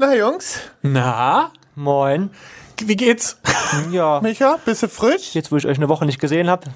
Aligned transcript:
Na 0.00 0.14
Jungs, 0.14 0.60
Na, 0.80 1.50
Moin. 1.74 2.30
wie 2.82 2.96
geht's? 2.96 3.36
Ja, 3.90 4.20
Micha, 4.22 4.56
bist 4.64 4.82
du 4.82 4.88
frisch? 4.88 5.34
jetzt 5.34 5.52
wo 5.52 5.58
ich 5.58 5.66
euch 5.66 5.76
eine 5.76 5.90
Woche 5.90 6.06
nicht 6.06 6.18
gesehen 6.18 6.48
habe. 6.48 6.68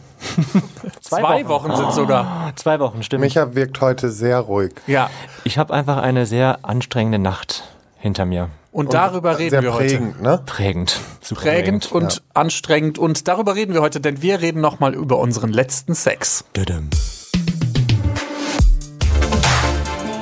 Zwei, 1.00 1.48
Wochen, 1.48 1.74
sind 1.74 1.92
sogar. 1.94 2.52
Zwei 2.56 2.78
Wochen, 2.80 3.02
stimmt. 3.02 3.22
Micha 3.22 3.54
wirkt 3.54 3.80
heute 3.80 4.10
sehr 4.10 4.40
ruhig. 4.40 4.74
Ja. 4.86 5.08
Ich 5.44 5.56
habe 5.56 5.72
einfach 5.72 5.96
eine 5.96 6.26
sehr 6.26 6.58
anstrengende 6.66 7.18
Nacht 7.18 7.64
hinter 7.96 8.26
mir. 8.26 8.50
Und 8.72 8.92
darüber 8.92 9.38
reden 9.38 9.52
sehr 9.52 9.62
wir 9.62 9.72
heute. 9.72 9.86
prägend, 9.86 10.20
ne? 10.20 10.42
Prägend. 10.44 11.00
Super 11.22 11.40
Prägend 11.40 11.90
und 11.92 12.22
anstrengend. 12.34 12.98
Und 12.98 13.26
darüber 13.26 13.54
reden 13.54 13.72
wir 13.72 13.80
heute, 13.80 14.02
denn 14.02 14.20
wir 14.20 14.42
reden 14.42 14.60
nochmal 14.60 14.92
über 14.92 15.18
unseren 15.18 15.50
letzten 15.50 15.94
Sex. 15.94 16.44
Düdüm. 16.54 16.90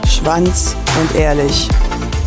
Schwanz 0.07 0.77
und 1.00 1.16
ehrlich. 1.16 1.69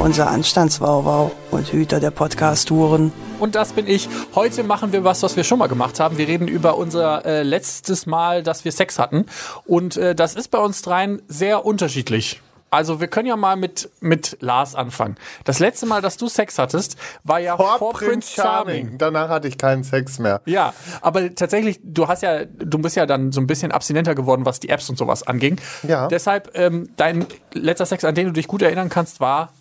unser 0.00 0.30
Anstandswauwau 0.30 1.30
und 1.50 1.72
Hüter 1.72 2.00
der 2.00 2.10
Podcast-Touren. 2.10 3.12
Und 3.38 3.54
das 3.54 3.74
bin 3.74 3.86
ich. 3.86 4.08
Heute 4.34 4.64
machen 4.64 4.92
wir 4.92 5.04
was, 5.04 5.22
was 5.22 5.36
wir 5.36 5.44
schon 5.44 5.58
mal 5.58 5.66
gemacht 5.66 6.00
haben. 6.00 6.16
Wir 6.16 6.26
reden 6.26 6.48
über 6.48 6.78
unser 6.78 7.26
äh, 7.26 7.42
letztes 7.42 8.06
Mal, 8.06 8.42
dass 8.42 8.64
wir 8.64 8.72
Sex 8.72 8.98
hatten. 8.98 9.26
Und 9.66 9.98
äh, 9.98 10.14
das 10.14 10.34
ist 10.34 10.48
bei 10.48 10.58
uns 10.58 10.80
dreien 10.80 11.20
sehr 11.28 11.66
unterschiedlich. 11.66 12.40
Also 12.70 13.00
wir 13.00 13.08
können 13.08 13.26
ja 13.26 13.36
mal 13.36 13.56
mit, 13.56 13.90
mit 14.00 14.38
Lars 14.40 14.74
anfangen. 14.74 15.16
Das 15.44 15.58
letzte 15.58 15.86
Mal, 15.86 16.00
dass 16.00 16.16
du 16.16 16.28
Sex 16.28 16.58
hattest, 16.58 16.96
war 17.24 17.40
ja 17.40 17.56
vor, 17.56 17.92
Prince 17.92 18.32
Charming. 18.32 18.96
Danach 18.96 19.28
hatte 19.28 19.48
ich 19.48 19.58
keinen 19.58 19.82
Sex 19.82 20.18
mehr. 20.18 20.40
Ja, 20.46 20.72
aber 21.02 21.34
tatsächlich, 21.34 21.80
du 21.82 22.06
hast 22.06 22.22
ja, 22.22 22.44
du 22.44 22.78
bist 22.78 22.96
ja 22.96 23.06
dann 23.06 23.32
so 23.32 23.40
ein 23.40 23.48
bisschen 23.48 23.72
abstinenter 23.72 24.14
geworden, 24.14 24.46
was 24.46 24.60
die 24.60 24.68
Apps 24.68 24.88
und 24.88 24.96
sowas 24.96 25.26
anging. 25.26 25.60
Ja. 25.82 26.06
Deshalb, 26.08 26.52
ähm, 26.54 26.88
dein 26.96 27.26
letzter 27.52 27.86
Sex, 27.86 28.04
an 28.04 28.14
den 28.14 28.28
du 28.28 28.32
dich 28.32 28.46
gut 28.46 28.62
erinnern 28.62 28.88
kannst, 28.88 29.18
war, 29.18 29.52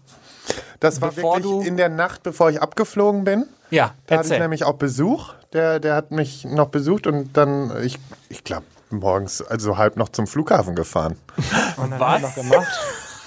Das 0.79 1.01
war 1.01 1.11
Bevor 1.11 1.35
wirklich 1.37 1.51
du- 1.51 1.61
in 1.61 1.77
der 1.77 1.89
Nacht, 1.89 2.23
bevor 2.23 2.49
ich 2.49 2.61
abgeflogen 2.61 3.23
bin. 3.23 3.45
ja, 3.69 3.93
Da 4.07 4.15
hatte 4.15 4.25
ich 4.27 4.31
erzähl. 4.31 4.39
nämlich 4.39 4.63
auch 4.63 4.73
Besuch. 4.75 5.33
Der, 5.53 5.79
der 5.79 5.95
hat 5.95 6.11
mich 6.11 6.45
noch 6.45 6.67
besucht 6.69 7.07
und 7.07 7.35
dann, 7.35 7.71
ich, 7.83 7.97
ich 8.29 8.43
glaube, 8.43 8.65
morgens, 8.91 9.41
also 9.41 9.77
halb 9.77 9.97
noch 9.97 10.09
zum 10.09 10.27
Flughafen 10.27 10.75
gefahren. 10.75 11.15
Was? 11.77 12.21
Noch 12.21 12.35
gemacht. 12.35 12.67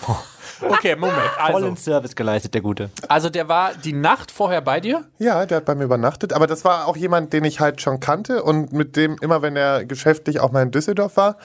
Okay, 0.65 0.95
Moment. 0.95 1.19
Also, 1.39 1.59
Vollen 1.59 1.77
Service 1.77 2.15
geleistet, 2.15 2.55
der 2.55 2.61
Gute. 2.61 2.91
also 3.09 3.29
der 3.31 3.49
war 3.49 3.73
die 3.75 3.93
Nacht 3.93 4.31
vorher 4.31 4.61
bei 4.61 4.79
dir? 4.79 5.05
Ja, 5.19 5.45
der 5.45 5.57
hat 5.57 5.65
bei 5.65 5.75
mir 5.75 5.83
übernachtet. 5.83 6.33
Aber 6.33 6.47
das 6.47 6.65
war 6.65 6.87
auch 6.87 6.97
jemand, 6.97 7.33
den 7.33 7.43
ich 7.43 7.59
halt 7.59 7.81
schon 7.81 7.99
kannte 7.99 8.45
und 8.45 8.73
mit 8.73 8.95
dem, 8.95 9.17
immer 9.21 9.43
wenn 9.43 9.57
er 9.57 9.85
geschäftlich 9.85 10.39
auch 10.39 10.53
mal 10.53 10.63
in 10.63 10.71
Düsseldorf 10.71 11.17
war, 11.17 11.37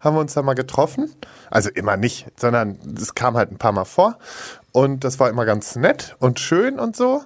haben 0.00 0.14
wir 0.14 0.20
uns 0.20 0.34
da 0.34 0.42
mal 0.42 0.52
getroffen. 0.54 1.10
Also 1.50 1.70
immer 1.70 1.96
nicht, 1.96 2.26
sondern 2.38 2.78
es 3.00 3.14
kam 3.14 3.34
halt 3.38 3.50
ein 3.50 3.56
paar 3.56 3.72
Mal 3.72 3.86
vor. 3.86 4.18
Und 4.76 5.04
das 5.04 5.18
war 5.18 5.30
immer 5.30 5.46
ganz 5.46 5.74
nett 5.76 6.16
und 6.18 6.38
schön 6.38 6.78
und 6.78 6.96
so. 6.96 7.24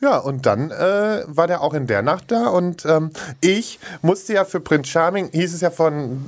Ja, 0.00 0.18
und 0.18 0.46
dann 0.46 0.70
äh, 0.70 1.24
war 1.26 1.48
der 1.48 1.60
auch 1.60 1.74
in 1.74 1.88
der 1.88 2.00
Nacht 2.00 2.30
da 2.30 2.46
und 2.46 2.86
ähm, 2.86 3.10
ich 3.40 3.80
musste 4.02 4.34
ja 4.34 4.44
für 4.44 4.60
Prince 4.60 4.88
Charming, 4.88 5.30
hieß 5.32 5.52
es 5.52 5.62
ja 5.62 5.72
von 5.72 6.24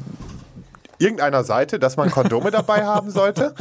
irgendeiner 0.98 1.44
Seite, 1.44 1.78
dass 1.78 1.97
man 1.97 2.10
Kondome 2.10 2.50
dabei 2.50 2.84
haben 2.84 3.10
sollte. 3.10 3.54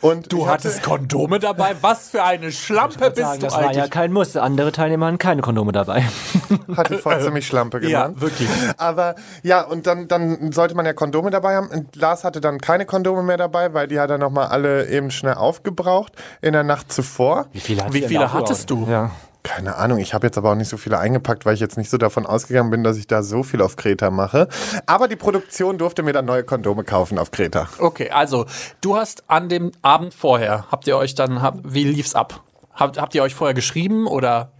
Und 0.00 0.32
Du 0.32 0.46
hattest 0.46 0.82
Kondome 0.82 1.38
dabei? 1.38 1.74
Was 1.80 2.10
für 2.10 2.22
eine 2.22 2.52
Schlampe 2.52 3.10
bist 3.10 3.16
Sagen, 3.16 3.40
du 3.40 3.46
das 3.46 3.54
war 3.54 3.62
ja 3.62 3.68
eigentlich? 3.68 3.90
kein 3.90 4.12
Muss. 4.12 4.36
Andere 4.36 4.72
Teilnehmer 4.72 5.06
hatten 5.06 5.18
keine 5.18 5.40
Kondome 5.42 5.72
dabei. 5.72 6.04
Hatte 6.76 6.98
vorhin 6.98 7.22
ziemlich 7.22 7.46
Schlampe 7.46 7.78
Ja, 7.86 8.02
genannt. 8.06 8.20
wirklich. 8.20 8.48
Aber 8.76 9.14
ja, 9.42 9.62
und 9.62 9.86
dann, 9.86 10.06
dann 10.08 10.52
sollte 10.52 10.74
man 10.74 10.84
ja 10.86 10.92
Kondome 10.92 11.30
dabei 11.30 11.56
haben. 11.56 11.68
Und 11.68 11.96
Lars 11.96 12.24
hatte 12.24 12.40
dann 12.40 12.60
keine 12.60 12.84
Kondome 12.86 13.22
mehr 13.22 13.36
dabei, 13.38 13.72
weil 13.74 13.88
die 13.88 13.98
hat 13.98 14.10
er 14.10 14.18
nochmal 14.18 14.48
alle 14.48 14.86
eben 14.88 15.10
schnell 15.10 15.34
aufgebraucht 15.34 16.12
in 16.42 16.52
der 16.52 16.62
Nacht 16.64 16.92
zuvor. 16.92 17.46
Wie 17.52 17.60
viele, 17.60 17.82
Wie 17.90 18.02
viele 18.02 18.32
hattest 18.32 18.70
du? 18.70 18.86
Ja. 18.88 19.10
Keine 19.46 19.76
Ahnung, 19.76 19.98
ich 19.98 20.12
habe 20.12 20.26
jetzt 20.26 20.36
aber 20.36 20.50
auch 20.50 20.54
nicht 20.56 20.68
so 20.68 20.76
viele 20.76 20.98
eingepackt, 20.98 21.46
weil 21.46 21.54
ich 21.54 21.60
jetzt 21.60 21.76
nicht 21.76 21.88
so 21.88 21.98
davon 21.98 22.26
ausgegangen 22.26 22.68
bin, 22.70 22.82
dass 22.82 22.96
ich 22.96 23.06
da 23.06 23.22
so 23.22 23.44
viel 23.44 23.62
auf 23.62 23.76
Kreta 23.76 24.10
mache. 24.10 24.48
Aber 24.86 25.06
die 25.06 25.14
Produktion 25.14 25.78
durfte 25.78 26.02
mir 26.02 26.12
dann 26.12 26.24
neue 26.24 26.42
Kondome 26.42 26.82
kaufen 26.82 27.16
auf 27.16 27.30
Kreta. 27.30 27.68
Okay, 27.78 28.10
also 28.10 28.46
du 28.80 28.96
hast 28.96 29.22
an 29.30 29.48
dem 29.48 29.70
Abend 29.82 30.14
vorher, 30.14 30.66
habt 30.72 30.88
ihr 30.88 30.96
euch 30.96 31.14
dann, 31.14 31.42
hab, 31.42 31.60
wie 31.62 31.84
lief's 31.84 32.16
ab? 32.16 32.42
Habt, 32.74 33.00
habt 33.00 33.14
ihr 33.14 33.22
euch 33.22 33.36
vorher 33.36 33.54
geschrieben 33.54 34.08
oder? 34.08 34.50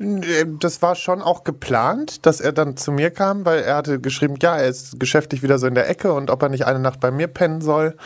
Äh, 0.00 0.46
Das 0.60 0.82
war 0.82 0.94
schon 0.94 1.22
auch 1.22 1.44
geplant, 1.44 2.24
dass 2.26 2.40
er 2.40 2.52
dann 2.52 2.76
zu 2.76 2.90
mir 2.92 3.10
kam, 3.10 3.44
weil 3.44 3.60
er 3.62 3.76
hatte 3.76 4.00
geschrieben, 4.00 4.34
ja, 4.42 4.56
er 4.56 4.66
ist 4.68 4.98
geschäftlich 4.98 5.42
wieder 5.42 5.58
so 5.58 5.66
in 5.66 5.74
der 5.74 5.88
Ecke 5.88 6.12
und 6.12 6.30
ob 6.30 6.42
er 6.42 6.48
nicht 6.48 6.64
eine 6.66 6.78
Nacht 6.78 7.00
bei 7.00 7.10
mir 7.10 7.26
pennen 7.28 7.60
soll. 7.60 7.96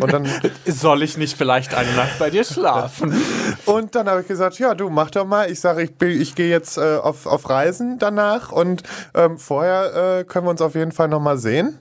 Und 0.00 0.12
dann 0.12 0.26
Soll 0.66 1.02
ich 1.02 1.16
nicht 1.18 1.36
vielleicht 1.36 1.74
eine 1.74 1.92
Nacht 1.92 2.18
bei 2.18 2.30
dir 2.30 2.44
schlafen? 2.44 3.14
Und 3.66 3.94
dann 3.94 4.08
habe 4.08 4.22
ich 4.22 4.28
gesagt, 4.28 4.58
ja, 4.58 4.74
du 4.74 4.90
mach 4.90 5.10
doch 5.10 5.24
mal. 5.26 5.50
Ich 5.50 5.60
sage, 5.60 5.82
ich, 5.82 5.94
bin- 5.94 6.20
ich 6.20 6.34
gehe 6.34 6.48
jetzt 6.50 6.76
äh, 6.78 6.96
auf, 6.96 7.26
auf 7.26 7.48
Reisen 7.48 7.98
danach 7.98 8.52
und 8.52 8.82
ähm, 9.14 9.38
vorher 9.38 10.18
äh, 10.20 10.24
können 10.24 10.46
wir 10.46 10.50
uns 10.50 10.60
auf 10.60 10.74
jeden 10.74 10.92
Fall 10.92 11.08
nochmal 11.08 11.38
sehen. 11.38 11.78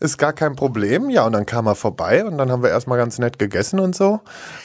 Ist 0.00 0.18
gar 0.18 0.32
kein 0.32 0.56
Problem. 0.56 1.10
Ja, 1.10 1.24
und 1.26 1.32
dann 1.32 1.46
kam 1.46 1.66
er 1.66 1.74
vorbei 1.74 2.24
und 2.24 2.38
dann 2.38 2.50
haben 2.50 2.62
wir 2.62 2.70
erstmal 2.70 2.98
ganz 2.98 3.18
nett 3.18 3.38
gegessen 3.38 3.78
und 3.80 3.94
so. 3.94 4.20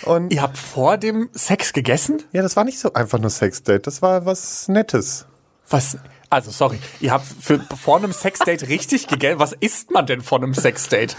Und 0.06 0.32
ihr 0.34 0.42
habt 0.42 0.58
vor 0.58 0.98
dem 0.98 1.30
Sex 1.34 1.74
gegessen? 1.74 2.24
ja, 2.32 2.42
das 2.42 2.56
war 2.56 2.64
nicht 2.64 2.80
so 2.80 2.94
einfach 2.94 3.20
nur 3.20 3.30
Sexdate. 3.30 3.86
Das 3.88 4.02
war 4.02 4.26
was 4.26 4.35
Nettes. 4.68 5.26
Was? 5.70 5.98
Also, 6.30 6.52
sorry, 6.52 6.80
ihr 7.00 7.12
habt 7.12 7.26
für, 7.26 7.60
vor 7.60 7.98
einem 7.98 8.12
Sexdate 8.12 8.68
richtig 8.68 9.08
gegessen. 9.08 9.40
Was 9.40 9.54
isst 9.54 9.92
man 9.92 10.06
denn 10.06 10.22
vor 10.22 10.40
einem 10.40 10.54
Sexdate? 10.54 11.16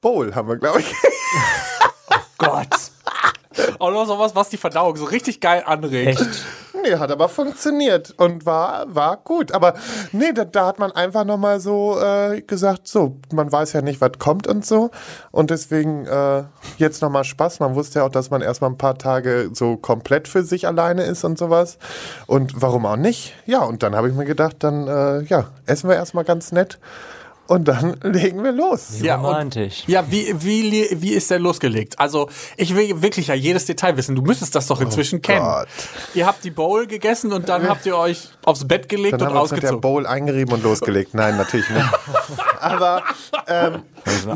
Bowl 0.00 0.34
haben 0.34 0.48
wir, 0.48 0.56
glaube 0.56 0.80
ich. 0.80 0.94
Gott. 2.38 2.68
Auch 3.78 3.90
noch 3.90 4.06
sowas, 4.06 4.34
was 4.34 4.48
die 4.48 4.56
Verdauung 4.56 4.96
so 4.96 5.04
richtig 5.04 5.40
geil 5.40 5.62
anregt. 5.64 6.20
Echt? 6.20 6.44
Nee, 6.82 6.96
hat 6.96 7.10
aber 7.10 7.28
funktioniert 7.28 8.12
und 8.16 8.44
war, 8.44 8.92
war 8.94 9.18
gut. 9.18 9.52
Aber 9.52 9.74
nee, 10.12 10.32
da, 10.32 10.44
da 10.44 10.66
hat 10.66 10.78
man 10.78 10.90
einfach 10.92 11.24
nochmal 11.24 11.60
so 11.60 11.98
äh, 12.00 12.40
gesagt, 12.42 12.88
so, 12.88 13.18
man 13.32 13.50
weiß 13.52 13.72
ja 13.72 13.82
nicht, 13.82 14.00
was 14.00 14.12
kommt 14.18 14.46
und 14.46 14.66
so. 14.66 14.90
Und 15.30 15.50
deswegen 15.50 16.06
äh, 16.06 16.44
jetzt 16.78 17.02
nochmal 17.02 17.24
Spaß. 17.24 17.60
Man 17.60 17.74
wusste 17.74 18.00
ja 18.00 18.06
auch, 18.06 18.10
dass 18.10 18.30
man 18.30 18.42
erstmal 18.42 18.70
ein 18.70 18.78
paar 18.78 18.98
Tage 18.98 19.50
so 19.52 19.76
komplett 19.76 20.28
für 20.28 20.42
sich 20.42 20.66
alleine 20.66 21.04
ist 21.04 21.24
und 21.24 21.38
sowas. 21.38 21.78
Und 22.26 22.60
warum 22.60 22.86
auch 22.86 22.96
nicht? 22.96 23.34
Ja, 23.46 23.62
und 23.62 23.82
dann 23.82 23.94
habe 23.94 24.08
ich 24.08 24.14
mir 24.14 24.24
gedacht, 24.24 24.56
dann 24.60 24.88
äh, 24.88 25.22
ja, 25.24 25.46
essen 25.66 25.88
wir 25.88 25.96
erstmal 25.96 26.24
ganz 26.24 26.52
nett. 26.52 26.78
Und 27.52 27.68
dann 27.68 27.96
legen 28.02 28.42
wir 28.42 28.52
los. 28.52 29.00
Ja, 29.02 29.16
und- 29.16 29.26
Romantisch. 29.26 29.84
Ja, 29.86 30.04
wie, 30.10 30.34
wie, 30.42 30.88
wie 30.90 31.10
ist 31.12 31.30
der 31.30 31.38
losgelegt? 31.38 31.98
Also, 31.98 32.28
ich 32.56 32.74
will 32.74 33.02
wirklich 33.02 33.26
ja 33.26 33.34
jedes 33.34 33.66
Detail 33.66 33.96
wissen. 33.98 34.14
Du 34.16 34.22
müsstest 34.22 34.54
das 34.54 34.66
doch 34.68 34.80
inzwischen 34.80 35.20
kennen. 35.20 35.44
Gott. 35.44 35.68
Ihr 36.14 36.26
habt 36.26 36.42
die 36.44 36.50
Bowl 36.50 36.86
gegessen 36.86 37.30
und 37.32 37.48
dann 37.50 37.68
habt 37.68 37.84
ihr 37.84 37.96
euch 37.96 38.28
aufs 38.44 38.66
Bett 38.66 38.88
gelegt 38.88 39.12
Dann 39.14 39.20
und 39.20 39.26
haben 39.26 39.34
wir 39.34 39.42
uns 39.42 39.50
mit 39.50 39.62
der 39.62 39.70
ausgezogen. 39.70 39.80
Bowl 39.82 40.06
eingerieben 40.06 40.54
und 40.54 40.62
losgelegt. 40.62 41.14
Nein, 41.14 41.36
natürlich 41.36 41.68
nicht. 41.68 41.84
Aber 42.60 43.02
ähm, 43.46 43.82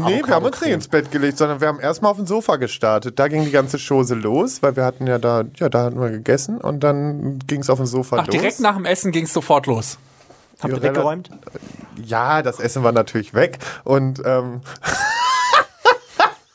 nee, 0.07 0.21
wir 0.25 0.35
haben 0.35 0.45
uns 0.45 0.61
nicht 0.61 0.73
ins 0.73 0.89
Bett 0.89 1.11
gelegt, 1.11 1.39
sondern 1.39 1.61
wir 1.61 1.69
haben 1.69 1.81
erstmal 1.81 2.11
auf 2.11 2.19
dem 2.19 2.27
Sofa 2.27 2.57
gestartet. 2.57 3.19
Da 3.19 3.29
ging 3.29 3.45
die 3.45 3.51
ganze 3.51 3.79
Chose 3.79 4.15
los, 4.15 4.63
weil 4.63 4.77
wir 4.77 4.85
hatten 4.85 5.07
ja 5.07 5.19
da, 5.19 5.45
ja, 5.57 5.69
da 5.69 5.85
hatten 5.85 6.01
wir 6.01 6.11
gegessen 6.11 6.59
und 6.59 6.81
dann 6.81 7.39
ging 7.47 7.61
es 7.63 7.71
auf 7.71 7.79
dem 7.79 7.87
Sofa 7.87 8.17
Ach, 8.17 8.27
los. 8.27 8.33
direkt 8.33 8.61
nach 8.61 8.77
dem 8.77 8.85
Essen 8.85 9.11
ging 9.13 9.25
es 9.25 9.33
sofort 9.33 9.67
los. 9.67 9.99
Habt 10.61 10.73
ihr 10.75 10.83
weggeräumt? 10.83 11.31
Ja, 12.03 12.43
das 12.43 12.61
Essen 12.61 12.83
war 12.83 12.93
natürlich 12.93 13.35
weg 13.35 13.59
und 13.85 14.23
ähm, 14.25 14.61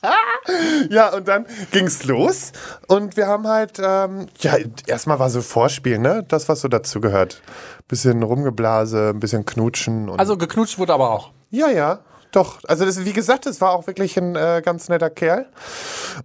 ja, 0.90 1.14
und 1.14 1.28
dann 1.28 1.46
ging's 1.72 2.04
los 2.06 2.52
und 2.88 3.18
wir 3.18 3.28
haben 3.28 3.48
halt, 3.48 3.80
ähm, 3.84 4.28
ja, 4.40 4.56
erstmal 4.88 5.20
war 5.20 5.30
so 5.30 5.42
Vorspiel, 5.42 6.00
ne? 6.00 6.26
Das, 6.28 6.50
was 6.50 6.62
so 6.62 6.68
dazu 6.68 7.02
gehört. 7.02 7.42
Bisschen 7.88 8.24
Rumgeblase, 8.24 9.10
ein 9.10 9.20
bisschen 9.20 9.46
Knutschen 9.46 10.10
und 10.10 10.20
Also 10.20 10.38
geknutscht 10.38 10.80
wurde 10.80 10.94
aber 10.94 11.12
auch. 11.12 11.32
Ja, 11.50 11.70
ja, 11.70 12.00
doch. 12.32 12.60
Also 12.68 12.86
das, 12.86 13.04
wie 13.06 13.14
gesagt, 13.14 13.46
es 13.46 13.62
war 13.62 13.72
auch 13.72 13.88
wirklich 13.88 14.18
ein 14.18 14.36
äh, 14.36 14.62
ganz 14.64 14.90
netter 14.90 15.10
Kerl. 15.10 15.48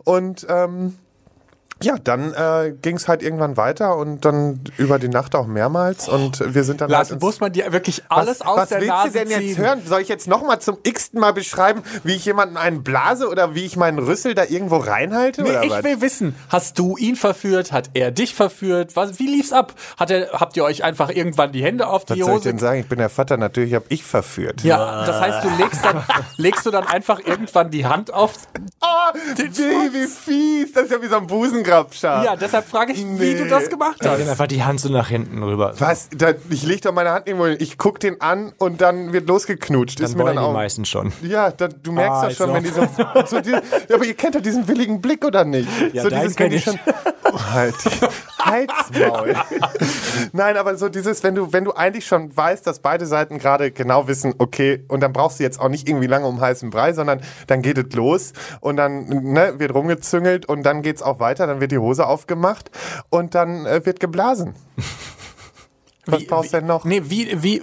Und 0.05 0.47
ähm, 0.49 0.97
Ja, 1.83 1.97
dann 2.03 2.33
äh, 2.33 2.73
ging 2.81 2.97
es 2.97 3.07
halt 3.07 3.23
irgendwann 3.23 3.59
weiter 3.59 3.97
und 3.99 4.25
dann 4.25 4.61
über 4.79 4.99
die 4.99 5.09
Nacht 5.09 5.35
auch 5.35 5.47
mehrmals 5.47 6.09
und 6.09 6.55
wir 6.55 6.65
sind 6.65 6.81
dann 6.81 6.89
Lars, 6.89 7.11
halt 7.11 7.21
muss 7.21 7.39
man 7.41 7.53
dir 7.53 7.71
wirklich 7.71 8.03
alles 8.09 8.41
was, 8.41 8.47
aus 8.47 8.57
was 8.57 8.69
der 8.71 8.81
willst 8.81 8.91
Nase 8.91 9.13
du 9.13 9.19
denn 9.19 9.29
ziehen? 9.29 9.49
jetzt 9.49 9.59
hören? 9.59 9.83
Soll 9.85 10.01
ich 10.01 10.09
jetzt 10.09 10.27
nochmal 10.27 10.59
zum 10.59 10.79
x-ten 10.83 11.21
Mal 11.21 11.35
beschreiben, 11.35 11.83
wie 12.03 12.15
ich 12.15 12.25
jemanden 12.25 12.57
einen 12.57 12.83
blase 12.83 13.29
oder 13.29 13.55
wie 13.55 13.67
ich 13.67 13.77
meinen 13.77 13.99
Rüssel 13.99 14.35
da 14.35 14.45
irgendwo 14.45 14.79
reinhalte? 14.79 15.43
Nee, 15.43 15.51
ich 15.65 15.71
was? 15.71 15.85
will 15.85 16.01
wissen, 16.01 16.35
hast 16.49 16.79
du 16.79 16.97
ihn 16.97 17.15
verführt? 17.15 17.73
Hat 17.73 17.91
er 17.93 18.11
dich 18.11 18.35
verführt? 18.35 18.97
Was, 18.97 19.19
wie 19.19 19.27
lief's 19.27 19.53
ab? 19.53 19.75
Hat 19.99 20.11
er, 20.11 20.33
habt 20.33 20.57
ihr 20.57 20.65
euch 20.65 20.83
einfach 20.83 21.11
irgendwann 21.11 21.53
die 21.53 21.63
Hände 21.63 21.89
auf 21.89 22.05
was 22.09 22.15
die 22.15 22.23
soll 22.23 22.31
ich 22.31 22.37
Hose 22.37 22.49
denn 22.49 22.59
sagen? 22.59 22.81
Ich 22.81 22.89
bin 22.89 22.99
der 22.99 23.11
Vater, 23.11 23.37
natürlich 23.37 23.75
habe 23.75 23.85
ich 23.91 24.03
verführt. 24.03 24.63
Ja, 24.63 25.05
das 25.05 25.21
heißt, 25.21 25.45
du 25.45 25.51
legst 25.63 25.85
dann, 25.85 26.03
legst 26.39 26.65
du 26.65 26.71
dann 26.71 26.87
einfach 26.87 27.21
irgendwann 27.21 27.71
die 27.71 27.85
Hand 27.85 28.15
auf. 28.15 28.33
Oh, 28.81 29.19
wie, 29.37 29.93
wie 29.93 30.07
fies. 30.07 30.73
Das 30.73 30.85
ist 30.85 30.93
ja 30.93 31.03
wie 31.03 31.09
so 31.09 31.17
ein 31.17 31.29
Busengrabschar. 31.67 32.25
Ja, 32.25 32.37
deshalb 32.37 32.67
frage 32.69 32.93
ich, 32.93 32.99
wie 33.01 33.05
Nee. 33.05 33.35
du 33.35 33.47
das 33.49 33.69
gemacht 33.69 33.97
hast. 34.05 34.29
einfach 34.29 34.47
die 34.47 34.63
Hand 34.63 34.81
so 34.81 34.89
nach 34.91 35.09
hinten 35.09 35.43
rüber. 35.43 35.75
Was? 35.79 36.09
Da, 36.17 36.33
ich 36.51 36.63
leg 36.65 36.83
doch 36.83 36.93
meine 36.93 37.11
Hand 37.11 37.27
irgendwo 37.27 37.47
hin. 37.47 37.57
Ich 37.61 37.79
guck 37.79 38.01
den 38.01 38.21
an 38.21 38.53
und 38.59 38.81
dann 38.81 39.13
wird 39.13 39.29
losgeknutscht. 39.29 39.99
Dann 40.01 40.07
ist 40.07 40.17
mir 40.17 40.25
wollen 40.25 40.37
dann 40.37 40.45
die 40.45 40.49
auch. 40.51 40.55
meisten 40.55 40.85
schon. 40.85 41.13
Ja, 41.23 41.51
da, 41.51 41.69
du 41.69 41.93
merkst 41.93 42.13
Ah, 42.23 42.29
doch 42.29 42.35
schon, 42.37 42.49
noch. 42.49 42.55
wenn 42.57 42.65
die 42.65 42.71
so, 42.71 42.87
so 43.27 43.41
die, 43.41 43.51
ja, 43.51 43.61
aber 43.95 44.05
ihr 44.05 44.15
kennt 44.15 44.35
doch 44.35 44.41
diesen 44.43 44.67
willigen 44.69 45.01
Blick, 45.01 45.25
oder 45.25 45.45
nicht? 45.45 45.69
Ja, 45.93 46.03
so 46.03 46.09
dieses, 46.11 46.39
wenn 46.39 46.51
die 46.51 46.57
ich. 46.57 46.65
schon. 46.65 46.79
Oh, 47.33 47.41
halt. 47.53 47.75
Halsmaul. 48.39 49.35
Nein, 50.33 50.57
aber 50.57 50.77
so 50.77 50.89
dieses, 50.89 51.23
wenn 51.25 51.35
du, 51.35 51.53
wenn 51.53 51.65
du 51.65 51.73
eigentlich 51.73 52.07
schon 52.07 52.35
weißt, 52.37 52.67
dass 52.67 52.79
beide 52.79 53.07
Seiten 53.07 53.39
gerade 53.39 53.71
genau 53.73 54.07
wissen, 54.07 54.35
okay, 54.39 54.85
und 54.89 55.01
dann 55.01 55.13
brauchst 55.13 55.39
du 55.41 55.43
jetzt 55.43 55.61
auch 55.61 55.69
nicht 55.69 55.89
irgendwie 55.89 56.07
lange 56.07 56.27
um 56.27 56.41
heißen 56.41 56.71
Brei, 56.71 56.93
sondern 56.93 57.21
dann 57.49 57.63
geht 57.63 57.79
es 57.79 57.95
los 57.97 58.33
und 58.61 58.77
dann 58.77 59.07
ne, 59.09 59.55
wird 59.59 59.75
rumgezüngelt 59.75 60.47
und 60.47 60.63
dann 60.63 60.83
geht's 60.83 61.03
auch 61.03 61.19
weiter, 61.19 61.47
dann 61.47 61.56
wird 61.61 61.73
die 61.73 61.79
Hose 61.79 62.07
aufgemacht 62.07 62.71
und 63.11 63.35
dann 63.35 63.67
äh, 63.67 63.85
wird 63.85 64.01
geblasen. 64.01 64.55
Was 66.09 66.25
brauchst 66.25 66.53
du 66.53 66.59
denn 66.59 66.67
noch? 66.69 66.85
Nee, 66.85 67.03
wie, 67.07 67.43
wie, 67.43 67.63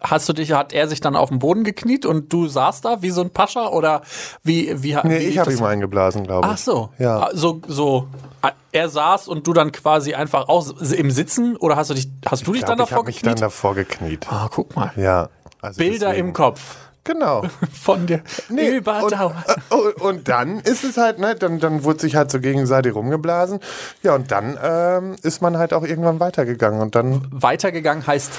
hast 0.00 0.26
du 0.26 0.32
dich, 0.32 0.52
hat 0.52 0.72
er 0.72 0.88
sich 0.88 1.02
dann 1.02 1.14
auf 1.14 1.28
den 1.28 1.40
Boden 1.40 1.62
gekniet 1.62 2.06
und 2.06 2.32
du 2.32 2.46
saßt 2.48 2.82
da 2.86 3.02
wie 3.02 3.10
so 3.10 3.20
ein 3.20 3.28
Pascha 3.28 3.68
oder 3.68 4.00
wie, 4.42 4.82
wie, 4.82 4.94
Nee, 5.04 5.20
wie 5.20 5.24
ich 5.24 5.38
habe 5.38 5.52
ihm 5.52 5.62
eingeblasen, 5.62 6.24
glaube 6.24 6.46
ich. 6.46 6.52
Ach 6.54 6.56
so. 6.58 6.88
Ja. 6.98 7.18
Ah, 7.24 7.30
So, 7.34 7.60
so, 7.68 8.08
ah, 8.40 8.52
er 8.72 8.88
saß 8.88 9.28
und 9.28 9.46
du 9.46 9.52
dann 9.52 9.72
quasi 9.72 10.14
einfach 10.14 10.48
auch 10.48 10.66
im 10.80 11.10
Sitzen 11.10 11.54
oder 11.58 11.76
hast 11.76 11.90
du 11.90 11.94
dich, 11.94 12.08
hast 12.26 12.46
du 12.46 12.52
dich 12.52 12.62
Ich 12.62 12.66
dann 12.66 12.76
glaube, 12.76 12.84
ich 12.84 12.88
davor 12.88 12.98
habe 13.00 13.06
mich 13.08 13.20
dann 13.20 13.34
gekniet? 13.34 13.42
davor 13.42 13.74
gekniet. 13.74 14.26
Ah, 14.32 14.48
guck 14.50 14.74
mal. 14.74 14.90
Ja. 14.96 15.28
Also 15.60 15.76
Bilder 15.76 16.08
deswegen. 16.12 16.28
im 16.28 16.32
Kopf 16.32 16.76
Genau. 17.04 17.42
von 17.72 18.06
dir. 18.06 18.22
Nee, 18.48 18.76
Überdauer. 18.76 19.44
Und, 19.70 19.78
und, 19.80 20.00
und 20.00 20.28
dann 20.28 20.60
ist 20.60 20.84
es 20.84 20.96
halt, 20.96 21.18
ne, 21.18 21.34
dann, 21.34 21.58
dann 21.58 21.84
wurde 21.84 22.00
sich 22.00 22.14
halt 22.14 22.30
so 22.30 22.40
gegenseitig 22.40 22.94
rumgeblasen. 22.94 23.58
Ja, 24.02 24.14
und 24.14 24.30
dann 24.30 24.58
ähm, 24.62 25.16
ist 25.22 25.42
man 25.42 25.58
halt 25.58 25.72
auch 25.72 25.82
irgendwann 25.82 26.20
weitergegangen. 26.20 26.80
Und 26.80 26.94
dann, 26.94 27.26
Weitergegangen 27.30 28.06
heißt 28.06 28.32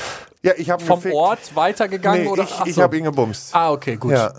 ja, 0.43 0.53
ich 0.57 0.71
vom 0.71 1.01
Ort 1.13 1.55
weitergegangen 1.55 2.23
Nee, 2.23 2.29
oder? 2.29 2.43
ich, 2.43 2.55
Ach 2.59 2.65
ich 2.65 2.75
so. 2.75 2.81
habe 2.81 2.97
ihn 2.97 3.05
gebumst. 3.05 3.55
Ah, 3.55 3.71
okay, 3.71 3.95
gut. 3.95 4.11
Ja. 4.11 4.33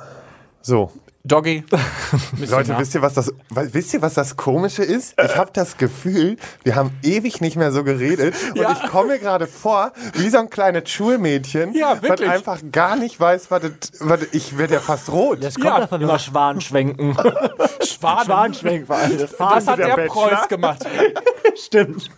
So. 0.61 0.91
Doggy. 1.27 1.65
Leute, 2.51 2.77
wisst 2.79 2.95
ihr, 2.95 3.01
was 3.01 3.15
das, 3.15 3.33
wisst 3.49 3.95
ihr, 3.95 4.03
was 4.03 4.13
das 4.13 4.37
Komische 4.37 4.83
ist? 4.83 5.15
Ich 5.19 5.37
habe 5.37 5.51
das 5.55 5.79
Gefühl, 5.79 6.37
wir 6.65 6.77
haben 6.77 6.91
ewig 7.03 7.41
nicht 7.41 7.57
mehr 7.57 7.73
so 7.73 7.83
geredet 7.83 8.35
und 8.51 8.59
Ja. 8.61 8.73
ich 8.73 8.91
komme 8.91 9.15
mir 9.15 9.19
gerade 9.19 9.47
vor 9.47 9.93
wie 10.17 10.29
so 10.29 10.37
ein 10.39 10.51
kleines 10.51 10.91
Schulmädchen, 10.91 11.73
Ja, 11.73 11.97
was 12.03 12.21
einfach 12.21 12.61
gar 12.71 12.97
nicht 12.97 13.19
weiß, 13.19 13.51
was, 13.51 13.63
das, 13.63 13.71
was 14.01 14.21
ich 14.33 14.59
werde 14.59 14.75
ja 14.75 14.81
fast 14.81 15.11
rot. 15.11 15.43
Das 15.43 15.55
kommt 15.55 15.65
Ja, 15.67 15.81
davon, 15.81 16.01
wenn 16.03 16.09
wir 16.09 16.19
Schwan. 16.19 16.61
Schwanschwenken 16.61 17.15
vor 18.87 18.97
allem. 18.99 19.19
Das 19.19 19.67
hat 19.67 19.79
der 19.79 19.97
der. 19.97 20.07
Preuß 20.07 20.49
gemacht. 20.49 20.85
stimmt. 21.57 22.11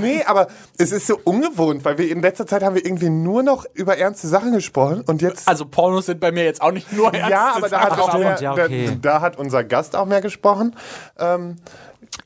Nee, 0.00 0.22
aber 0.26 0.48
es 0.76 0.92
ist 0.92 1.06
so 1.06 1.18
ungewohnt, 1.24 1.84
weil 1.84 1.98
wir 1.98 2.10
in 2.10 2.20
letzter 2.20 2.46
Zeit 2.46 2.62
haben 2.62 2.74
wir 2.74 2.84
irgendwie 2.84 3.10
nur 3.10 3.42
noch 3.42 3.64
über 3.74 3.96
ernste 3.96 4.28
Sachen 4.28 4.52
gesprochen 4.52 5.02
und 5.06 5.22
jetzt. 5.22 5.48
Also 5.48 5.64
Pornos 5.64 6.06
sind 6.06 6.20
bei 6.20 6.32
mir 6.32 6.44
jetzt 6.44 6.60
auch 6.60 6.72
nicht 6.72 6.92
nur 6.92 7.12
ernste 7.14 7.30
ja, 7.30 7.52
aber 7.56 7.68
da 7.68 7.80
hat, 7.80 7.90
Sachen. 7.90 8.02
auch 8.02 8.09
stimmt, 8.10 8.24
mehr, 8.24 8.40
ja, 8.40 8.52
okay. 8.52 8.98
da, 9.00 9.12
da 9.14 9.20
hat 9.20 9.36
unser 9.38 9.64
Gast 9.64 9.96
auch 9.96 10.06
mehr 10.06 10.20
gesprochen. 10.20 10.76
Ähm, 11.18 11.56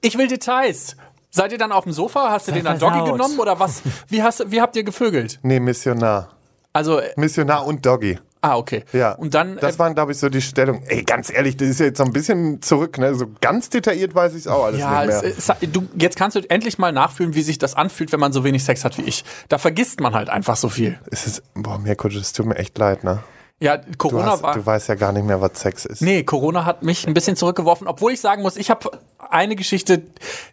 Ich 0.00 0.16
will 0.18 0.28
Details. 0.28 0.96
Seid 1.30 1.50
ihr 1.52 1.58
dann 1.58 1.72
auf 1.72 1.84
dem 1.84 1.92
Sofa? 1.92 2.30
Hast 2.30 2.46
du 2.48 2.52
den 2.52 2.64
dann 2.64 2.78
Doggy 2.78 2.98
versaut. 2.98 3.12
genommen 3.12 3.38
oder 3.40 3.58
was? 3.58 3.82
Wie, 4.08 4.22
hast, 4.22 4.50
wie 4.50 4.60
habt 4.60 4.76
ihr 4.76 4.84
gevögelt? 4.84 5.40
nee, 5.42 5.58
Missionar. 5.60 6.28
Also, 6.72 6.98
äh, 7.00 7.10
Missionar 7.16 7.66
und 7.66 7.84
Doggy. 7.86 8.18
ah, 8.40 8.56
okay. 8.56 8.84
Ja. 8.92 9.12
Und 9.12 9.34
dann, 9.34 9.56
Das 9.56 9.76
äh, 9.76 9.78
waren, 9.78 9.94
glaube 9.94 10.12
ich, 10.12 10.18
so 10.18 10.28
die 10.28 10.42
Stellung. 10.42 10.82
Ey, 10.86 11.02
ganz 11.02 11.32
ehrlich, 11.32 11.56
das 11.56 11.68
ist 11.68 11.80
ja 11.80 11.86
jetzt 11.86 11.98
so 11.98 12.04
ein 12.04 12.12
bisschen 12.12 12.60
zurück, 12.62 12.98
ne? 12.98 13.14
So 13.14 13.26
ganz 13.40 13.68
detailliert 13.70 14.14
weiß 14.14 14.32
ich 14.32 14.40
es 14.40 14.46
auch 14.48 14.64
alles 14.64 14.80
ja, 14.80 15.04
nicht 15.06 15.14
es, 15.14 15.48
mehr. 15.48 15.56
es, 15.60 15.70
du, 15.72 15.88
jetzt 15.96 16.16
kannst 16.16 16.36
du 16.36 16.40
endlich 16.50 16.78
mal 16.78 16.92
nachfühlen, 16.92 17.34
wie 17.34 17.42
sich 17.42 17.58
das 17.58 17.74
anfühlt, 17.74 18.12
wenn 18.12 18.20
man 18.20 18.32
so 18.32 18.44
wenig 18.44 18.62
Sex 18.64 18.84
hat 18.84 18.98
wie 18.98 19.02
ich. 19.02 19.24
Da 19.48 19.58
vergisst 19.58 20.00
man 20.00 20.14
halt 20.14 20.28
einfach 20.30 20.56
so 20.56 20.68
viel. 20.68 20.98
es 21.10 21.26
ist, 21.26 21.42
boah, 21.54 21.78
Mirko, 21.78 22.08
das 22.08 22.32
tut 22.32 22.46
mir 22.46 22.56
echt 22.56 22.76
leid, 22.78 23.02
ne? 23.02 23.22
Ja, 23.60 23.76
Du, 23.76 23.92
Corona 23.96 24.26
hast, 24.32 24.42
war. 24.42 24.54
du 24.54 24.66
weißt 24.66 24.88
ja 24.88 24.94
gar 24.96 25.12
nicht 25.12 25.24
mehr, 25.24 25.40
was 25.40 25.52
Sex 25.60 25.84
ist. 25.84 26.02
Nee, 26.02 26.24
Corona 26.24 26.64
hat 26.64 26.82
mich 26.82 27.06
ein 27.06 27.14
bisschen 27.14 27.36
zurückgeworfen, 27.36 27.86
obwohl 27.86 28.12
ich 28.12 28.20
sagen 28.20 28.42
muss, 28.42 28.56
ich 28.56 28.68
habe 28.70 28.90
eine 29.30 29.56
Geschichte, 29.56 30.02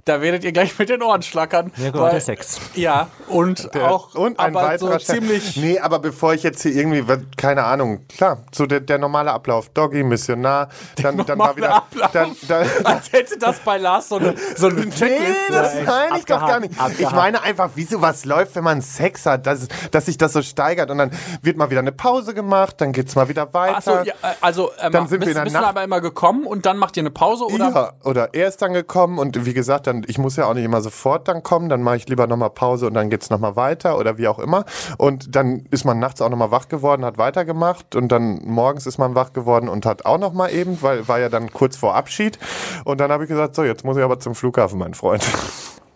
da 0.06 0.22
werdet 0.22 0.44
ihr 0.44 0.52
gleich 0.52 0.78
mit 0.80 0.90
den 0.90 1.02
Ohren 1.04 1.22
schlackern. 1.22 1.72
Ja, 1.78 1.92
gut, 1.92 2.02
weil- 2.02 2.12
der 2.12 2.22
Sex. 2.22 2.60
Ja, 2.76 3.08
und 3.28 3.74
Der- 3.74 3.92
auch 3.92 4.16
und 4.16 4.40
ein 4.40 4.56
aber 4.56 4.68
weiterer 4.68 5.00
so 5.00 5.14
ziemlich. 5.14 5.58
Nee, 5.58 5.80
aber 5.80 6.00
bevor 6.00 6.34
ich 6.34 6.44
jetzt 6.44 6.62
hier 6.62 6.74
irgendwie, 6.74 7.08
was- 7.08 7.20
keine 7.38 7.64
Ahnung, 7.64 8.06
klar, 8.08 8.40
so 8.52 8.66
der, 8.66 8.80
der 8.80 8.98
normale 8.98 9.32
Ablauf, 9.32 9.70
Doggy, 9.70 10.04
Missionar, 10.04 10.70
dann, 11.02 11.18
dann 11.26 11.40
war 11.40 11.56
wieder, 11.56 11.76
Ablauf. 11.76 12.12
dann, 12.12 12.36
dann, 12.48 12.68
Als 12.84 13.12
hätte 13.12 13.38
das 13.38 13.60
bei 13.60 13.78
Lars 13.78 14.10
so 14.10 14.18
eine, 14.18 14.36
so 14.56 14.68
eine 14.68 14.82
Nee, 14.82 14.90
Checkliste. 14.92 15.52
das 15.52 15.74
meine 15.86 16.18
ich 16.20 16.26
doch 16.26 16.40
gar 16.40 16.56
Abgehakt, 16.56 16.62
nicht. 16.62 16.74
Ich 16.74 16.80
abgehakt. 16.82 17.16
meine 17.16 17.42
einfach, 17.44 17.70
wie 17.76 17.84
sowas 17.86 18.26
läuft, 18.26 18.56
wenn 18.56 18.64
man 18.64 18.82
Sex 18.82 19.26
hat, 19.26 19.46
dass, 19.48 19.68
dass 19.92 20.06
sich 20.06 20.18
das 20.18 20.34
so 20.34 20.42
steigert 20.42 20.90
und 20.92 20.98
dann 20.98 21.12
wird 21.42 21.58
mal 21.58 21.70
wieder 21.70 21.80
eine 21.80 21.92
Pause 21.92 22.34
gemacht, 22.34 22.76
dann 22.80 22.92
geht's 22.92 23.16
mal 23.16 23.28
wieder 23.30 23.54
weiter. 23.54 23.78
Achso, 23.78 24.04
ja, 24.04 24.14
also 24.42 24.72
ähm, 24.80 24.92
Dann 24.92 25.08
sind 25.08 25.20
wir 25.22 25.26
bist, 25.26 25.30
in 25.30 25.36
der 25.36 25.44
bist 25.44 25.56
du 25.56 25.60
Nacht- 25.60 25.70
aber 25.70 25.84
immer 25.84 26.02
gekommen 26.02 26.46
und 26.46 26.66
dann 26.66 26.78
macht 26.78 26.98
ihr 26.98 27.02
eine 27.02 27.12
Pause 27.12 27.46
oder? 27.46 27.70
Ja, 27.70 27.94
oder 28.04 28.34
er 28.34 28.48
ist 28.62 28.68
dann 28.68 28.74
gekommen 28.74 29.18
und 29.18 29.46
wie 29.46 29.54
gesagt, 29.54 29.88
dann 29.88 30.04
ich 30.08 30.20
muss 30.20 30.36
ja 30.36 30.46
auch 30.46 30.54
nicht 30.54 30.66
immer 30.66 30.82
sofort 30.82 31.28
dann 31.28 31.42
kommen, 31.42 31.68
dann 31.68 31.82
mache 31.82 31.98
ich 31.98 32.08
lieber 32.08 32.28
nochmal 32.28 32.52
Pause 32.52 32.86
und 32.86 32.94
dann 32.94 33.10
geht's 33.10 33.30
noch 33.30 33.40
nochmal 33.40 33.56
weiter 33.56 33.98
oder 33.98 34.20
wie 34.20 34.28
auch 34.28 34.38
immer. 34.38 34.66
Und 34.98 35.36
dann 35.36 35.66
ist 35.72 35.84
man 35.84 35.98
nachts 35.98 36.22
auch 36.22 36.30
nochmal 36.30 36.52
wach 36.52 36.68
geworden, 36.68 37.04
hat 37.04 37.18
weitergemacht 37.18 37.96
und 37.96 38.10
dann 38.10 38.42
morgens 38.46 38.86
ist 38.86 39.00
man 39.00 39.16
wach 39.16 39.34
geworden 39.34 39.68
und 39.68 39.86
hat 39.88 40.06
auch 40.06 40.20
nochmal 40.20 40.54
eben, 40.54 40.80
weil 40.82 41.08
war 41.08 41.20
ja 41.20 41.30
dann 41.30 41.52
kurz 41.52 41.76
vor 41.76 41.96
Abschied. 41.96 42.38
Und 42.86 43.00
dann 43.00 43.12
habe 43.12 43.24
ich 43.24 43.30
gesagt, 43.30 43.56
so, 43.56 43.64
jetzt 43.64 43.84
muss 43.84 43.98
ich 43.98 44.04
aber 44.04 44.20
zum 44.20 44.36
Flughafen, 44.36 44.78
mein 44.78 44.94
Freund. 44.94 45.24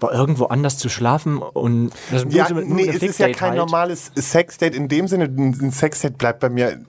Irgendwo 0.02 0.46
anders 0.46 0.78
zu 0.78 0.90
schlafen 0.90 1.38
und 1.38 1.92
das 2.12 2.26
Ja, 2.30 2.50
nur 2.50 2.64
nee, 2.64 2.88
es 2.88 3.02
ist 3.02 3.18
ja 3.18 3.30
kein 3.32 3.52
halt. 3.52 3.60
normales 3.60 4.12
Sexdate 4.16 4.76
in 4.76 4.88
dem 4.88 5.08
Sinne. 5.08 5.26
Ein 5.26 5.72
Sexdate 5.72 6.18
bleibt 6.18 6.42
bei 6.42 6.50
mir 6.50 6.80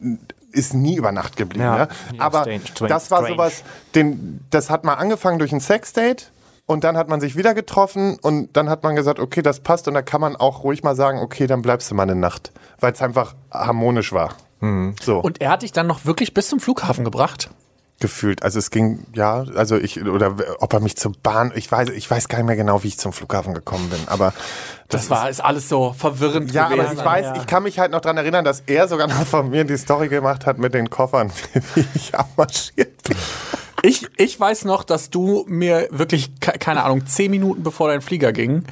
ist 0.56 0.74
nie 0.74 0.96
über 0.96 1.12
Nacht 1.12 1.36
geblieben. 1.36 1.64
Ja. 1.64 1.76
Ja. 1.78 1.88
Aber 2.18 2.40
strange, 2.40 2.60
strange, 2.66 2.88
das 2.88 3.10
war 3.10 3.26
sowas, 3.26 3.62
den, 3.94 4.40
das 4.50 4.70
hat 4.70 4.84
mal 4.84 4.94
angefangen 4.94 5.38
durch 5.38 5.52
ein 5.52 5.60
Sexdate 5.60 6.30
und 6.66 6.84
dann 6.84 6.96
hat 6.96 7.08
man 7.08 7.20
sich 7.20 7.36
wieder 7.36 7.54
getroffen 7.54 8.18
und 8.20 8.56
dann 8.56 8.68
hat 8.68 8.82
man 8.82 8.96
gesagt, 8.96 9.20
okay, 9.20 9.42
das 9.42 9.60
passt 9.60 9.86
und 9.88 9.94
da 9.94 10.02
kann 10.02 10.20
man 10.20 10.36
auch 10.36 10.64
ruhig 10.64 10.82
mal 10.82 10.96
sagen, 10.96 11.20
okay, 11.20 11.46
dann 11.46 11.62
bleibst 11.62 11.90
du 11.90 11.94
mal 11.94 12.04
eine 12.04 12.16
Nacht, 12.16 12.52
weil 12.80 12.92
es 12.92 13.02
einfach 13.02 13.34
harmonisch 13.52 14.12
war. 14.12 14.34
So 15.00 15.20
Und 15.20 15.40
er 15.40 15.50
hat 15.50 15.62
dich 15.62 15.72
dann 15.72 15.86
noch 15.86 16.06
wirklich 16.06 16.34
bis 16.34 16.48
zum 16.48 16.58
Flughafen 16.60 17.04
gebracht? 17.04 17.50
Gefühlt. 18.00 18.42
Also 18.42 18.58
es 18.58 18.70
ging, 18.70 19.06
ja, 19.14 19.44
also 19.54 19.76
ich, 19.76 20.02
oder 20.06 20.34
ob 20.58 20.72
er 20.72 20.80
mich 20.80 20.96
zur 20.96 21.12
Bahn, 21.22 21.52
ich 21.54 21.70
weiß, 21.70 21.88
ich 21.90 22.10
weiß 22.10 22.28
gar 22.28 22.38
nicht 22.38 22.46
mehr 22.46 22.56
genau, 22.56 22.82
wie 22.82 22.88
ich 22.88 22.98
zum 22.98 23.12
Flughafen 23.12 23.54
gekommen 23.54 23.88
bin, 23.88 24.00
aber 24.06 24.34
Das, 24.88 25.08
war 25.08 25.30
ist 25.30 25.40
alles 25.42 25.68
so 25.68 25.94
verwirrend 25.96 26.52
Ja, 26.52 26.68
gewesen. 26.68 26.80
aber 26.86 26.92
ich 26.92 27.04
weiß, 27.04 27.38
ich 27.40 27.46
kann 27.46 27.62
mich 27.62 27.78
halt 27.78 27.92
noch 27.92 28.00
dran 28.00 28.16
erinnern, 28.18 28.44
dass 28.44 28.62
er 28.66 28.86
sogar 28.88 29.06
noch 29.08 29.26
von 29.26 29.48
mir 29.50 29.64
die 29.64 29.78
Story 29.78 30.08
gemacht 30.08 30.44
hat 30.46 30.58
mit 30.58 30.74
den 30.74 30.90
Koffern, 30.90 31.30
wie 31.74 31.86
ich 31.94 32.14
abmarschiert 32.14 33.02
bin. 33.04 33.16
Ich, 33.82 34.06
ich 34.16 34.38
weiß 34.40 34.64
noch, 34.64 34.84
dass 34.84 35.10
du 35.10 35.44
mir 35.48 35.86
wirklich, 35.90 36.40
ke- 36.40 36.58
keine 36.58 36.82
Ahnung, 36.84 37.06
zehn 37.06 37.30
Minuten 37.30 37.62
bevor 37.62 37.88
dein 37.88 38.00
Flieger 38.02 38.32
ging, 38.32 38.64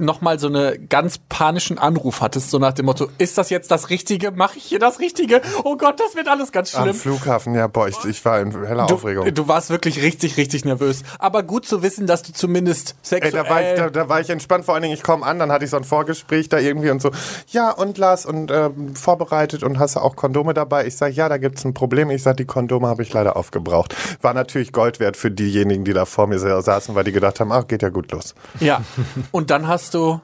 nochmal 0.00 0.38
so 0.38 0.46
eine 0.48 0.78
ganz 0.78 1.18
panischen 1.28 1.78
Anruf 1.78 2.20
hattest, 2.20 2.50
so 2.50 2.58
nach 2.58 2.72
dem 2.72 2.86
Motto, 2.86 3.08
ist 3.18 3.38
das 3.38 3.50
jetzt 3.50 3.70
das 3.70 3.90
Richtige? 3.90 4.30
Mache 4.30 4.58
ich 4.58 4.64
hier 4.64 4.78
das 4.78 4.98
Richtige? 5.00 5.40
Oh 5.64 5.76
Gott, 5.76 6.00
das 6.00 6.14
wird 6.16 6.28
alles 6.28 6.52
ganz 6.52 6.74
Am 6.74 6.84
schlimm. 6.84 6.94
Flughafen, 6.96 7.54
ja, 7.54 7.66
boah, 7.66 7.88
ich, 7.88 8.02
ich 8.04 8.24
war 8.24 8.40
in 8.40 8.50
heller 8.64 8.86
Du, 8.86 8.94
Aufregung. 8.94 9.32
du 9.32 9.48
warst 9.48 9.70
wirklich 9.70 10.02
richtig, 10.02 10.36
richtig 10.36 10.64
nervös. 10.64 11.02
Aber 11.18 11.42
gut 11.42 11.66
zu 11.66 11.82
wissen, 11.82 12.06
dass 12.06 12.22
du 12.22 12.32
zumindest 12.32 12.90
Ey, 12.90 13.20
sexuell... 13.20 13.44
da, 13.44 13.50
war 13.50 13.62
ich, 13.62 13.76
da, 13.76 13.90
da 13.90 14.08
war 14.08 14.20
ich 14.20 14.30
entspannt, 14.30 14.64
vor 14.64 14.74
allen 14.74 14.82
Dingen, 14.82 14.94
ich 14.94 15.02
komme 15.02 15.24
an, 15.24 15.38
dann 15.38 15.52
hatte 15.52 15.64
ich 15.64 15.70
so 15.70 15.76
ein 15.76 15.84
Vorgespräch 15.84 16.48
da 16.48 16.58
irgendwie 16.58 16.90
und 16.90 17.00
so, 17.02 17.10
ja, 17.48 17.70
und 17.70 17.98
Lars, 17.98 18.26
und 18.26 18.50
ähm, 18.50 18.94
vorbereitet 18.96 19.62
und 19.62 19.78
hast 19.78 19.96
du 19.96 20.00
auch 20.00 20.16
Kondome 20.16 20.54
dabei? 20.54 20.86
Ich 20.86 20.96
sage, 20.96 21.12
ja, 21.14 21.28
da 21.28 21.38
gibt's 21.38 21.64
ein 21.64 21.74
Problem. 21.74 22.10
Ich 22.10 22.22
sage, 22.22 22.36
die 22.36 22.44
Kondome 22.44 22.88
habe 22.88 23.02
ich 23.02 23.12
leider 23.12 23.36
aufgebraucht. 23.36 23.94
War 24.22 24.34
natürlich 24.34 24.72
Gold 24.72 25.00
wert 25.00 25.16
für 25.16 25.30
diejenigen, 25.30 25.84
die 25.84 25.92
da 25.92 26.04
vor 26.04 26.26
mir 26.26 26.38
saßen, 26.38 26.94
weil 26.94 27.04
die 27.04 27.12
gedacht 27.12 27.40
haben, 27.40 27.52
ach, 27.52 27.66
geht 27.66 27.82
ja 27.82 27.88
gut 27.88 28.12
los. 28.12 28.34
Ja. 28.60 28.82
Und 29.30 29.50
dann 29.50 29.68
hast 29.68 29.89
du 29.94 30.20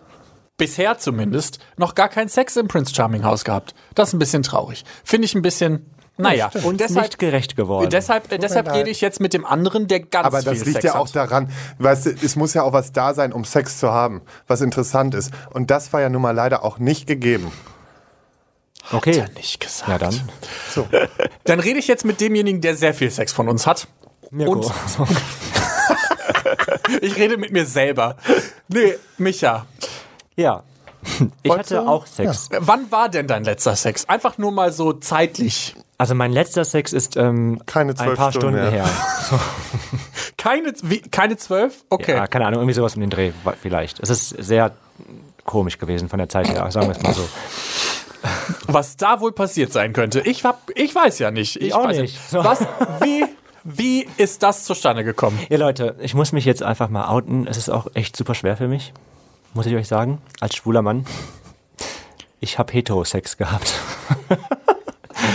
bisher 0.56 0.98
zumindest 0.98 1.58
noch 1.76 1.94
gar 1.94 2.08
keinen 2.08 2.28
Sex 2.28 2.56
im 2.56 2.68
Prince 2.68 2.94
Charming 2.94 3.24
Haus 3.24 3.44
gehabt. 3.44 3.74
Das 3.94 4.08
ist 4.08 4.14
ein 4.14 4.18
bisschen 4.18 4.42
traurig. 4.42 4.84
Finde 5.04 5.26
ich 5.26 5.34
ein 5.34 5.42
bisschen 5.42 5.90
naja, 6.18 6.50
Und 6.54 6.64
und 6.64 6.80
deshalb, 6.80 7.04
nicht 7.04 7.18
gerecht 7.18 7.56
geworden. 7.56 7.90
deshalb, 7.90 8.32
äh, 8.32 8.38
deshalb 8.38 8.72
rede 8.72 8.88
ich 8.88 9.02
jetzt 9.02 9.20
mit 9.20 9.34
dem 9.34 9.44
anderen, 9.44 9.86
der 9.86 10.00
ganz 10.00 10.26
Aber 10.26 10.40
viel 10.40 10.50
das 10.54 10.60
liegt 10.64 10.72
Sex 10.72 10.84
ja 10.84 10.94
hat. 10.94 11.00
auch 11.02 11.10
daran, 11.10 11.50
weißt 11.78 12.06
du, 12.06 12.10
es 12.24 12.36
muss 12.36 12.54
ja 12.54 12.62
auch 12.62 12.72
was 12.72 12.92
da 12.92 13.12
sein, 13.12 13.34
um 13.34 13.44
Sex 13.44 13.78
zu 13.78 13.90
haben, 13.90 14.22
was 14.46 14.62
interessant 14.62 15.14
ist. 15.14 15.30
Und 15.50 15.70
das 15.70 15.92
war 15.92 16.00
ja 16.00 16.08
nun 16.08 16.22
mal 16.22 16.30
leider 16.34 16.64
auch 16.64 16.78
nicht 16.78 17.06
gegeben. 17.06 17.52
okay. 18.92 19.20
Hat 19.20 19.28
er 19.28 19.34
nicht 19.34 19.60
gesagt. 19.60 19.90
Ja, 19.90 19.98
dann. 19.98 20.18
So. 20.70 20.88
Dann 21.44 21.60
rede 21.60 21.78
ich 21.78 21.86
jetzt 21.86 22.06
mit 22.06 22.18
demjenigen, 22.22 22.62
der 22.62 22.76
sehr 22.76 22.94
viel 22.94 23.10
Sex 23.10 23.34
von 23.34 23.46
uns 23.50 23.66
hat. 23.66 23.86
Mirko. 24.30 24.52
Und 24.52 24.64
ich 27.00 27.16
rede 27.16 27.36
mit 27.36 27.52
mir 27.52 27.66
selber. 27.66 28.16
Nee, 28.68 28.94
Micha. 29.18 29.66
Ja. 30.36 30.62
Ich 31.42 31.50
Wolltest 31.50 31.70
hatte 31.70 31.84
du? 31.84 31.88
auch 31.88 32.06
Sex. 32.06 32.48
Äh, 32.50 32.58
Wann 32.60 32.90
war 32.90 33.08
denn 33.08 33.26
dein 33.26 33.44
letzter 33.44 33.76
Sex? 33.76 34.08
Einfach 34.08 34.38
nur 34.38 34.50
mal 34.52 34.72
so 34.72 34.92
zeitlich. 34.92 35.76
Also 35.98 36.14
mein 36.14 36.32
letzter 36.32 36.64
Sex 36.64 36.92
ist 36.92 37.16
ähm, 37.16 37.62
Keine 37.64 37.92
ein 37.92 37.96
zwölf 37.96 38.18
paar 38.18 38.32
Stunden 38.32 38.58
Stunden 38.58 38.72
her. 38.72 38.88
Keine, 40.36 40.72
wie, 40.82 41.00
keine 41.00 41.36
zwölf? 41.36 41.84
Okay. 41.88 42.12
Ja, 42.14 42.26
keine 42.26 42.46
Ahnung, 42.46 42.60
irgendwie 42.60 42.74
sowas 42.74 42.94
um 42.94 43.00
den 43.00 43.10
Dreh 43.10 43.32
vielleicht. 43.60 43.98
Es 44.00 44.10
ist 44.10 44.28
sehr 44.28 44.72
komisch 45.44 45.78
gewesen 45.78 46.08
von 46.08 46.18
der 46.18 46.28
Zeit 46.28 46.48
her, 46.48 46.70
sagen 46.70 46.86
wir 46.88 46.92
es 46.96 47.02
mal 47.02 47.14
so. 47.14 47.26
Was 48.66 48.96
da 48.96 49.20
wohl 49.20 49.32
passiert 49.32 49.72
sein 49.72 49.92
könnte. 49.92 50.20
Ich, 50.20 50.44
hab, 50.44 50.70
ich 50.74 50.94
weiß 50.94 51.18
ja 51.18 51.30
nicht. 51.30 51.56
Ich, 51.56 51.68
Ich 51.68 51.74
auch 51.74 51.84
weiß 51.84 51.98
nicht. 51.98 52.18
So. 52.30 52.44
Was, 52.44 52.60
wie, 53.00 53.24
wie 53.68 54.06
ist 54.16 54.44
das 54.44 54.64
zustande 54.64 55.02
gekommen? 55.02 55.38
Ja, 55.48 55.58
Leute, 55.58 55.96
ich 56.00 56.14
muss 56.14 56.30
mich 56.30 56.44
jetzt 56.44 56.62
einfach 56.62 56.88
mal 56.88 57.08
outen. 57.08 57.48
Es 57.48 57.56
ist 57.56 57.68
auch 57.68 57.88
echt 57.94 58.16
super 58.16 58.34
schwer 58.34 58.56
für 58.56 58.68
mich, 58.68 58.92
muss 59.54 59.66
ich 59.66 59.74
euch 59.74 59.88
sagen, 59.88 60.22
als 60.40 60.54
schwuler 60.54 60.82
Mann. 60.82 61.04
Ich 62.38 62.58
habe 62.58 62.72
Heterosex 62.72 63.36
gehabt. 63.36 63.74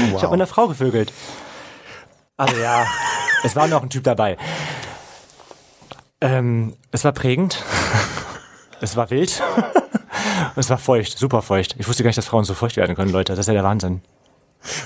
Ich 0.08 0.24
habe 0.24 0.32
mit 0.32 0.42
einer 0.42 0.48
Frau 0.48 0.68
gevögelt. 0.68 1.14
Also 2.38 2.56
ja, 2.58 2.86
es 3.44 3.56
war 3.56 3.68
noch 3.68 3.84
ein 3.84 3.90
Typ 3.90 4.04
dabei. 4.04 4.38
Ähm, 6.22 6.76
es 6.92 7.04
war 7.04 7.12
prägend. 7.12 7.64
Es 8.80 8.96
war 8.96 9.10
wild. 9.12 9.42
Und 10.56 10.56
es 10.58 10.70
war 10.70 10.78
feucht, 10.78 11.18
super 11.18 11.42
feucht. 11.42 11.76
Ich 11.78 11.88
wusste 11.88 12.04
gar 12.04 12.10
nicht, 12.10 12.18
dass 12.18 12.26
Frauen 12.26 12.46
so 12.46 12.54
feucht 12.54 12.78
werden 12.78 12.96
können, 12.96 13.12
Leute. 13.12 13.34
Das 13.34 13.42
ist 13.42 13.48
ja 13.48 13.54
der 13.54 13.64
Wahnsinn. 13.64 14.02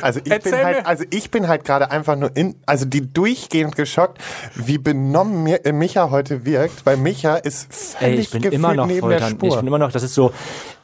Also 0.01 0.21
ich 0.23 0.31
Erzähl 0.31 0.51
bin 0.51 0.59
mir. 0.59 0.65
halt, 0.65 0.85
also 0.85 1.03
ich 1.09 1.31
bin 1.31 1.47
halt 1.47 1.63
gerade 1.65 1.91
einfach 1.91 2.15
nur 2.15 2.35
in, 2.35 2.55
also 2.65 2.85
die 2.85 3.11
durchgehend 3.11 3.75
geschockt, 3.75 4.19
wie 4.55 4.77
benommen 4.77 5.43
mir, 5.43 5.65
äh, 5.65 5.71
Micha 5.71 6.09
heute 6.11 6.45
wirkt, 6.45 6.85
weil 6.85 6.97
Micha 6.97 7.35
ist 7.35 7.95
Ey, 7.99 8.11
völlig 8.11 8.19
ich 8.19 8.29
bin 8.31 8.43
immer 8.51 8.73
noch 8.73 8.87
neben 8.87 9.01
voll 9.01 9.17
der. 9.17 9.27
Spur. 9.27 9.49
Ich 9.49 9.55
bin 9.55 9.67
immer 9.67 9.79
noch, 9.79 9.91
das 9.91 10.03
ist 10.03 10.13
so 10.13 10.31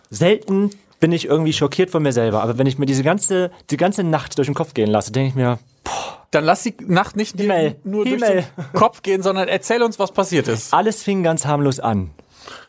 selten 0.09 0.71
bin 1.01 1.11
ich 1.11 1.25
irgendwie 1.25 1.51
schockiert 1.51 1.89
von 1.89 2.03
mir 2.03 2.13
selber. 2.13 2.41
Aber 2.43 2.57
wenn 2.57 2.67
ich 2.67 2.77
mir 2.77 2.85
diese 2.85 3.03
ganze, 3.03 3.51
die 3.71 3.77
ganze 3.77 4.03
Nacht 4.03 4.37
durch 4.37 4.47
den 4.47 4.53
Kopf 4.53 4.73
gehen 4.73 4.89
lasse, 4.89 5.11
denke 5.11 5.29
ich 5.29 5.35
mir, 5.35 5.59
Dann 6.29 6.45
lass 6.45 6.63
die 6.63 6.75
Nacht 6.85 7.17
nicht 7.17 7.37
Himmel, 7.37 7.75
nur 7.83 8.05
durch 8.05 8.21
den 8.21 8.45
Kopf 8.73 9.01
gehen, 9.01 9.21
sondern 9.21 9.49
erzähl 9.49 9.81
uns, 9.83 9.99
was 9.99 10.11
passiert 10.11 10.47
ist. 10.47 10.73
alles 10.73 11.03
fing 11.03 11.23
ganz 11.23 11.45
harmlos 11.45 11.79
an. 11.79 12.11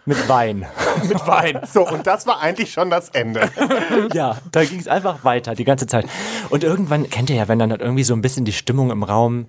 Mit 0.04 0.28
Wein. 0.28 0.66
Mit 1.08 1.26
Wein. 1.26 1.60
so, 1.72 1.86
und 1.88 2.06
das 2.06 2.26
war 2.26 2.40
eigentlich 2.40 2.72
schon 2.72 2.90
das 2.90 3.10
Ende. 3.10 3.50
ja, 4.14 4.38
da 4.50 4.64
ging 4.64 4.80
es 4.80 4.88
einfach 4.88 5.24
weiter 5.24 5.54
die 5.54 5.64
ganze 5.64 5.86
Zeit. 5.86 6.06
Und 6.50 6.64
irgendwann, 6.64 7.08
kennt 7.08 7.30
ihr 7.30 7.36
ja, 7.36 7.48
wenn 7.48 7.58
dann 7.58 7.70
halt 7.70 7.80
irgendwie 7.80 8.04
so 8.04 8.14
ein 8.14 8.22
bisschen 8.22 8.44
die 8.44 8.52
Stimmung 8.52 8.90
im 8.90 9.02
Raum 9.02 9.46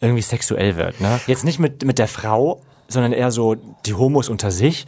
irgendwie 0.00 0.22
sexuell 0.22 0.76
wird. 0.76 1.00
Ne? 1.00 1.20
Jetzt 1.26 1.44
nicht 1.44 1.58
mit, 1.58 1.84
mit 1.84 1.98
der 1.98 2.08
Frau, 2.08 2.60
sondern 2.88 3.12
eher 3.12 3.30
so 3.30 3.56
die 3.86 3.94
Homos 3.94 4.28
unter 4.28 4.50
sich. 4.50 4.86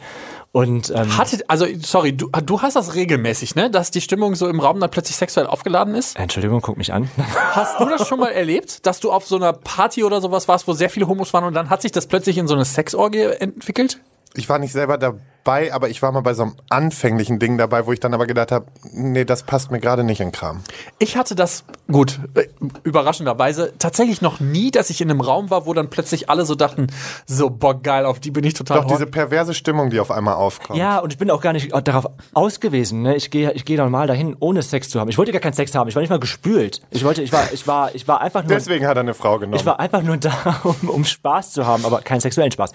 Und 0.51 0.91
ähm, 0.95 1.17
Hatte, 1.17 1.43
also, 1.47 1.67
sorry, 1.83 2.13
du, 2.13 2.29
du 2.29 2.61
hast 2.61 2.75
das 2.75 2.95
regelmäßig, 2.95 3.53
ne? 3.55 3.69
Dass 3.69 3.91
die 3.91 4.01
Stimmung 4.01 4.33
so 4.33 4.47
im 4.47 4.59
Raum 4.59 4.79
dann 4.79 4.89
plötzlich 4.89 5.15
sexuell 5.15 5.45
aufgeladen 5.45 5.93
ist? 5.93 6.17
Entschuldigung, 6.17 6.61
guck 6.61 6.77
mich 6.77 6.93
an. 6.93 7.09
Hast 7.51 7.79
du 7.79 7.85
das 7.85 8.07
schon 8.07 8.19
mal 8.19 8.31
erlebt, 8.31 8.85
dass 8.87 8.99
du 8.99 9.11
auf 9.11 9.27
so 9.27 9.35
einer 9.35 9.53
Party 9.53 10.03
oder 10.03 10.19
sowas 10.19 10.47
warst, 10.47 10.67
wo 10.67 10.73
sehr 10.73 10.89
viele 10.89 11.07
Homos 11.07 11.33
waren 11.33 11.43
und 11.43 11.53
dann 11.53 11.69
hat 11.69 11.81
sich 11.81 11.91
das 11.91 12.07
plötzlich 12.07 12.37
in 12.37 12.47
so 12.47 12.55
eine 12.55 12.65
Sexorgie 12.65 13.23
entwickelt? 13.39 13.99
Ich 14.37 14.47
war 14.47 14.59
nicht 14.59 14.71
selber 14.71 14.99
dabei, 14.99 15.19
aber 15.47 15.89
ich 15.89 16.01
war 16.01 16.11
mal 16.11 16.21
bei 16.21 16.33
so 16.33 16.43
einem 16.43 16.55
anfänglichen 16.69 17.39
Ding 17.39 17.57
dabei, 17.57 17.85
wo 17.85 17.93
ich 17.93 17.99
dann 17.99 18.13
aber 18.13 18.27
gedacht 18.27 18.51
habe, 18.51 18.65
nee, 18.91 19.25
das 19.25 19.43
passt 19.43 19.71
mir 19.71 19.79
gerade 19.79 20.03
nicht 20.03 20.19
in 20.19 20.27
den 20.27 20.31
Kram. 20.33 20.61
Ich 20.99 21.15
hatte 21.15 21.35
das, 21.35 21.63
gut, 21.91 22.19
äh, 22.35 22.47
überraschenderweise, 22.83 23.73
tatsächlich 23.79 24.21
noch 24.21 24.39
nie, 24.39 24.71
dass 24.71 24.89
ich 24.89 24.99
in 25.01 25.09
einem 25.09 25.21
Raum 25.21 25.49
war, 25.49 25.65
wo 25.65 25.73
dann 25.73 25.89
plötzlich 25.89 26.29
alle 26.29 26.45
so 26.45 26.55
dachten, 26.55 26.87
so, 27.25 27.49
boah, 27.49 27.81
geil, 27.81 28.05
auf 28.05 28.19
die 28.19 28.31
bin 28.31 28.43
ich 28.43 28.55
total 28.55 28.77
Doch 28.77 28.83
horny. 28.85 28.97
diese 28.97 29.05
perverse 29.07 29.53
Stimmung, 29.53 29.89
die 29.89 29.99
auf 29.99 30.11
einmal 30.11 30.35
aufkommt. 30.35 30.77
Ja, 30.77 30.99
und 30.99 31.13
ich 31.13 31.17
bin 31.17 31.31
auch 31.31 31.41
gar 31.41 31.53
nicht 31.53 31.71
darauf 31.87 32.07
ausgewiesen. 32.33 33.01
Ne? 33.01 33.15
Ich 33.15 33.31
gehe 33.31 33.51
ich 33.53 33.65
gehe 33.65 33.77
normal 33.77 34.07
dahin, 34.07 34.35
ohne 34.39 34.61
Sex 34.61 34.89
zu 34.89 34.99
haben. 34.99 35.09
Ich 35.09 35.17
wollte 35.17 35.31
gar 35.31 35.41
keinen 35.41 35.53
Sex 35.53 35.73
haben. 35.75 35.87
Ich 35.87 35.95
war 35.95 36.01
nicht 36.01 36.09
mal 36.09 36.19
gespült. 36.19 36.81
Ich 36.89 37.03
wollte, 37.03 37.21
ich 37.21 37.31
war, 37.31 37.51
ich 37.53 37.67
war, 37.67 37.95
ich 37.95 38.07
war 38.07 38.21
einfach 38.21 38.43
nur. 38.43 38.49
Deswegen 38.49 38.85
hat 38.85 38.97
er 38.97 39.01
eine 39.01 39.13
Frau 39.13 39.39
genommen. 39.39 39.55
ich 39.55 39.65
war 39.65 39.79
einfach 39.79 40.01
nur 40.01 40.17
da, 40.17 40.59
um, 40.63 40.89
um 40.89 41.05
Spaß 41.05 41.51
zu 41.53 41.65
haben, 41.65 41.85
aber 41.85 42.01
keinen 42.01 42.19
sexuellen 42.19 42.51
Spaß. 42.51 42.71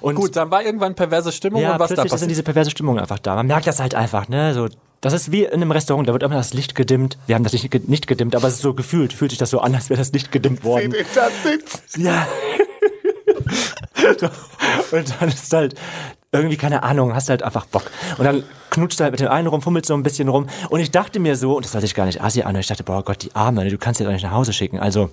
Und 0.00 0.14
Gut, 0.14 0.36
dann 0.36 0.50
war 0.50 0.62
irgendwann 0.62 0.94
perverse 0.94 1.32
Stimmung 1.32 1.60
ja, 1.60 1.74
und 1.74 1.80
was 1.80 1.90
da 1.90 2.02
plötzlich 2.02 2.13
dann 2.14 2.28
passiert. 2.28 2.30
diese 2.30 2.42
perverse 2.42 2.70
Stimmung 2.70 2.98
einfach 2.98 3.18
da. 3.18 3.34
Man 3.34 3.46
merkt 3.46 3.66
das 3.66 3.80
halt 3.80 3.94
einfach, 3.94 4.28
ne? 4.28 4.54
So, 4.54 4.68
das 5.00 5.12
ist 5.12 5.30
wie 5.30 5.44
in 5.44 5.52
einem 5.52 5.70
Restaurant, 5.70 6.08
da 6.08 6.12
wird 6.12 6.22
immer 6.22 6.36
das 6.36 6.54
Licht 6.54 6.74
gedimmt. 6.74 7.18
Wir 7.26 7.34
haben 7.34 7.44
das 7.44 7.52
nicht, 7.52 7.88
nicht 7.88 8.06
gedimmt, 8.06 8.34
aber 8.34 8.48
es 8.48 8.54
ist 8.54 8.62
so 8.62 8.72
gefühlt, 8.72 9.12
fühlt 9.12 9.32
sich 9.32 9.38
das 9.38 9.50
so 9.50 9.60
an, 9.60 9.74
als 9.74 9.90
wäre 9.90 9.98
das 9.98 10.12
Licht 10.12 10.32
gedimmt 10.32 10.64
worden. 10.64 10.92
Seht 10.92 11.00
ihr 11.00 11.06
da 11.14 11.28
sitzt? 11.42 11.98
Ja. 11.98 12.26
und 14.92 15.14
dann 15.20 15.28
ist 15.28 15.52
halt 15.52 15.74
irgendwie, 16.32 16.56
keine 16.56 16.82
Ahnung, 16.82 17.14
hast 17.14 17.28
halt 17.28 17.42
einfach 17.42 17.66
Bock. 17.66 17.90
Und 18.18 18.24
dann 18.24 18.44
knutscht 18.70 18.98
du 18.98 19.04
halt 19.04 19.12
mit 19.12 19.20
dem 19.20 19.28
einen 19.28 19.46
rum, 19.46 19.62
fummelt 19.62 19.86
so 19.86 19.94
ein 19.94 20.02
bisschen 20.02 20.28
rum. 20.28 20.48
Und 20.70 20.80
ich 20.80 20.90
dachte 20.90 21.20
mir 21.20 21.36
so, 21.36 21.56
und 21.56 21.64
das 21.64 21.72
sollte 21.72 21.86
ich 21.86 21.94
gar 21.94 22.06
nicht 22.06 22.22
assi 22.22 22.42
an, 22.42 22.56
ich 22.56 22.66
dachte, 22.66 22.82
boah 22.82 23.04
Gott, 23.04 23.22
die 23.22 23.34
Arme, 23.34 23.68
du 23.68 23.78
kannst 23.78 23.98
sie 23.98 24.04
doch 24.04 24.12
nicht 24.12 24.24
nach 24.24 24.32
Hause 24.32 24.52
schicken. 24.52 24.80
Also, 24.80 25.10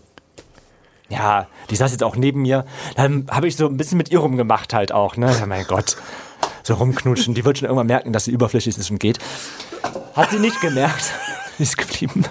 ja, 1.10 1.48
die 1.70 1.76
saß 1.76 1.92
jetzt 1.92 2.04
auch 2.04 2.16
neben 2.16 2.42
mir. 2.42 2.66
Dann 2.96 3.28
habe 3.30 3.48
ich 3.48 3.58
so 3.58 3.68
ein 3.68 3.78
bisschen 3.78 3.98
mit 3.98 4.10
ihr 4.10 4.20
rumgemacht 4.20 4.74
halt 4.74 4.94
auch, 4.94 5.18
ne? 5.18 5.36
Ja, 5.38 5.46
mein 5.46 5.66
Gott. 5.66 5.98
So 6.64 6.76
rumknutschen. 6.76 7.34
Die 7.34 7.46
wird 7.46 7.58
schon 7.58 7.68
irgendwann 7.68 7.88
merken, 7.88 8.14
dass 8.14 8.26
sie 8.26 8.32
überflüssig 8.32 8.78
ist 8.78 8.92
und 8.92 9.00
geht. 9.00 9.20
Hat 10.16 10.32
sie 10.32 10.40
nicht 10.40 10.60
gemerkt. 10.62 11.12
Die 11.58 11.64
ist 11.64 11.78
geblieben. 11.78 12.26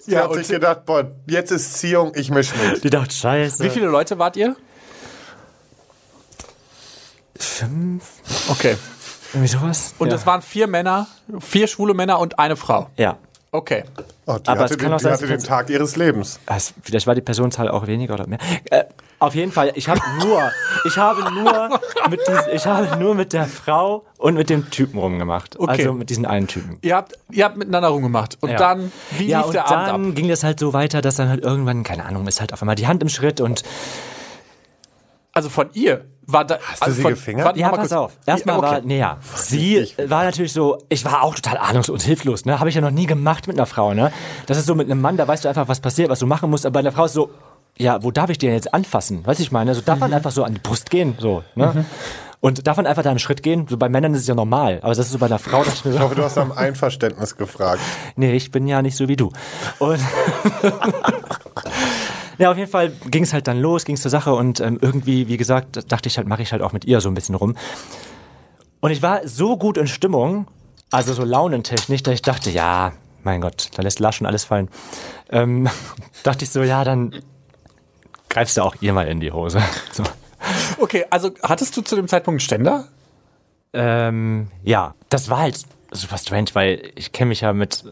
Sie 0.00 0.18
hat 0.18 0.34
sich 0.34 0.48
gedacht, 0.48 0.84
boah, 0.84 1.10
jetzt 1.26 1.50
ist 1.50 1.78
Ziehung, 1.78 2.12
ich 2.14 2.30
misch 2.30 2.52
mit. 2.54 2.84
Die 2.84 2.90
dachte, 2.90 3.14
scheiße. 3.14 3.64
Wie 3.64 3.70
viele 3.70 3.86
Leute 3.86 4.18
wart 4.18 4.36
ihr? 4.36 4.54
Fünf? 7.36 8.04
Okay. 8.48 8.76
Irgendwie 9.32 9.48
sowas? 9.48 9.94
Und 9.98 10.08
ja. 10.08 10.14
das 10.14 10.26
waren 10.26 10.42
vier 10.42 10.66
Männer, 10.66 11.06
vier 11.40 11.68
schwule 11.68 11.94
Männer 11.94 12.18
und 12.18 12.38
eine 12.38 12.56
Frau. 12.56 12.90
Ja. 12.96 13.18
Okay. 13.50 13.84
Oh, 14.26 14.36
die 14.38 14.48
Aber 14.48 14.64
hatte, 14.64 14.74
es 14.74 14.78
kann 14.78 14.88
den, 14.88 14.92
auch 14.92 14.98
die 14.98 15.02
sein, 15.04 15.12
hatte 15.14 15.26
den 15.26 15.42
Tag 15.42 15.70
ihres 15.70 15.96
Lebens. 15.96 16.38
Es, 16.44 16.74
vielleicht 16.82 17.06
war 17.06 17.14
die 17.14 17.22
Personenzahl 17.22 17.68
auch 17.70 17.86
weniger 17.86 18.12
oder 18.14 18.26
mehr. 18.26 18.38
Äh, 18.70 18.84
auf 19.20 19.34
jeden 19.34 19.52
Fall, 19.52 19.72
ich 19.74 19.88
habe 19.88 20.00
nur, 20.20 20.52
ich 20.84 20.96
habe 20.98 21.32
nur 21.32 21.80
mit 22.10 22.20
dies, 22.28 22.40
ich 22.52 22.66
habe 22.66 22.96
nur 22.98 23.14
mit 23.14 23.32
der 23.32 23.46
Frau 23.46 24.04
und 24.18 24.34
mit 24.34 24.50
dem 24.50 24.68
Typen 24.70 24.98
rumgemacht. 24.98 25.58
Okay. 25.58 25.70
Also 25.70 25.94
mit 25.94 26.10
diesen 26.10 26.26
einen 26.26 26.46
Typen. 26.46 26.78
Ihr 26.82 26.94
habt, 26.94 27.14
ihr 27.30 27.44
habt 27.46 27.56
miteinander 27.56 27.88
rumgemacht. 27.88 28.36
Und 28.42 28.50
Ja. 28.50 28.58
dann, 28.58 28.92
wie 29.16 29.28
ja, 29.28 29.38
lief 29.38 29.46
und 29.46 29.54
der 29.54 29.64
dann 29.64 29.90
Abend 29.90 30.08
ab? 30.10 30.14
ging 30.16 30.28
das 30.28 30.44
halt 30.44 30.60
so 30.60 30.74
weiter, 30.74 31.00
dass 31.00 31.16
dann 31.16 31.30
halt 31.30 31.42
irgendwann, 31.42 31.84
keine 31.84 32.04
Ahnung, 32.04 32.26
ist 32.26 32.40
halt 32.40 32.52
auf 32.52 32.60
einmal 32.60 32.76
die 32.76 32.86
Hand 32.86 33.00
im 33.02 33.08
Schritt 33.08 33.40
und 33.40 33.62
Also 35.32 35.48
von 35.48 35.70
ihr 35.72 36.04
war 36.28 36.44
da. 36.44 36.58
Hast 36.70 36.86
du 36.86 36.92
sie 36.92 37.02
gefingert? 37.02 37.46
Warte, 37.46 37.58
ja, 37.58 37.66
mal 37.70 37.76
pass 37.78 37.88
kurz. 37.88 37.92
auf. 37.92 38.12
Erstmal 38.26 38.54
Ja, 38.56 38.58
okay. 38.62 38.70
war, 38.72 38.80
nee, 38.82 38.98
ja, 38.98 39.18
sie 39.34 39.88
war 40.06 40.24
natürlich 40.24 40.52
so, 40.52 40.78
ich 40.88 41.04
war 41.04 41.22
auch 41.22 41.34
total 41.34 41.56
ahnungslos 41.58 41.94
und 41.94 42.02
hilflos, 42.06 42.44
ne? 42.44 42.60
Habe 42.60 42.68
ich 42.68 42.74
ja 42.74 42.80
noch 42.80 42.90
nie 42.90 43.06
gemacht 43.06 43.48
mit 43.48 43.56
einer 43.58 43.66
Frau, 43.66 43.94
ne? 43.94 44.12
Das 44.46 44.56
ist 44.58 44.66
so 44.66 44.74
mit 44.74 44.90
einem 44.90 45.00
Mann, 45.00 45.16
da 45.16 45.26
weißt 45.26 45.44
du 45.44 45.48
einfach, 45.48 45.66
was 45.68 45.80
passiert, 45.80 46.10
was 46.10 46.18
du 46.20 46.26
machen 46.26 46.48
musst, 46.50 46.64
aber 46.66 46.74
bei 46.74 46.80
einer 46.80 46.92
Frau 46.92 47.06
ist 47.06 47.14
so, 47.14 47.30
ja, 47.78 48.02
wo 48.02 48.10
darf 48.10 48.28
ich 48.30 48.38
dir 48.38 48.48
denn 48.48 48.56
jetzt 48.56 48.72
anfassen? 48.74 49.26
Weißt 49.26 49.38
du, 49.40 49.42
ich 49.42 49.52
meine, 49.52 49.74
so 49.74 49.80
darf 49.80 49.96
Mhm. 49.96 50.00
man 50.00 50.12
einfach 50.14 50.30
so 50.32 50.44
an 50.44 50.54
die 50.54 50.60
Brust 50.60 50.90
gehen, 50.90 51.16
so, 51.18 51.42
ne? 51.54 51.84
Und 52.40 52.68
darf 52.68 52.76
man 52.76 52.86
einfach 52.86 53.02
da 53.02 53.10
einen 53.10 53.18
Schritt 53.18 53.42
gehen? 53.42 53.66
So 53.68 53.76
bei 53.78 53.88
Männern 53.88 54.14
ist 54.14 54.20
es 54.20 54.26
ja 54.28 54.34
normal, 54.36 54.78
aber 54.82 54.90
das 54.94 54.98
ist 55.06 55.10
so 55.12 55.18
bei 55.18 55.26
einer 55.26 55.40
Frau, 55.40 55.64
dass 55.64 55.74
ich 55.74 55.84
mir 55.84 55.94
Ich 55.94 55.98
hoffe, 56.00 56.14
du 56.14 56.22
hast 56.22 56.38
am 56.38 56.52
Einverständnis 56.52 57.36
gefragt. 57.36 57.80
nee, 58.16 58.32
ich 58.32 58.52
bin 58.52 58.68
ja 58.68 58.80
nicht 58.80 58.96
so 58.96 59.08
wie 59.08 59.16
du. 59.16 59.32
Und 59.80 59.98
ja, 62.38 62.50
auf 62.50 62.56
jeden 62.56 62.70
Fall 62.70 62.92
ging 63.10 63.24
es 63.24 63.32
halt 63.32 63.48
dann 63.48 63.58
los, 63.60 63.84
ging 63.84 63.96
es 63.96 64.02
zur 64.02 64.10
Sache 64.10 64.34
und 64.34 64.60
ähm, 64.60 64.78
irgendwie, 64.80 65.28
wie 65.28 65.36
gesagt, 65.36 65.90
dachte 65.92 66.08
ich 66.08 66.16
halt, 66.18 66.28
mache 66.28 66.42
ich 66.42 66.52
halt 66.52 66.62
auch 66.62 66.72
mit 66.72 66.84
ihr 66.84 67.00
so 67.00 67.08
ein 67.08 67.14
bisschen 67.14 67.34
rum. 67.34 67.56
Und 68.80 68.90
ich 68.90 69.02
war 69.02 69.26
so 69.26 69.56
gut 69.56 69.76
in 69.76 69.88
Stimmung, 69.88 70.46
also 70.90 71.12
so 71.12 71.24
launentechnisch, 71.24 72.02
dass 72.02 72.14
ich 72.14 72.22
dachte, 72.22 72.50
ja, 72.50 72.92
mein 73.24 73.40
Gott, 73.40 73.70
da 73.74 73.82
lässt 73.82 73.98
Lars 73.98 74.14
schon 74.14 74.26
alles 74.26 74.44
fallen. 74.44 74.68
Ähm, 75.30 75.68
dachte 76.22 76.44
ich 76.44 76.50
so, 76.50 76.62
ja, 76.62 76.84
dann 76.84 77.14
greifst 78.28 78.56
du 78.56 78.62
auch 78.62 78.76
ihr 78.80 78.92
mal 78.92 79.08
in 79.08 79.20
die 79.20 79.32
Hose. 79.32 79.62
So. 79.92 80.04
Okay, 80.78 81.04
also 81.10 81.32
hattest 81.42 81.76
du 81.76 81.82
zu 81.82 81.96
dem 81.96 82.06
Zeitpunkt 82.06 82.36
einen 82.36 82.40
Ständer? 82.40 82.86
Ähm, 83.72 84.48
ja, 84.62 84.94
das 85.08 85.28
war 85.28 85.38
halt 85.38 85.60
super 85.90 86.16
strange, 86.16 86.50
weil 86.52 86.92
ich 86.94 87.10
kenne 87.10 87.30
mich 87.30 87.40
ja 87.40 87.52
mit 87.52 87.84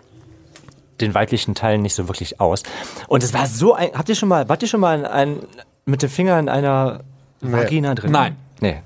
den 1.01 1.15
weiblichen 1.15 1.55
Teilen 1.55 1.83
nicht 1.83 1.95
so 1.95 2.09
wirklich 2.09 2.41
aus. 2.41 2.63
Und 3.09 3.23
es 3.23 3.33
war 3.35 3.47
so 3.47 3.75
ein. 3.75 3.91
Habt 3.95 4.09
ihr 4.09 4.15
schon 4.15 4.29
mal, 4.29 4.49
wart 4.49 4.63
ihr 4.63 4.69
schon 4.69 4.81
mal 4.81 4.99
in 4.99 5.05
ein, 5.05 5.41
mit 5.85 6.03
dem 6.03 6.11
Finger 6.11 6.39
in 6.39 6.49
einer 6.49 7.01
Vagina 7.41 7.95
drin? 7.95 8.13
Nein. 8.13 8.37
Nee. 8.61 8.83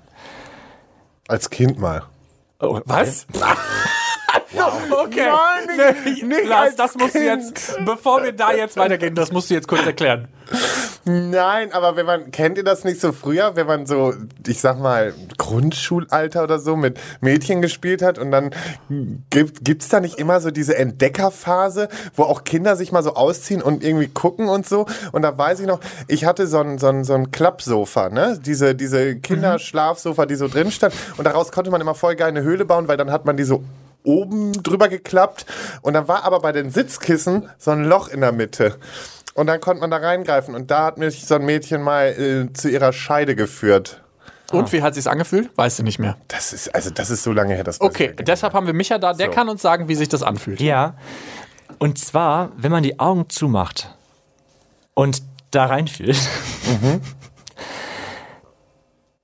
Als 1.29 1.51
Kind 1.51 1.79
mal. 1.79 2.03
Oh, 2.61 2.81
Was? 2.85 3.27
Okay. 4.91 5.29
Nein, 5.29 6.29
nicht 6.29 6.47
Lars, 6.47 6.67
als 6.67 6.77
das 6.77 6.95
musst 6.97 7.15
du 7.15 7.19
Kind. 7.19 7.43
jetzt, 7.43 7.79
bevor 7.85 8.23
wir 8.23 8.33
da 8.33 8.53
jetzt 8.53 8.77
weitergehen, 8.77 9.15
das 9.15 9.33
musst 9.33 9.51
du 9.51 9.55
jetzt 9.55 9.69
kurz 9.69 9.87
erklären. 9.87 10.29
Nein, 11.05 11.73
aber 11.73 11.97
wenn 11.97 12.07
man, 12.07 12.31
kennt 12.31 12.59
ihr 12.59 12.65
das 12.65 12.85
nicht 12.85 13.01
so 13.01 13.13
früher, 13.13 13.57
wenn 13.57 13.67
man 13.67 13.87
so, 13.87 14.13
ich 14.47 14.61
sag 14.61 14.79
mal, 14.79 15.15
Grundschulalter 15.39 16.43
oder 16.43 16.59
so 16.59 16.77
mit 16.77 17.01
Mädchen 17.21 17.63
gespielt 17.63 18.03
hat 18.03 18.19
und 18.19 18.31
dann 18.31 18.51
gibt, 19.31 19.65
gibt's 19.65 19.89
da 19.89 20.01
nicht 20.01 20.19
immer 20.19 20.41
so 20.41 20.51
diese 20.51 20.77
Entdeckerphase, 20.77 21.89
wo 22.15 22.25
auch 22.25 22.45
Kinder 22.45 22.77
sich 22.77 22.93
mal 22.93 23.03
so 23.03 23.15
ausziehen 23.15 23.63
und 23.63 23.83
irgendwie 23.83 24.09
gucken 24.09 24.49
und 24.49 24.69
so. 24.69 24.87
Und 25.13 25.23
da 25.23 25.37
weiß 25.37 25.61
ich 25.61 25.67
noch, 25.67 25.81
ich 26.07 26.25
hatte 26.27 26.47
so 26.47 26.59
ein, 26.59 26.79
so 26.79 26.89
ein, 26.89 27.05
so 27.05 27.15
ein 27.15 27.31
Klappsofa, 27.31 28.11
ne? 28.11 28.39
Diese, 28.45 28.75
diese 28.75 29.17
Kinderschlafsofa, 29.17 30.27
die 30.27 30.35
so 30.35 30.49
drin 30.49 30.71
stand. 30.71 30.95
Und 31.17 31.25
daraus 31.25 31.51
konnte 31.51 31.71
man 31.71 31.81
immer 31.81 31.95
voll 31.95 32.15
geil 32.17 32.29
eine 32.29 32.43
Höhle 32.43 32.65
bauen, 32.65 32.89
weil 32.89 32.97
dann 32.99 33.11
hat 33.11 33.25
man 33.25 33.37
die 33.37 33.45
so 33.45 33.63
oben 34.05 34.53
drüber 34.63 34.89
geklappt 34.89 35.47
und 35.83 35.95
dann 35.95 36.09
war 36.09 36.25
aber 36.25 36.41
bei 36.41 36.53
den 36.53 36.71
Sitzkissen 36.71 37.49
so 37.59 37.71
ein 37.71 37.85
Loch 37.85 38.09
in 38.09 38.21
der 38.21 38.33
Mitte. 38.33 38.77
Und 39.35 39.47
dann 39.47 39.61
konnte 39.61 39.81
man 39.81 39.91
da 39.91 39.99
reingreifen 39.99 40.55
und 40.55 40.71
da 40.71 40.85
hat 40.85 40.99
mich 40.99 41.25
so 41.27 41.37
ein 41.37 41.45
Mädchen 41.45 41.83
mal 41.83 42.07
äh, 42.09 42.53
zu 42.53 42.69
ihrer 42.69 42.93
Scheide 42.93 43.37
geführt. 43.37 44.03
Und 44.51 44.73
wie 44.73 44.83
hat 44.83 44.95
sich's 44.95 45.07
angefühlt? 45.07 45.51
Weißt 45.57 45.79
du 45.79 45.85
nicht 45.85 46.01
mehr. 46.01 46.17
Das 46.27 46.53
ist, 46.53 46.75
also 46.75 46.91
das 46.91 47.11
ist 47.11 47.23
so 47.23 47.33
lange 47.33 47.55
her, 47.55 47.63
das 47.63 47.81
weiß 47.81 47.87
Okay, 47.89 48.15
deshalb 48.21 48.53
haben 48.53 48.67
wir 48.67 48.75
Micha 48.75 48.99
da, 48.99 49.13
der 49.13 49.27
So. 49.27 49.33
kann 49.33 49.49
uns 49.49 49.63
sagen, 49.63 49.87
wie 49.89 49.95
sich 49.95 50.09
das 50.09 50.23
anfühlt. 50.25 50.61
Ja. 50.61 50.95
Und 51.79 51.99
zwar, 51.99 52.51
wenn 52.57 52.73
man 52.73 52.83
die 52.83 52.99
Augen 52.99 53.29
zumacht 53.31 53.95
und 54.95 55.23
da 55.53 55.67
reinfühlt, 55.67 56.19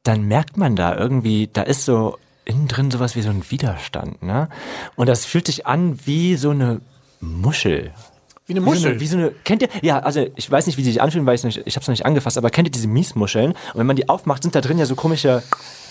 dann 0.05 0.23
merkt 0.23 0.57
man 0.57 0.77
da 0.77 0.97
irgendwie, 0.97 1.49
da 1.53 1.63
ist 1.63 1.85
so 1.85 2.19
innen 2.47 2.69
drin 2.69 2.91
sowas 2.91 3.15
wie 3.17 3.23
so 3.23 3.29
ein 3.29 3.43
Widerstand, 3.51 4.23
ne? 4.23 4.49
Und 4.95 5.09
das 5.09 5.27
fühlt 5.27 5.47
sich 5.47 5.67
an 5.67 5.99
wie 6.07 6.37
so 6.37 6.51
eine 6.51 6.81
Muschel. 7.21 7.91
Wie 8.47 8.53
eine 8.55 8.61
Wie 8.61 8.65
so, 8.65 8.71
Muschel. 8.71 8.91
eine, 8.93 9.01
wie 9.01 9.07
so 9.07 9.17
eine, 9.19 9.33
kennt 9.45 9.63
ihr, 9.63 9.69
ja, 9.83 9.99
also 9.99 10.25
ich 10.37 10.49
weiß 10.51 10.67
nicht, 10.67 10.79
wie 10.79 10.83
die 10.83 10.93
sich 10.93 11.03
anfühlen, 11.03 11.27
weil 11.27 11.35
ich 11.35 11.43
nicht, 11.43 11.63
ich 11.65 11.75
habe 11.75 11.83
es 11.83 11.89
noch 11.89 11.93
nicht 11.93 12.07
angefasst, 12.07 12.39
aber 12.39 12.51
kennt 12.51 12.69
ihr 12.69 12.73
diese 12.73 12.87
Miesmuscheln? 12.87 13.51
Und 13.51 13.75
wenn 13.75 13.87
man 13.87 13.97
die 13.97 14.09
aufmacht, 14.09 14.45
sind 14.45 14.55
da 14.55 14.61
drin 14.61 14.79
ja 14.79 14.87
so 14.87 14.95
komische, 14.95 15.43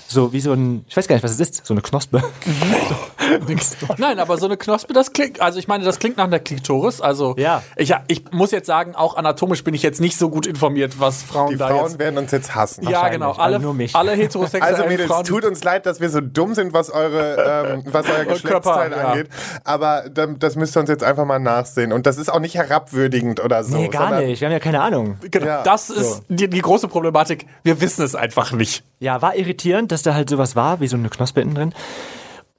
so 0.07 0.31
wie 0.33 0.39
so 0.39 0.53
ein, 0.53 0.85
ich 0.87 0.95
weiß 0.95 1.07
gar 1.07 1.15
nicht, 1.15 1.23
was 1.23 1.31
es 1.31 1.39
ist, 1.39 1.65
so 1.65 1.73
eine 1.73 1.81
Knospe. 1.81 2.21
Nein, 3.97 4.19
aber 4.19 4.37
so 4.37 4.45
eine 4.45 4.57
Knospe, 4.57 4.93
das 4.93 5.11
klingt, 5.13 5.41
also 5.41 5.57
ich 5.59 5.67
meine, 5.67 5.83
das 5.83 5.99
klingt 5.99 6.17
nach 6.17 6.25
einer 6.25 6.39
Klitoris. 6.39 7.01
Also 7.01 7.35
Ja. 7.37 7.63
ich, 7.75 7.93
ich 8.07 8.23
muss 8.31 8.51
jetzt 8.51 8.67
sagen, 8.67 8.95
auch 8.95 9.15
anatomisch 9.17 9.63
bin 9.63 9.73
ich 9.73 9.81
jetzt 9.83 9.99
nicht 10.01 10.17
so 10.17 10.29
gut 10.29 10.45
informiert, 10.45 10.99
was 10.99 11.23
Frauen 11.23 11.51
Die 11.51 11.57
da 11.57 11.67
Frauen 11.69 11.85
jetzt. 11.87 11.99
werden 11.99 12.17
uns 12.17 12.31
jetzt 12.31 12.53
hassen. 12.55 12.83
Ja, 12.83 12.91
wahrscheinlich, 12.91 13.13
genau. 13.13 13.31
aber 13.31 13.39
Alle, 13.41 13.59
nur 13.59 13.73
mich. 13.73 13.95
alle 13.95 14.11
heterosexuellen 14.13 14.75
Also 14.75 14.87
Mädels, 14.87 15.07
Frauen. 15.09 15.23
tut 15.25 15.45
uns 15.45 15.63
leid, 15.63 15.85
dass 15.85 15.99
wir 15.99 16.09
so 16.09 16.21
dumm 16.21 16.53
sind, 16.53 16.73
was 16.73 16.89
eure, 16.91 17.73
ähm, 17.75 17.83
was 17.85 18.05
euer 18.07 18.25
Geschlechtsteil 18.25 18.51
Körper, 18.51 18.89
ja. 18.97 19.07
angeht. 19.09 19.29
Aber 19.63 20.03
das 20.39 20.55
müsst 20.55 20.77
ihr 20.77 20.81
uns 20.81 20.89
jetzt 20.89 21.03
einfach 21.03 21.25
mal 21.25 21.39
nachsehen. 21.39 21.91
Und 21.91 22.05
das 22.05 22.17
ist 22.17 22.31
auch 22.31 22.39
nicht 22.39 22.55
herabwürdigend 22.55 23.43
oder 23.43 23.63
so. 23.63 23.75
Nee, 23.75 23.87
gar 23.87 24.09
sondern- 24.09 24.25
nicht, 24.27 24.41
wir 24.41 24.47
haben 24.47 24.53
ja 24.53 24.59
keine 24.59 24.81
Ahnung. 24.81 25.17
genau, 25.31 25.45
Ja, 25.45 25.63
das 25.63 25.89
ist 25.89 26.21
die, 26.29 26.47
die 26.49 26.61
große 26.61 26.87
Problematik. 26.87 27.45
Wir 27.63 27.81
wissen 27.81 28.03
es 28.03 28.15
einfach 28.15 28.51
nicht. 28.51 28.83
Ja, 28.99 29.21
war 29.21 29.35
irritierend, 29.35 29.91
dass 29.91 30.03
da 30.03 30.13
halt 30.13 30.29
sowas 30.29 30.55
war, 30.55 30.79
wie 30.79 30.87
so 30.87 30.97
eine 30.97 31.09
Knospe 31.09 31.41
innen 31.41 31.55
drin. 31.55 31.73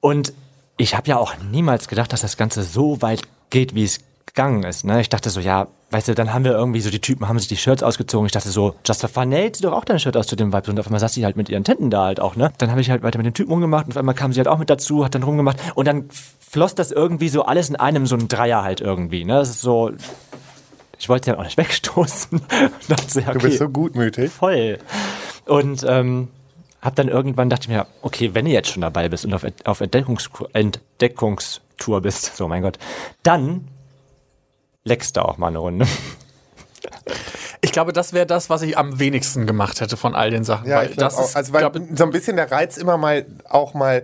Und 0.01 0.33
ich 0.77 0.95
habe 0.95 1.07
ja 1.09 1.17
auch 1.17 1.33
niemals 1.51 1.87
gedacht, 1.87 2.13
dass 2.13 2.21
das 2.21 2.37
Ganze 2.37 2.63
so 2.63 3.01
weit 3.01 3.23
geht, 3.49 3.73
wie 3.73 3.83
es 3.83 3.99
gegangen 4.25 4.63
ist. 4.63 4.85
Ne? 4.85 5.01
Ich 5.01 5.09
dachte 5.09 5.31
so, 5.31 5.39
ja, 5.39 5.67
weißt 5.89 6.09
du, 6.09 6.13
dann 6.15 6.33
haben 6.33 6.43
wir 6.43 6.51
irgendwie 6.51 6.81
so, 6.81 6.91
die 6.91 6.99
Typen 6.99 7.27
haben 7.27 7.39
sich 7.39 7.47
die 7.47 7.57
Shirts 7.57 7.81
ausgezogen. 7.81 8.27
Ich 8.27 8.31
dachte 8.31 8.49
so, 8.49 8.75
Just 8.85 9.01
for 9.01 9.09
Fun, 9.09 9.31
zieh 9.31 9.63
doch 9.63 9.73
auch 9.73 9.85
dein 9.85 9.99
Shirt 9.99 10.15
aus 10.15 10.27
zu 10.27 10.35
dem 10.35 10.53
Vibe. 10.53 10.69
Und 10.69 10.79
auf 10.79 10.85
einmal 10.85 10.99
saß 10.99 11.13
sie 11.13 11.25
halt 11.25 11.37
mit 11.37 11.49
ihren 11.49 11.63
Tenten 11.63 11.89
da 11.89 12.05
halt 12.05 12.19
auch, 12.19 12.35
ne? 12.35 12.51
Dann 12.59 12.69
habe 12.69 12.81
ich 12.81 12.91
halt 12.91 13.01
weiter 13.01 13.17
mit 13.17 13.25
den 13.25 13.33
Typen 13.33 13.51
rumgemacht 13.51 13.85
und 13.85 13.93
auf 13.93 13.97
einmal 13.97 14.13
kam 14.13 14.33
sie 14.33 14.39
halt 14.39 14.47
auch 14.47 14.59
mit 14.59 14.69
dazu, 14.69 15.03
hat 15.03 15.15
dann 15.15 15.23
rumgemacht. 15.23 15.57
Und 15.75 15.87
dann 15.87 16.05
floss 16.39 16.75
das 16.75 16.91
irgendwie 16.91 17.29
so 17.29 17.43
alles 17.43 17.69
in 17.69 17.77
einem, 17.77 18.05
so 18.05 18.15
ein 18.15 18.27
Dreier 18.27 18.63
halt 18.63 18.81
irgendwie, 18.81 19.25
ne? 19.25 19.33
Das 19.33 19.49
ist 19.49 19.61
so, 19.61 19.91
ich 20.99 21.09
wollte 21.09 21.25
sie 21.25 21.31
halt 21.31 21.39
auch 21.39 21.43
nicht 21.45 21.57
wegstoßen. 21.57 22.41
dachte 22.87 23.03
so, 23.07 23.19
ja, 23.19 23.31
Du 23.31 23.37
okay 23.37 23.47
bist 23.47 23.59
so 23.59 23.69
gutmütig. 23.69 24.31
voll. 24.31 24.79
Und 25.45 25.85
ähm, 25.87 26.29
hab 26.81 26.95
dann 26.95 27.07
irgendwann 27.07 27.49
dachte 27.49 27.63
ich 27.63 27.69
mir, 27.69 27.87
okay, 28.01 28.33
wenn 28.33 28.45
du 28.45 28.51
jetzt 28.51 28.69
schon 28.69 28.81
dabei 28.81 29.09
bist 29.09 29.25
und 29.25 29.33
auf, 29.33 29.45
auf 29.65 29.81
Entdeckungs 29.81 30.29
Entdeckungstour 30.53 32.01
bist, 32.01 32.35
so 32.35 32.47
mein 32.47 32.61
Gott, 32.61 32.77
dann 33.23 33.67
leckst 34.83 35.17
du 35.17 35.21
auch 35.21 35.37
mal 35.37 35.47
eine 35.47 35.59
Runde. 35.59 35.85
Ich 37.61 37.71
glaube, 37.71 37.91
das 37.91 38.13
wäre 38.13 38.27
das, 38.27 38.51
was 38.51 38.61
ich 38.61 38.77
am 38.77 38.99
wenigsten 38.99 39.47
gemacht 39.47 39.81
hätte 39.81 39.97
von 39.97 40.13
all 40.15 40.29
den 40.29 40.43
Sachen. 40.43 40.69
Ja, 40.69 40.77
weil 40.77 40.89
das 40.89 41.15
auch. 41.17 41.25
ist, 41.25 41.35
Also, 41.35 41.53
weil 41.53 41.61
glaub, 41.61 41.75
so 41.97 42.03
ein 42.03 42.11
bisschen 42.11 42.35
der 42.35 42.51
Reiz 42.51 42.77
immer 42.77 42.97
mal 42.97 43.25
auch 43.49 43.73
mal 43.73 44.03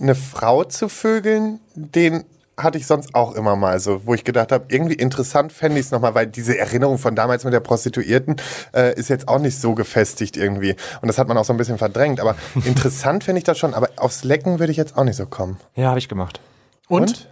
eine 0.00 0.14
Frau 0.14 0.62
zu 0.62 0.90
vögeln, 0.90 1.58
den 1.74 2.24
hatte 2.58 2.78
ich 2.78 2.86
sonst 2.86 3.14
auch 3.14 3.34
immer 3.34 3.54
mal 3.54 3.78
so, 3.80 4.06
wo 4.06 4.14
ich 4.14 4.24
gedacht 4.24 4.50
habe, 4.50 4.64
irgendwie 4.68 4.94
interessant 4.94 5.52
fände 5.52 5.78
ich 5.78 5.86
es 5.86 5.92
nochmal, 5.92 6.14
weil 6.14 6.26
diese 6.26 6.56
Erinnerung 6.56 6.98
von 6.98 7.14
damals 7.14 7.44
mit 7.44 7.52
der 7.52 7.60
Prostituierten 7.60 8.36
äh, 8.74 8.94
ist 8.94 9.08
jetzt 9.08 9.28
auch 9.28 9.38
nicht 9.38 9.60
so 9.60 9.74
gefestigt 9.74 10.36
irgendwie. 10.36 10.74
Und 11.02 11.08
das 11.08 11.18
hat 11.18 11.28
man 11.28 11.36
auch 11.36 11.44
so 11.44 11.52
ein 11.52 11.58
bisschen 11.58 11.76
verdrängt. 11.76 12.18
Aber 12.18 12.34
interessant 12.64 13.24
fände 13.24 13.38
ich 13.38 13.44
das 13.44 13.58
schon, 13.58 13.74
aber 13.74 13.90
aufs 13.96 14.24
Lecken 14.24 14.58
würde 14.58 14.70
ich 14.70 14.78
jetzt 14.78 14.96
auch 14.96 15.04
nicht 15.04 15.16
so 15.16 15.26
kommen. 15.26 15.58
Ja, 15.74 15.88
habe 15.88 15.98
ich 15.98 16.08
gemacht. 16.08 16.40
und? 16.88 17.28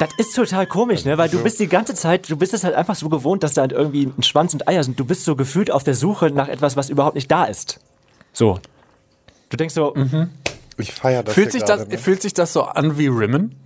Das 0.00 0.10
ist 0.18 0.34
total 0.34 0.66
komisch, 0.66 1.04
ne? 1.04 1.18
Weil 1.18 1.28
du 1.28 1.40
bist 1.42 1.60
die 1.60 1.68
ganze 1.68 1.94
Zeit, 1.94 2.28
du 2.28 2.36
bist 2.36 2.52
es 2.52 2.64
halt 2.64 2.74
einfach 2.74 2.96
so 2.96 3.08
gewohnt, 3.08 3.44
dass 3.44 3.54
da 3.54 3.60
halt 3.60 3.72
irgendwie 3.72 4.06
ein 4.06 4.24
Schwanz 4.24 4.52
und 4.52 4.66
Eier 4.66 4.82
sind. 4.82 4.98
Du 4.98 5.04
bist 5.04 5.24
so 5.24 5.36
gefühlt 5.36 5.70
auf 5.70 5.84
der 5.84 5.94
Suche 5.94 6.30
nach 6.30 6.48
etwas, 6.48 6.76
was 6.76 6.90
überhaupt 6.90 7.14
nicht 7.14 7.30
da 7.30 7.44
ist. 7.44 7.78
So. 8.32 8.58
Du 9.50 9.56
denkst 9.56 9.74
so, 9.74 9.94
Ich 10.78 10.92
feiere 10.92 11.22
das 11.22 11.34
Fühlt 11.34 11.52
sich, 11.52 11.62
das, 11.62 11.78
gerade, 11.78 11.90
ne? 11.90 11.98
fühlt 11.98 12.22
sich 12.22 12.34
das 12.34 12.52
so 12.52 12.62
an 12.64 12.98
wie 12.98 13.06
Rimmen? 13.06 13.56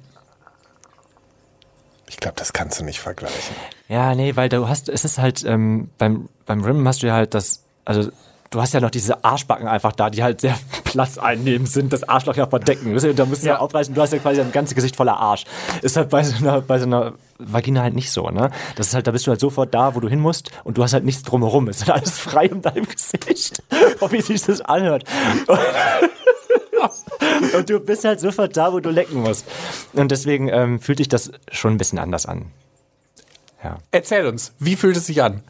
Ich 2.08 2.18
glaube, 2.18 2.34
das 2.36 2.52
kannst 2.52 2.80
du 2.80 2.84
nicht 2.84 3.00
vergleichen. 3.00 3.54
Ja, 3.88 4.14
nee, 4.14 4.36
weil 4.36 4.48
du 4.48 4.68
hast, 4.68 4.88
es 4.88 5.04
ist 5.04 5.18
halt, 5.18 5.44
ähm, 5.44 5.90
beim, 5.98 6.28
beim 6.46 6.64
Rim 6.64 6.86
hast 6.86 7.02
du 7.02 7.06
ja 7.06 7.14
halt 7.14 7.34
das, 7.34 7.64
also 7.84 8.10
du 8.50 8.60
hast 8.60 8.74
ja 8.74 8.80
noch 8.80 8.90
diese 8.90 9.24
Arschbacken 9.24 9.68
einfach 9.68 9.92
da, 9.92 10.10
die 10.10 10.22
halt 10.22 10.40
sehr 10.40 10.58
Platz 10.84 11.18
einnehmen 11.18 11.66
sind, 11.66 11.92
das 11.92 12.08
Arschloch 12.08 12.36
ja 12.36 12.46
verdecken. 12.46 12.94
Da 13.16 13.24
musst 13.26 13.42
du 13.42 13.46
ja. 13.48 13.54
Ja. 13.54 13.58
aufreißen, 13.60 13.94
du 13.94 14.00
hast 14.00 14.12
ja 14.12 14.18
quasi 14.18 14.40
dein 14.40 14.52
ganzes 14.52 14.74
Gesicht 14.74 14.96
voller 14.96 15.16
Arsch. 15.16 15.44
Ist 15.82 15.96
halt 15.96 16.08
bei 16.10 16.22
so 16.22 16.36
einer, 16.36 16.60
bei 16.60 16.78
so 16.78 16.86
einer 16.86 17.14
Vagina 17.38 17.82
halt 17.82 17.94
nicht 17.94 18.10
so, 18.10 18.28
ne? 18.30 18.50
Das 18.76 18.88
ist 18.88 18.94
halt, 18.94 19.06
da 19.06 19.12
bist 19.12 19.26
du 19.26 19.30
halt 19.30 19.40
sofort 19.40 19.72
da, 19.72 19.94
wo 19.94 20.00
du 20.00 20.08
hin 20.08 20.20
musst 20.20 20.50
und 20.64 20.76
du 20.76 20.82
hast 20.82 20.92
halt 20.92 21.04
nichts 21.04 21.22
drumherum. 21.22 21.68
Es 21.68 21.78
ist 21.78 21.88
halt 21.88 22.00
alles 22.00 22.18
frei 22.18 22.50
um 22.50 22.62
deinem 22.62 22.86
Gesicht. 22.86 23.62
Oh, 24.00 24.12
wie 24.12 24.20
sich 24.20 24.42
das 24.42 24.60
anhört. 24.60 25.04
Und 27.56 27.68
du 27.68 27.80
bist 27.80 28.04
halt 28.04 28.20
sofort 28.20 28.56
da, 28.56 28.72
wo 28.72 28.78
du 28.80 28.90
lecken 28.90 29.22
musst. 29.22 29.44
Und 29.92 30.10
deswegen 30.12 30.48
ähm, 30.48 30.80
fühlt 30.80 30.98
sich 30.98 31.08
das 31.08 31.32
schon 31.50 31.74
ein 31.74 31.78
bisschen 31.78 31.98
anders 31.98 32.26
an. 32.26 32.52
Ja. 33.62 33.78
Erzähl 33.90 34.26
uns, 34.26 34.52
wie 34.60 34.76
fühlt 34.76 34.96
es 34.96 35.06
sich 35.06 35.22
an? 35.22 35.42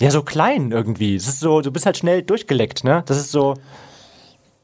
Ja, 0.00 0.10
so 0.10 0.22
klein 0.22 0.72
irgendwie. 0.72 1.16
Es 1.16 1.28
ist 1.28 1.40
so, 1.40 1.60
du 1.60 1.70
bist 1.70 1.86
halt 1.86 1.96
schnell 1.96 2.22
durchgeleckt, 2.22 2.84
ne? 2.84 3.02
Das 3.06 3.18
ist 3.18 3.30
so. 3.30 3.54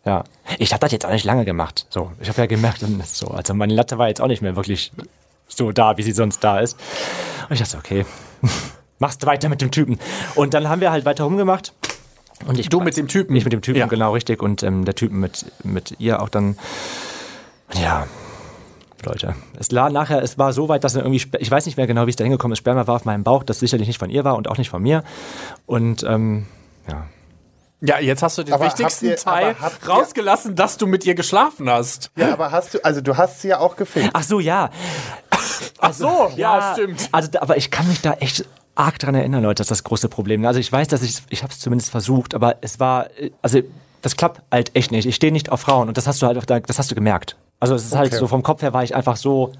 Ja. 0.05 0.25
Ich 0.59 0.73
habe 0.73 0.81
das 0.81 0.93
jetzt 0.93 1.07
auch 1.07 1.11
nicht 1.11 1.25
lange 1.25 1.45
gemacht. 1.45 1.87
So, 1.91 2.13
ich 2.21 2.29
habe 2.29 2.41
ja 2.41 2.47
gemerkt, 2.47 2.85
so, 3.07 3.29
also 3.29 3.55
meine 3.55 3.75
Latte 3.75 3.99
war 3.99 4.09
jetzt 4.09 4.21
auch 4.21 4.29
nicht 4.29 4.43
mehr 4.43 4.57
wirklich 4.57 4.93
so 5.57 5.73
da, 5.73 5.97
wie 5.97 6.03
sie 6.03 6.13
sonst 6.13 6.43
da 6.45 6.61
ist. 6.61 6.79
Und 7.49 7.55
ich 7.55 7.61
dachte, 7.61 7.77
okay, 7.79 8.07
machst 8.99 9.23
du 9.23 9.27
weiter 9.27 9.49
mit 9.49 9.61
dem 9.61 9.71
Typen. 9.71 9.99
Und 10.35 10.55
dann 10.55 10.69
haben 10.69 10.81
wir 10.81 10.91
halt 10.91 11.05
weiter 11.05 11.25
rumgemacht. 11.25 11.73
Und 12.47 12.59
ich 12.59 12.69
Du 12.69 12.81
mit 12.81 12.97
dem 12.97 13.07
Typen? 13.09 13.37
Ich 13.37 13.45
mit 13.45 13.53
dem 13.53 13.63
Typen, 13.63 13.79
Ja. 13.79 13.87
genau, 13.87 14.13
richtig. 14.15 14.43
Und 14.43 14.63
ähm, 14.65 14.85
der 14.85 14.95
Typen 14.97 15.21
mit, 15.21 15.45
mit 15.65 15.95
ihr 16.01 16.21
auch 16.23 16.29
dann. 16.29 16.57
Ja. 17.75 18.07
Leute, 19.05 19.35
es 19.59 19.75
war 19.75 19.91
nachher, 19.91 20.23
es 20.23 20.39
war 20.39 20.53
so 20.53 20.69
weit, 20.69 20.85
dass 20.85 20.95
er 20.95 21.03
irgendwie, 21.03 21.25
ich 21.41 21.51
weiß 21.51 21.67
nicht 21.67 21.77
mehr 21.77 21.89
genau, 21.89 22.07
wie 22.07 22.11
es 22.11 22.17
da 22.17 22.23
hingekommen 22.23 22.53
ist. 22.53 22.59
Sperma 22.59 22.87
war 22.87 22.95
auf 22.95 23.05
meinem 23.05 23.25
Bauch, 23.25 23.43
das 23.43 23.59
sicherlich 23.59 23.89
nicht 23.89 23.99
von 23.99 24.11
ihr 24.11 24.25
war 24.25 24.37
und 24.37 24.49
auch 24.49 24.59
nicht 24.59 24.71
von 24.71 24.81
mir. 24.81 25.03
Und 25.67 26.05
ähm, 26.05 26.47
ja, 26.89 27.07
Ja, 27.81 27.99
jetzt 27.99 28.23
hast 28.23 28.39
du 28.39 28.45
den 28.45 28.55
Aber 28.55 28.65
wichtigsten 28.67 29.07
ihr- 29.07 29.17
Teil 29.17 29.57
rausgelassen, 29.89 30.55
dass 30.55 30.77
du 30.77 30.87
mit 30.87 31.05
ihr 31.05 31.17
geschlafen 31.17 31.69
hast. 31.69 32.13
Ja, 32.15 32.33
aber 32.33 32.53
hast 32.53 32.75
du, 32.75 32.85
also 32.85 33.01
du 33.01 33.17
hast 33.17 33.41
sie 33.43 33.49
ja 33.49 33.59
auch 33.59 33.75
gefickt. 33.75 34.11
Ach 34.13 34.23
so, 34.23 34.39
ja. 34.39 34.71
Ach 35.79 35.93
so, 35.93 36.31
ja, 36.37 36.73
stimmt. 36.75 37.09
Also, 37.13 37.29
aber 37.41 37.57
ich 37.57 37.71
kann 37.71 37.89
mich 37.89 38.01
da 38.01 38.13
echt 38.15 38.45
arg 38.75 38.99
dran 38.99 39.15
erinnern, 39.15 39.43
Leute, 39.43 39.57
das 39.63 39.67
ist 39.67 39.71
das 39.71 39.85
große 39.85 40.09
Problem. 40.09 40.45
Also 40.47 40.59
ich 40.61 40.73
weiß, 40.73 40.89
dass 40.89 41.03
ich, 41.03 41.19
ich 41.29 41.43
habe 41.43 41.53
es 41.53 41.59
zumindest 41.61 41.91
versucht, 41.91 42.35
aber 42.35 42.57
es 42.63 42.81
war, 42.81 43.07
äh, 43.19 43.31
also 43.43 43.61
das 44.01 44.17
klappt 44.17 44.43
halt 44.51 44.75
echt 44.75 44.91
nicht. 44.91 45.07
Ich 45.07 45.15
stehe 45.15 45.33
nicht 45.33 45.51
auf 45.51 45.61
Frauen 45.61 45.89
und 45.89 45.97
das 45.97 46.07
hast 46.07 46.23
du 46.23 46.27
halt, 46.27 46.39
auch 46.39 46.45
da- 46.45 46.61
das 46.61 46.79
hast 46.79 46.91
du 46.91 46.95
gemerkt. 46.95 47.37
Also 47.61 47.75
es 47.75 47.85
ist 47.85 47.95
halt 47.95 48.09
Okay. 48.13 48.19
so 48.19 48.27
vom 48.27 48.43
Kopf 48.43 48.63
her 48.63 48.73
war 48.73 48.83
ich 48.83 48.95
einfach 48.95 49.17
so, 49.17 49.53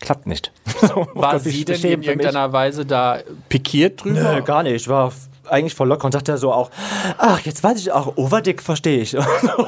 klappt 0.00 0.26
nicht. 0.26 0.52
So, 0.82 0.94
oh 0.96 1.06
War 1.14 1.32
Gott, 1.32 1.42
sie 1.44 1.64
denn 1.64 1.80
in 1.82 2.02
irgendeiner 2.02 2.52
Weise 2.52 2.84
da 2.84 3.18
pikiert 3.48 4.04
drüber? 4.04 4.34
Nö, 4.34 4.42
gar 4.42 4.62
nicht. 4.62 4.74
Ich 4.74 4.88
war 4.88 5.10
eigentlich 5.48 5.74
voll 5.74 5.88
locker 5.88 6.04
und 6.04 6.12
sagte 6.12 6.36
so 6.38 6.52
auch, 6.52 6.70
ach, 7.18 7.40
jetzt 7.40 7.64
weiß 7.64 7.78
ich 7.78 7.90
auch, 7.92 8.16
Overdick 8.16 8.62
verstehe 8.62 9.00
ich. 9.00 9.16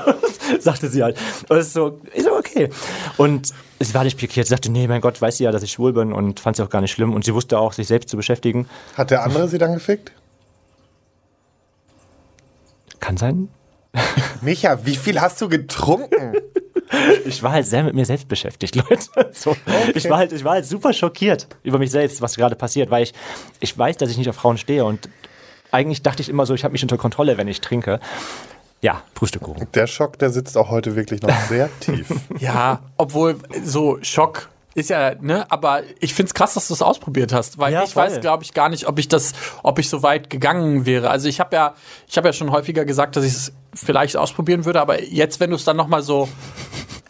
sagte 0.60 0.88
sie 0.88 1.02
halt. 1.02 1.16
Und 1.48 1.56
es 1.56 1.68
ist 1.68 1.72
so, 1.72 2.00
ich 2.14 2.22
so, 2.24 2.37
okay. 2.48 2.70
Und 3.16 3.52
sie 3.80 3.94
war 3.94 4.04
nicht 4.04 4.18
pikiert. 4.18 4.46
Sie 4.46 4.50
sagte, 4.50 4.70
nee, 4.70 4.86
mein 4.88 5.00
Gott, 5.00 5.20
weiß 5.20 5.38
sie 5.38 5.44
ja, 5.44 5.52
dass 5.52 5.62
ich 5.62 5.72
schwul 5.72 5.92
bin 5.92 6.12
und 6.12 6.40
fand 6.40 6.56
sie 6.56 6.62
auch 6.62 6.70
gar 6.70 6.80
nicht 6.80 6.92
schlimm. 6.92 7.12
Und 7.12 7.24
sie 7.24 7.34
wusste 7.34 7.58
auch, 7.58 7.72
sich 7.72 7.86
selbst 7.86 8.08
zu 8.08 8.16
beschäftigen. 8.16 8.68
Hat 8.96 9.10
der 9.10 9.22
andere 9.22 9.48
sie 9.48 9.58
dann 9.58 9.74
gefickt? 9.74 10.12
Kann 13.00 13.16
sein. 13.16 13.48
Micha, 14.40 14.84
wie 14.84 14.96
viel 14.96 15.20
hast 15.20 15.40
du 15.40 15.48
getrunken? 15.48 16.34
Ich 17.26 17.42
war 17.42 17.52
halt 17.52 17.66
sehr 17.66 17.82
mit 17.82 17.94
mir 17.94 18.06
selbst 18.06 18.28
beschäftigt, 18.28 18.74
Leute. 18.74 19.04
So. 19.32 19.54
Ich, 19.94 20.08
war 20.08 20.16
halt, 20.16 20.32
ich 20.32 20.42
war 20.42 20.54
halt 20.54 20.64
super 20.64 20.94
schockiert 20.94 21.46
über 21.62 21.78
mich 21.78 21.90
selbst, 21.90 22.22
was 22.22 22.36
gerade 22.36 22.56
passiert, 22.56 22.90
weil 22.90 23.02
ich, 23.02 23.12
ich 23.60 23.76
weiß, 23.76 23.98
dass 23.98 24.10
ich 24.10 24.16
nicht 24.16 24.30
auf 24.30 24.36
Frauen 24.36 24.56
stehe 24.56 24.86
und 24.86 25.08
eigentlich 25.70 26.02
dachte 26.02 26.22
ich 26.22 26.30
immer 26.30 26.46
so, 26.46 26.54
ich 26.54 26.64
habe 26.64 26.72
mich 26.72 26.82
unter 26.82 26.96
Kontrolle, 26.96 27.36
wenn 27.36 27.46
ich 27.46 27.60
trinke. 27.60 28.00
Ja, 28.80 29.02
Pustekuchen. 29.14 29.66
Der 29.74 29.86
Schock, 29.86 30.18
der 30.18 30.30
sitzt 30.30 30.56
auch 30.56 30.70
heute 30.70 30.94
wirklich 30.96 31.20
noch 31.22 31.34
sehr 31.48 31.68
tief. 31.80 32.06
Ja, 32.38 32.80
obwohl 32.96 33.36
so 33.64 33.98
Schock 34.02 34.48
ist 34.74 34.90
ja, 34.90 35.14
ne, 35.20 35.50
aber 35.50 35.82
ich 35.98 36.14
find's 36.14 36.34
krass, 36.34 36.54
dass 36.54 36.68
du 36.68 36.74
es 36.74 36.82
ausprobiert 36.82 37.32
hast, 37.32 37.58
weil 37.58 37.72
Ja, 37.72 37.82
ich 37.82 37.94
voll. 37.94 38.04
weiß, 38.04 38.20
glaube 38.20 38.44
ich, 38.44 38.54
gar 38.54 38.68
nicht, 38.68 38.86
ob 38.86 39.00
ich 39.00 39.08
das, 39.08 39.32
ob 39.64 39.80
ich 39.80 39.88
so 39.88 40.04
weit 40.04 40.30
gegangen 40.30 40.86
wäre. 40.86 41.10
Also 41.10 41.28
ich 41.28 41.40
habe 41.40 41.56
ja, 41.56 41.74
ich 42.06 42.16
habe 42.16 42.28
ja 42.28 42.32
schon 42.32 42.52
häufiger 42.52 42.84
gesagt, 42.84 43.16
dass 43.16 43.24
ich 43.24 43.32
es 43.32 43.52
vielleicht 43.74 44.16
ausprobieren 44.16 44.64
würde, 44.64 44.80
aber 44.80 45.02
jetzt, 45.02 45.40
wenn 45.40 45.50
du 45.50 45.56
es 45.56 45.64
dann 45.64 45.76
noch 45.76 45.88
mal 45.88 46.02
so 46.02 46.28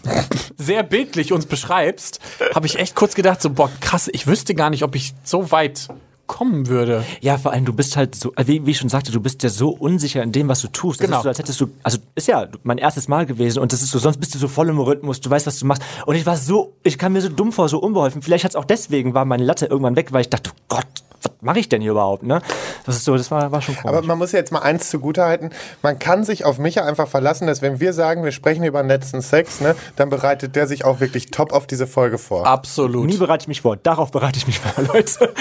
sehr 0.56 0.82
bildlich 0.82 1.32
uns 1.32 1.44
beschreibst, 1.44 2.20
habe 2.54 2.66
ich 2.66 2.78
echt 2.78 2.94
kurz 2.94 3.14
gedacht, 3.14 3.42
so 3.42 3.50
boah, 3.50 3.70
krass, 3.82 4.08
ich 4.10 4.26
wüsste 4.26 4.54
gar 4.54 4.70
nicht, 4.70 4.82
ob 4.82 4.94
ich 4.94 5.12
so 5.22 5.50
weit 5.50 5.88
kommen 6.28 6.68
würde. 6.68 7.04
Ja, 7.20 7.36
vor 7.38 7.52
allem, 7.52 7.64
du 7.64 7.72
bist 7.72 7.96
halt 7.96 8.14
so, 8.14 8.32
wie, 8.44 8.64
wie 8.64 8.70
ich 8.70 8.78
schon 8.78 8.88
sagte, 8.88 9.10
du 9.10 9.20
bist 9.20 9.42
ja 9.42 9.48
so 9.48 9.70
unsicher 9.70 10.22
in 10.22 10.30
dem, 10.30 10.46
was 10.48 10.60
du 10.60 10.68
tust. 10.68 11.00
Das 11.00 11.06
Genau. 11.06 11.16
ist 11.18 11.22
so, 11.24 11.28
als 11.30 11.38
hättest 11.40 11.60
du, 11.60 11.70
also 11.82 11.98
ist 12.14 12.28
ja 12.28 12.46
mein 12.62 12.78
erstes 12.78 13.08
Mal 13.08 13.26
gewesen 13.26 13.58
und 13.58 13.72
das 13.72 13.82
ist 13.82 13.90
so, 13.90 13.98
sonst 13.98 14.18
bist 14.18 14.32
du 14.34 14.38
so 14.38 14.46
voll 14.46 14.68
im 14.68 14.78
Rhythmus, 14.78 15.20
du 15.20 15.28
weißt, 15.28 15.46
was 15.48 15.58
du 15.58 15.66
machst. 15.66 15.82
Und 16.06 16.14
ich 16.14 16.24
war 16.26 16.36
so, 16.36 16.74
ich 16.84 16.96
kam 16.98 17.14
mir 17.14 17.20
so 17.22 17.28
dumm 17.28 17.50
vor, 17.50 17.68
so 17.68 17.78
unbeholfen. 17.80 18.22
Vielleicht 18.22 18.44
hat's 18.44 18.54
auch 18.54 18.64
deswegen, 18.66 19.14
war 19.14 19.24
meine 19.24 19.42
Latte 19.44 19.66
irgendwann 19.66 19.96
weg, 19.96 20.12
weil 20.12 20.20
ich 20.20 20.30
dachte, 20.30 20.50
oh 20.54 20.60
Gott, 20.68 20.86
was 21.22 21.32
mache 21.40 21.58
ich 21.58 21.68
denn 21.68 21.80
hier 21.80 21.92
überhaupt, 21.92 22.22
ne? 22.22 22.40
Das 22.86 22.96
ist 22.96 23.04
so, 23.04 23.16
das 23.16 23.30
war, 23.30 23.50
war 23.52 23.60
schon 23.62 23.76
komisch. 23.76 23.88
Aber 23.96 24.06
man 24.06 24.18
muss 24.18 24.32
jetzt 24.32 24.52
mal 24.52 24.60
eins 24.60 24.88
zugutehalten, 24.90 25.50
man 25.82 25.98
kann 25.98 26.24
sich 26.24 26.44
auf 26.44 26.58
Micha 26.58 26.84
einfach 26.84 27.08
verlassen, 27.08 27.46
dass 27.46 27.62
wenn 27.62 27.80
wir 27.80 27.92
sagen, 27.92 28.24
wir 28.24 28.32
sprechen 28.32 28.64
über 28.64 28.82
den 28.82 28.88
letzten 28.88 29.20
Sex, 29.20 29.60
ne, 29.60 29.74
dann 29.96 30.10
bereitet 30.10 30.56
der 30.56 30.66
sich 30.66 30.84
auch 30.84 31.00
wirklich 31.00 31.30
top 31.30 31.52
auf 31.52 31.66
diese 31.66 31.86
Folge 31.86 32.18
vor. 32.18 32.46
Absolut. 32.46 33.06
Nie 33.06 33.16
bereite 33.16 33.42
ich 33.42 33.48
mich 33.48 33.60
vor, 33.62 33.76
darauf 33.76 34.10
bereite 34.10 34.38
ich 34.38 34.46
mich 34.46 34.58
vor, 34.60 34.82
Leute. 34.94 35.32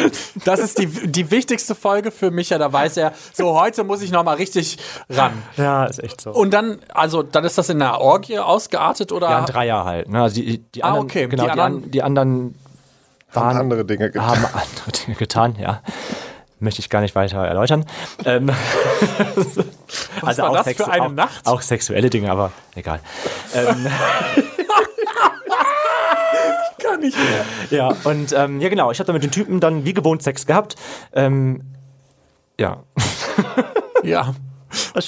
Das 0.46 0.60
ist 0.60 0.78
die, 0.80 0.88
die 0.88 1.32
wichtigste 1.32 1.76
Folge 1.76 2.12
für 2.12 2.32
Micha, 2.32 2.58
da 2.58 2.72
weiß 2.72 2.98
er, 2.98 3.14
so 3.34 3.60
heute 3.60 3.84
muss 3.84 4.02
ich 4.02 4.12
noch 4.12 4.24
mal 4.24 4.36
richtig 4.36 4.78
ran. 5.10 5.34
ja, 5.58 5.86
ist 5.86 6.04
echt 6.04 6.22
so. 6.22 6.32
Und 6.32 6.54
dann, 6.54 6.80
also 6.94 7.24
dann 7.24 7.44
ist 7.46 7.58
das 7.58 7.70
in 7.70 7.82
einer 7.82 8.00
Orgie 8.02 8.40
ausgeartet 8.40 9.12
oder? 9.12 9.30
Ja, 9.30 9.40
ein 9.40 9.46
Dreier 9.46 9.86
halt. 9.86 10.10
Ne? 10.10 10.22
Also 10.22 10.36
die, 10.42 10.60
die 10.60 10.84
Ah, 10.84 10.88
anderen, 10.90 11.06
okay. 11.06 11.28
genau, 11.28 11.44
Die 11.44 11.48
die, 11.48 11.52
anderen- 11.60 11.84
an, 11.84 11.92
die 11.92 12.04
anderen 12.04 12.56
Haben 13.30 13.46
waren, 13.46 13.58
andere 13.58 13.86
Dinge 13.86 14.10
getan. 14.12 14.28
haben 14.28 14.46
andere 14.54 14.92
Dinge 14.92 15.16
getan, 15.18 15.56
ja. 15.60 15.82
Möchte 16.60 16.80
ich 16.82 16.90
gar 16.90 17.02
nicht 17.02 17.14
weiter 17.14 17.46
erläutern. 17.46 17.86
Ähm, 18.26 18.50
also 20.24 20.42
war 20.42 20.50
auch 20.50 20.56
das 20.56 20.66
für 20.76 20.84
sexu- 20.84 20.90
eine 20.90 21.06
auch, 21.06 21.12
Nacht? 21.12 21.46
Auch 21.48 21.62
sexuelle 21.62 22.10
Dinge, 22.10 22.32
aber 22.32 22.52
egal. 22.76 23.00
Ähm, 23.54 23.88
Gar 26.84 26.98
nicht 26.98 27.18
mehr. 27.18 27.46
ja, 27.72 27.94
und 28.06 28.32
ähm, 28.34 28.62
ja 28.62 28.70
genau, 28.70 28.92
ich 28.92 29.00
habe 29.00 29.08
dann 29.08 29.14
mit 29.16 29.24
den 29.24 29.32
Typen 29.32 29.60
dann 29.60 29.84
wie 29.86 29.94
gewohnt 29.94 30.22
Sex 30.24 30.46
gehabt. 30.46 30.76
Ähm, 31.14 31.62
ja, 32.60 32.84
Ja. 34.04 34.34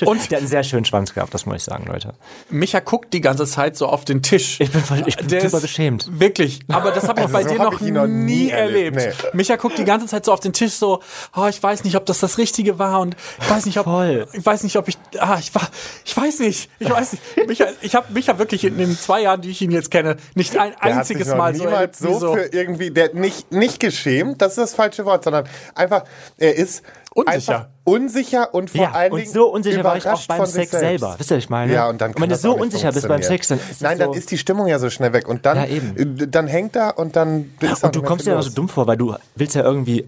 Und- 0.05 0.29
der 0.31 0.37
hat 0.37 0.41
einen 0.41 0.47
sehr 0.47 0.63
schönen 0.63 0.85
Schwanz 0.85 1.13
gehabt, 1.13 1.33
das 1.33 1.45
muss 1.45 1.57
ich 1.57 1.63
sagen, 1.63 1.85
Leute. 1.87 2.13
Micha 2.49 2.79
guckt 2.79 3.13
die 3.13 3.21
ganze 3.21 3.45
Zeit 3.45 3.75
so 3.77 3.87
auf 3.87 4.05
den 4.05 4.21
Tisch. 4.21 4.59
Ich 4.59 4.71
bin, 4.71 4.81
voll- 4.83 5.03
ich 5.05 5.17
bin 5.17 5.27
Der 5.27 5.41
super 5.49 5.61
beschämt. 5.61 6.07
Wirklich, 6.19 6.59
aber 6.69 6.91
das 6.91 7.07
habe 7.07 7.21
ich 7.21 7.27
bei 7.27 7.43
so 7.43 7.49
dir 7.49 7.57
noch, 7.59 7.79
noch 7.81 8.07
nie 8.07 8.49
erlebt. 8.49 8.97
erlebt, 8.97 9.17
nee. 9.23 9.29
Micha 9.37 9.55
guckt 9.55 9.77
die 9.77 9.85
ganze 9.85 10.07
Zeit 10.07 10.25
so 10.25 10.33
auf 10.33 10.39
den 10.39 10.53
Tisch 10.53 10.73
so, 10.73 11.01
oh, 11.35 11.47
ich 11.47 11.61
weiß 11.61 11.83
nicht, 11.83 11.95
ob 11.95 12.05
das 12.05 12.19
das 12.19 12.37
Richtige 12.37 12.79
war 12.79 12.99
und 12.99 13.15
ich 13.41 13.49
weiß 13.49 13.65
nicht, 13.65 13.77
ob 13.77 13.85
Voll. 13.85 14.27
ich 14.33 14.45
weiß 14.45 14.63
nicht, 14.63 14.75
ob 14.77 14.87
ich 14.87 14.97
ah, 15.19 15.37
ich 15.39 15.53
war 15.55 15.67
ich 16.05 16.15
weiß 16.15 16.39
nicht, 16.39 16.69
ich 16.79 16.89
weiß 16.89 17.13
nicht. 17.13 17.23
Micha, 17.47 17.65
ich 17.81 17.95
habe 17.95 18.11
Micha 18.13 18.37
wirklich 18.39 18.63
in 18.63 18.77
den 18.77 18.97
zwei 18.97 19.21
Jahren, 19.21 19.41
die 19.41 19.49
ich 19.49 19.61
ihn 19.61 19.71
jetzt 19.71 19.91
kenne, 19.91 20.17
nicht 20.35 20.57
ein 20.57 20.71
Der 20.71 20.79
hat 20.91 20.97
einziges 20.99 21.23
sich 21.27 21.31
noch 21.31 21.37
Mal 21.37 21.55
so, 21.55 21.65
erlebt, 21.65 22.01
wie 22.01 22.13
so, 22.13 22.33
für 22.33 22.45
irgendwie, 22.53 22.91
der 22.91 23.13
nicht, 23.13 23.51
nicht 23.51 23.79
geschämt, 23.79 24.41
das 24.41 24.51
ist 24.53 24.57
das 24.57 24.73
falsche 24.75 25.05
Wort, 25.05 25.23
sondern 25.23 25.47
einfach, 25.75 26.03
er 26.37 26.55
ist 26.55 26.83
Unsicher. 27.15 27.55
einfach 27.55 27.67
unsicher 27.85 28.53
und 28.53 28.69
vor 28.69 28.81
Ja, 28.81 28.91
allen 28.91 29.11
und 29.13 29.19
Dingen 29.19 29.31
so 29.33 29.47
unsicher 29.47 29.83
war 29.83 29.97
ich 29.97 30.07
auch 30.07 30.21
beim 30.27 30.45
Sex 30.45 30.71
selbst. 30.71 30.71
selber. 30.71 31.15
Wisst 31.17 31.31
ihr, 31.31 31.37
was 31.37 31.43
ich 31.43 31.49
meine? 31.49 31.73
Ja, 31.73 31.89
und 31.89 31.99
dann 31.99 32.09
Und 32.09 32.15
kann 32.15 32.21
wenn 32.23 32.29
du 32.29 32.35
so 32.37 32.55
unsicher 32.55 32.91
bist 32.91 33.07
beim. 33.07 33.23
Sex, 33.23 33.47
dann 33.47 33.57
ist 33.59 33.71
es 33.71 33.81
Nein, 33.81 33.97
so, 33.97 34.03
dann 34.05 34.13
ist 34.13 34.29
die 34.31 34.37
Stimmung 34.37 34.67
ja 34.67 34.77
so 34.79 34.89
schnell 34.89 35.11
weg 35.13 35.27
und 35.27 35.45
dann, 35.45 35.57
Ja, 35.57 35.65
eben. 35.65 35.97
äh, 35.97 36.27
dann 36.27 36.47
hängt 36.47 36.75
er 36.75 36.99
und 36.99 37.15
dann 37.15 37.51
ist 37.61 37.83
auch 37.83 37.87
Und 37.87 37.95
du 37.95 38.01
kommst 38.03 38.27
dir 38.27 38.31
ja 38.31 38.41
so 38.41 38.51
dumm 38.51 38.69
vor, 38.69 38.85
weil 38.87 38.97
du 38.97 39.15
willst 39.35 39.55
ja 39.55 39.63
irgendwie 39.63 40.07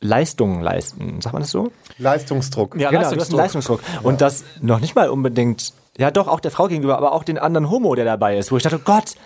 Leistungen 0.00 0.62
leisten. 0.62 1.20
Sagt 1.20 1.32
man 1.32 1.42
das 1.42 1.50
so? 1.50 1.70
Leistungsdruck. 1.98 2.76
Ja, 2.78 2.90
genau, 2.90 3.10
du 3.10 3.20
hast 3.20 3.28
einen 3.30 3.36
Leistungsdruck. 3.38 3.80
Leistungsdruck. 3.82 4.04
Und 4.04 4.20
das 4.20 4.44
noch 4.62 4.80
nicht 4.80 4.94
mal 4.94 5.10
unbedingt, 5.10 5.72
ja 6.00 6.10
doch, 6.10 6.28
auch 6.28 6.40
der 6.40 6.50
Frau 6.50 6.66
gegenüber, 6.66 6.96
aber 6.96 7.12
auch 7.12 7.24
den 7.24 7.36
anderen 7.36 7.68
Homo, 7.68 7.94
der 7.94 8.06
dabei 8.06 8.38
ist, 8.38 8.50
wo 8.50 8.56
ich 8.56 8.62
dachte, 8.62 8.76
oh 8.76 8.82
Gott, 8.82 9.16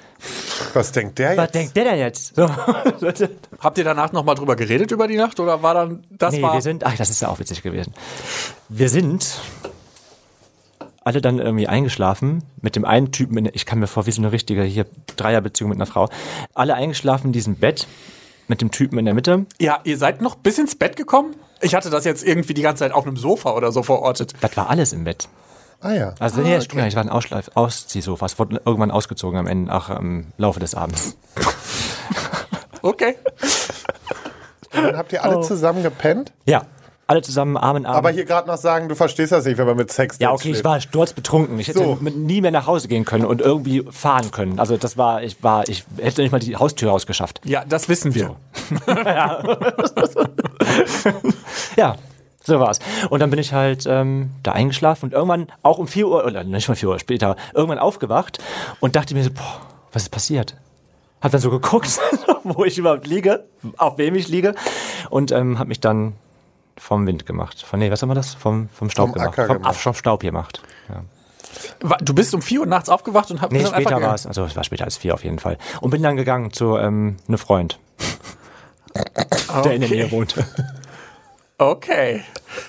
Was 0.74 0.90
denkt 0.90 1.20
der 1.20 1.36
was 1.36 1.44
jetzt? 1.44 1.54
denkt 1.54 1.76
der 1.76 1.84
denn 1.84 1.98
jetzt? 1.98 2.34
So. 2.34 2.50
Habt 3.60 3.78
ihr 3.78 3.84
danach 3.84 4.10
noch 4.10 4.24
mal 4.24 4.34
drüber 4.34 4.56
geredet 4.56 4.90
über 4.90 5.06
die 5.06 5.16
Nacht 5.16 5.38
oder 5.38 5.62
war 5.62 5.74
dann 5.74 6.04
das 6.10 6.34
nee, 6.34 6.42
war 6.42 6.54
wir 6.54 6.62
sind, 6.62 6.84
ach, 6.84 6.96
das 6.96 7.10
ist 7.10 7.22
ja 7.22 7.28
auch 7.28 7.38
witzig 7.38 7.62
gewesen. 7.62 7.94
Wir 8.68 8.88
sind 8.88 9.38
alle 11.04 11.20
dann 11.20 11.38
irgendwie 11.38 11.68
eingeschlafen 11.68 12.42
mit 12.60 12.74
dem 12.74 12.84
einen 12.84 13.12
Typen, 13.12 13.38
in, 13.38 13.50
ich 13.52 13.66
kam 13.66 13.78
mir 13.78 13.86
vor 13.86 14.06
wie 14.06 14.10
so 14.10 14.20
eine 14.20 14.32
richtige 14.32 14.64
hier 14.64 14.86
Dreierbeziehung 15.16 15.70
mit 15.70 15.78
einer 15.78 15.86
Frau. 15.86 16.08
Alle 16.54 16.74
eingeschlafen 16.74 17.28
in 17.28 17.32
diesem 17.32 17.54
Bett 17.54 17.86
mit 18.48 18.60
dem 18.60 18.72
Typen 18.72 18.98
in 18.98 19.04
der 19.04 19.14
Mitte. 19.14 19.46
Ja, 19.60 19.78
ihr 19.84 19.96
seid 19.96 20.20
noch 20.22 20.34
bis 20.34 20.58
ins 20.58 20.74
Bett 20.74 20.96
gekommen? 20.96 21.36
Ich 21.60 21.76
hatte 21.76 21.88
das 21.88 22.04
jetzt 22.04 22.26
irgendwie 22.26 22.52
die 22.52 22.62
ganze 22.62 22.80
Zeit 22.80 22.92
auf 22.92 23.06
einem 23.06 23.16
Sofa 23.16 23.52
oder 23.52 23.70
so 23.70 23.84
verortet. 23.84 24.32
Das 24.40 24.56
war 24.56 24.68
alles 24.68 24.92
im 24.92 25.04
Bett. 25.04 25.28
Ah 25.84 25.92
ja. 25.92 26.14
Also 26.18 26.40
nee, 26.40 26.54
das 26.54 26.64
stimmt 26.64 26.78
gar 26.78 26.84
nicht. 26.84 26.94
Es 26.94 26.96
war 26.96 27.02
ein 27.04 27.10
Ausschleif 27.10 27.50
Ausziehsofa. 27.54 28.24
Es 28.24 28.38
wurde 28.38 28.60
irgendwann 28.64 28.90
ausgezogen 28.90 29.38
am 29.38 29.46
Ende, 29.46 29.70
ach, 29.70 29.90
im 29.90 30.28
Laufe 30.38 30.58
des 30.60 30.74
Abends. 30.74 31.16
Okay. 32.82 33.16
Und 34.76 34.82
dann 34.84 34.96
habt 34.98 35.10
ihr 35.14 35.24
alle 35.24 35.38
Oh. 35.38 35.42
zusammen 35.42 35.82
gepennt? 35.82 36.32
Ja, 36.44 36.64
alle 37.06 37.22
zusammen 37.22 37.56
Arm 37.56 37.76
in 37.78 37.86
Arm. 37.86 37.96
Aber 37.96 38.10
hier 38.10 38.26
gerade 38.26 38.46
noch 38.46 38.58
sagen, 38.58 38.90
du 38.90 38.94
verstehst 38.94 39.32
das 39.32 39.46
nicht, 39.46 39.56
wenn 39.56 39.64
man 39.66 39.76
mit 39.76 39.90
Sex 39.90 40.18
ja, 40.18 40.32
okay, 40.32 40.48
ich 40.50 40.56
schläft. 40.56 40.64
war 40.66 40.80
sturzbetrunken. 40.82 41.58
Ich 41.58 41.68
hätte 41.68 41.78
So. 41.78 41.98
nie 42.02 42.42
mehr 42.42 42.50
nach 42.50 42.66
Hause 42.66 42.88
gehen 42.88 43.06
können 43.06 43.24
und 43.24 43.40
irgendwie 43.40 43.86
fahren 43.90 44.30
können. 44.32 44.58
Also 44.60 44.76
das 44.76 44.98
war, 44.98 45.22
ich 45.22 45.42
war, 45.42 45.66
ich 45.66 45.84
hätte 45.98 46.20
nicht 46.20 46.32
mal 46.32 46.40
die 46.40 46.56
Haustür 46.56 46.90
rausgeschafft. 46.90 47.40
Ja, 47.44 47.64
das 47.66 47.88
wissen 47.88 48.14
wir. 48.14 48.36
Ja, 51.76 51.96
so 52.44 52.60
war's. 52.60 52.78
Und 53.10 53.20
dann 53.20 53.30
bin 53.30 53.38
ich 53.38 53.52
halt 53.52 53.86
ähm, 53.88 54.30
da 54.42 54.52
eingeschlafen 54.52 55.06
und 55.06 55.12
irgendwann 55.12 55.46
auch 55.62 55.78
um 55.78 55.88
4 55.88 56.06
Uhr, 56.06 56.24
oder 56.24 56.44
nicht 56.44 56.68
mal 56.68 56.74
4 56.74 56.88
Uhr 56.88 56.98
später, 56.98 57.36
irgendwann 57.54 57.78
aufgewacht 57.78 58.38
und 58.80 58.96
dachte 58.96 59.14
mir 59.14 59.24
so, 59.24 59.30
boah, 59.30 59.60
was 59.92 60.04
ist 60.04 60.10
passiert? 60.10 60.54
Hab 61.20 61.32
dann 61.32 61.40
so 61.40 61.50
geguckt, 61.50 61.98
wo 62.44 62.64
ich 62.64 62.76
überhaupt 62.76 63.06
liege, 63.06 63.44
auf 63.78 63.96
wem 63.96 64.14
ich 64.14 64.28
liege 64.28 64.54
und 65.08 65.32
ähm, 65.32 65.58
hab 65.58 65.68
mich 65.68 65.80
dann 65.80 66.12
vom 66.76 67.06
Wind 67.06 67.24
gemacht. 67.24 67.62
Von, 67.62 67.78
nee, 67.78 67.90
was 67.90 68.02
haben 68.02 68.10
wir 68.10 68.14
das? 68.14 68.34
Vom, 68.34 68.68
vom 68.68 68.90
Staub 68.90 69.10
Vom 69.10 69.14
gemacht. 69.14 69.28
Acker 69.38 69.46
vom, 69.46 69.56
gemacht. 69.56 69.76
Vom 69.76 69.94
Staub 69.94 70.20
gemacht. 70.20 70.62
Ja. 70.88 71.02
Du 72.02 72.14
bist 72.14 72.34
um 72.34 72.42
4 72.42 72.60
Uhr 72.60 72.66
nachts 72.66 72.88
aufgewacht 72.88 73.30
und 73.30 73.40
hab 73.40 73.52
Nee, 73.52 73.64
später 73.64 74.02
war 74.02 74.14
es. 74.14 74.26
Also 74.26 74.44
es 74.44 74.56
war 74.56 74.64
später 74.64 74.84
als 74.84 74.96
vier 74.96 75.14
auf 75.14 75.24
jeden 75.24 75.38
Fall. 75.38 75.56
Und 75.80 75.90
bin 75.90 76.02
dann 76.02 76.16
gegangen 76.16 76.52
zu 76.52 76.76
ähm, 76.76 77.16
einem 77.28 77.38
Freund, 77.38 77.78
der 79.64 79.72
in 79.72 79.80
der 79.80 79.90
Nähe 79.90 80.10
wohnte. 80.10 80.44
Okay. 81.60 82.26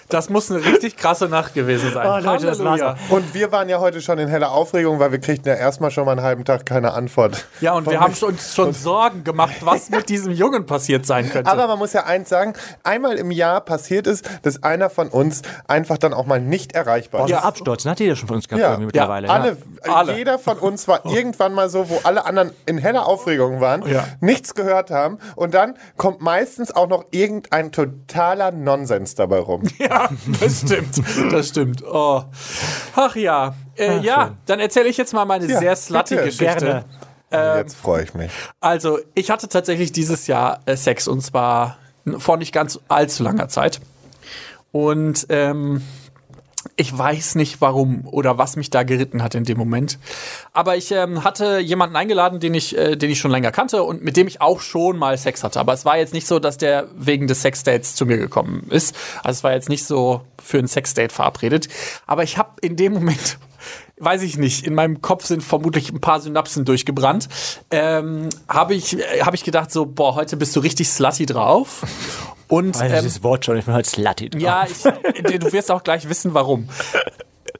Das 0.10 0.30
muss 0.30 0.52
eine 0.52 0.64
richtig 0.64 0.98
krasse 0.98 1.28
Nacht 1.28 1.56
gewesen 1.56 1.92
sein. 1.92 2.08
Oh, 2.08 2.24
Leute, 2.24 2.46
das 2.46 2.64
war's. 2.64 2.82
Und 3.10 3.34
wir 3.34 3.52
waren 3.52 3.70
ja 3.70 3.80
heute 3.80 4.02
schon 4.02 4.20
in 4.20 4.28
heller 4.28 4.52
Aufregung, 4.52 5.00
weil 5.00 5.12
wir 5.12 5.20
kriegten 5.20 5.50
ja 5.52 5.56
erstmal 5.58 5.90
schon 5.90 6.06
mal 6.06 6.12
einen 6.12 6.22
halben 6.22 6.46
Tag 6.46 6.66
keine 6.66 6.94
Antwort. 6.94 7.48
Ja, 7.60 7.74
und 7.74 7.90
wir 7.90 8.00
haben 8.00 8.14
uns 8.14 8.54
schon 8.54 8.74
Sorgen 8.74 9.24
gemacht, 9.24 9.56
was 9.62 9.90
mit 9.90 10.10
diesem 10.10 10.32
Jungen 10.32 10.66
passiert 10.68 11.06
sein 11.08 11.30
könnte. 11.30 11.50
Aber 11.52 11.68
man 11.68 11.80
muss 11.80 11.94
ja 11.94 12.06
eins 12.06 12.30
sagen, 12.30 12.54
einmal 12.84 13.16
im 13.18 13.32
Jahr 13.32 13.62
passiert 13.62 14.06
es, 14.06 14.22
dass 14.44 14.62
einer 14.62 14.92
von 14.92 15.08
uns 15.08 15.42
einfach 15.68 15.98
dann 15.98 16.14
auch 16.14 16.26
mal 16.28 16.40
nicht 16.40 16.74
erreichbar 16.74 17.26
ist. 17.26 17.32
so 17.32 17.38
Absturz, 17.38 17.86
hat 17.86 18.00
jeder 18.00 18.16
schon 18.16 18.28
von 18.28 18.36
uns 18.38 18.48
gehabt 18.48 18.62
Ja, 18.62 18.70
irgendwie 18.72 18.86
mittlerweile. 18.88 19.30
Alle, 19.30 19.58
Alle. 19.84 20.16
Jeder 20.18 20.38
von 20.38 20.58
uns 20.60 20.88
war 20.88 21.06
irgendwann 21.06 21.54
mal 21.54 21.70
so, 21.70 21.90
wo 21.90 22.00
alle 22.04 22.26
anderen 22.26 22.52
in 22.68 22.78
heller 22.78 23.08
Aufregung 23.08 23.60
waren, 23.60 23.88
Ja. 23.88 24.04
nichts 24.22 24.54
gehört 24.54 24.92
haben 24.92 25.18
und 25.36 25.54
dann 25.56 25.76
kommt 25.98 26.22
meistens 26.22 26.76
auch 26.76 26.88
noch 26.88 27.06
irgendein 27.12 27.72
totaler 27.72 28.52
Nonsens 28.52 29.16
dabei 29.16 29.40
rum. 29.40 29.64
Ja, 29.80 29.95
das 30.40 30.62
stimmt. 30.62 31.02
Das 31.32 31.50
stimmt. 31.50 31.84
Oh. 31.84 32.24
Ach 32.96 33.16
ja. 33.16 33.56
Äh, 33.78 34.00
ja, 34.00 34.32
dann 34.46 34.60
erzähle 34.60 34.88
ich 34.88 34.98
jetzt 34.98 35.14
mal 35.14 35.26
meine 35.26 35.46
Ja, 35.48 35.60
sehr 35.60 35.76
slutty. 35.76 36.16
Geschichte. 36.16 36.84
Gerne. 37.32 37.58
Jetzt 37.58 37.76
freue 37.76 38.04
ich 38.04 38.14
mich. 38.14 38.32
Also, 38.62 39.00
ich 39.14 39.30
hatte 39.30 39.50
tatsächlich 39.50 39.92
dieses 39.92 40.28
Jahr 40.28 40.60
äh, 40.66 40.78
Sex 40.78 41.08
und 41.08 41.22
zwar 41.22 41.78
vor 42.18 42.38
nicht 42.38 42.54
ganz 42.54 42.80
allzu 42.88 43.24
langer 43.24 43.50
Zeit. 43.50 43.82
Und 44.72 45.26
ähm, 45.30 45.82
ich 46.78 46.96
weiß 46.98 47.36
nicht 47.36 47.62
warum 47.62 48.06
oder 48.06 48.38
was 48.38 48.58
mich 48.58 48.70
da 48.70 48.84
geritten 48.84 49.24
hat 49.24 49.34
in 49.34 49.46
dem 49.46 49.58
Moment. 49.58 49.98
Aber 50.52 50.76
ich 50.76 50.92
ähm, 50.92 51.24
hatte 51.24 51.60
jemanden 51.60 51.96
eingeladen, 51.96 52.40
den 52.40 52.54
ich, 52.54 52.78
äh, 52.78 52.98
den 52.98 53.10
ich 53.10 53.20
schon 53.20 53.32
länger 53.32 53.52
kannte 53.52 53.84
und 53.84 54.04
mit 54.04 54.18
dem 54.18 54.28
ich 54.28 54.42
auch 54.42 54.60
schon 54.60 54.98
mal 54.98 55.18
Sex 55.18 55.44
hatte. 55.44 55.60
Aber 55.60 55.74
es 55.74 55.86
war 55.86 55.98
jetzt 55.98 56.14
nicht 56.14 56.28
so, 56.28 56.40
dass 56.40 56.58
der 56.58 56.88
wegen 56.96 57.28
des 57.28 57.42
Sexdates 57.42 57.96
zu 57.96 58.06
mir 58.06 58.18
gekommen 58.18 58.68
ist. 58.70 58.96
Also 59.24 59.38
es 59.38 59.44
war 59.44 59.54
jetzt 59.54 59.70
nicht 59.70 59.86
so 59.86 60.22
für 60.42 60.60
ein 60.60 60.68
Sexdate 60.68 61.14
verabredet. 61.14 61.70
Aber 62.08 62.24
ich 62.24 62.38
habe 62.38 62.52
in 62.62 62.76
dem 62.76 62.94
Moment 62.94 63.38
weiß 63.98 64.24
ich 64.24 64.38
nicht, 64.38 64.66
in 64.66 64.74
meinem 64.74 65.02
Kopf 65.02 65.26
sind 65.26 65.44
vermutlich 65.44 65.92
ein 65.92 66.02
paar 66.02 66.20
Synapsen 66.20 66.66
durchgebrannt, 66.66 67.30
ähm, 67.72 68.30
habe 68.48 68.76
ich, 68.76 69.00
äh, 69.00 69.22
hab 69.22 69.34
ich 69.34 69.44
gedacht 69.44 69.72
so, 69.72 69.86
boah, 69.86 70.16
heute 70.16 70.38
bist 70.38 70.56
du 70.56 70.60
richtig 70.60 70.90
slutty 70.90 71.26
drauf. 71.26 71.84
Und 72.48 72.80
Weil 72.80 72.92
ähm, 72.92 72.98
dieses 73.04 73.24
Wort 73.24 73.46
schon, 73.46 73.58
ich 73.58 73.66
bin 73.66 73.74
halt 73.74 73.86
slutty 73.86 74.30
drauf. 74.30 74.42
ja, 74.42 74.66
ich, 74.66 75.40
du 75.40 75.52
wirst 75.52 75.72
auch 75.72 75.84
gleich 75.84 76.10
wissen, 76.10 76.34
warum. 76.34 76.70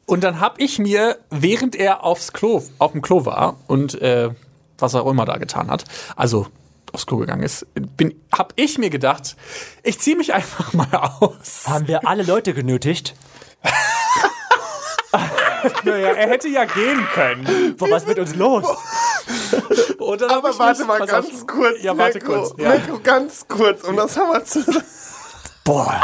Und 0.06 0.24
dann 0.24 0.40
habe 0.40 0.62
ich 0.62 0.78
mir, 0.78 1.18
während 1.32 1.76
er 1.76 2.04
aufs 2.04 2.34
Klo, 2.34 2.64
auf 2.78 2.92
dem 2.92 3.02
Klo 3.02 3.26
war 3.26 3.58
und 3.68 4.00
äh, 4.02 4.30
was 4.78 4.94
er 4.94 5.04
auch 5.04 5.10
immer 5.10 5.26
da 5.26 5.38
getan 5.38 5.72
hat, 5.72 5.86
also 6.16 6.48
aufs 6.92 7.08
Klo 7.08 7.18
gegangen 7.18 7.44
ist, 7.44 7.66
bin, 7.98 8.14
habe 8.32 8.54
ich 8.56 8.78
mir 8.78 8.90
gedacht, 8.90 9.36
ich 9.84 10.00
ziehe 10.00 10.16
mich 10.16 10.34
einfach 10.34 10.74
mal 10.74 10.94
aus. 11.20 11.64
Haben 11.66 11.88
wir 11.88 12.08
alle 12.08 12.24
Leute 12.24 12.54
genötigt? 12.54 13.16
Naja, 15.84 16.10
er 16.10 16.30
hätte 16.30 16.48
ja 16.48 16.66
gehen 16.66 17.06
können. 17.14 17.76
Boah, 17.78 17.90
was 17.92 18.04
ist 18.04 18.10
mit 18.10 18.20
uns 18.20 18.36
los? 18.36 18.66
Und 20.00 20.22
dann 20.22 20.30
hab 20.30 20.38
Aber 20.46 20.58
warte 20.60 20.80
mich- 20.80 20.88
mal 20.88 21.00
pass 21.00 21.10
ganz 21.10 21.28
auf. 21.34 21.48
kurz. 21.48 21.82
Ja, 21.82 21.98
warte 21.98 22.20
Mirko, 22.20 22.34
kurz. 22.34 22.54
Ja. 22.58 22.70
Mirko, 22.70 23.00
ganz 23.04 23.46
kurz, 23.48 23.84
um 23.84 23.96
das 23.96 24.18
haben 24.18 24.32
wir 24.32 24.44
zu 24.46 24.64
Boah. 25.64 26.00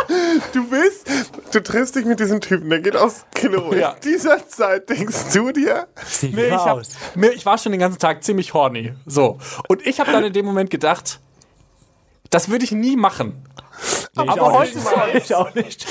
Du 0.54 0.68
bist, 0.68 1.08
du 1.52 1.62
triffst 1.62 1.96
dich 1.96 2.06
mit 2.06 2.20
diesem 2.20 2.42
Typen, 2.42 2.68
der 2.72 2.80
geht 2.80 2.96
aufs 2.96 3.26
Klo. 3.36 3.72
Ja. 3.76 3.92
In 3.92 4.02
dieser 4.02 4.48
Zeit 4.48 4.90
denkst 4.90 5.34
du 5.34 5.52
dir, 5.52 5.88
Sieh 6.04 6.32
Nee, 6.34 6.48
ich, 6.48 6.52
hab, 6.54 6.78
aus. 6.80 6.90
mir, 7.14 7.32
ich 7.32 7.46
war 7.46 7.60
schon 7.60 7.72
den 7.72 7.80
ganzen 7.80 8.00
Tag 8.00 8.24
ziemlich 8.24 8.56
horny. 8.56 8.94
So. 9.06 9.38
Und 9.68 9.86
ich 9.86 10.00
habe 10.00 10.12
dann 10.12 10.24
in 10.24 10.34
dem 10.34 10.48
Moment 10.48 10.72
gedacht, 10.72 11.20
das 12.32 12.50
würde 12.50 12.64
ich 12.66 12.72
nie 12.72 12.96
machen. 12.96 13.46
Aber 14.16 14.52
heute 14.54 14.78
mal. 14.80 15.10
Ich 15.16 15.34
auch 15.36 15.54
nicht. 15.56 15.86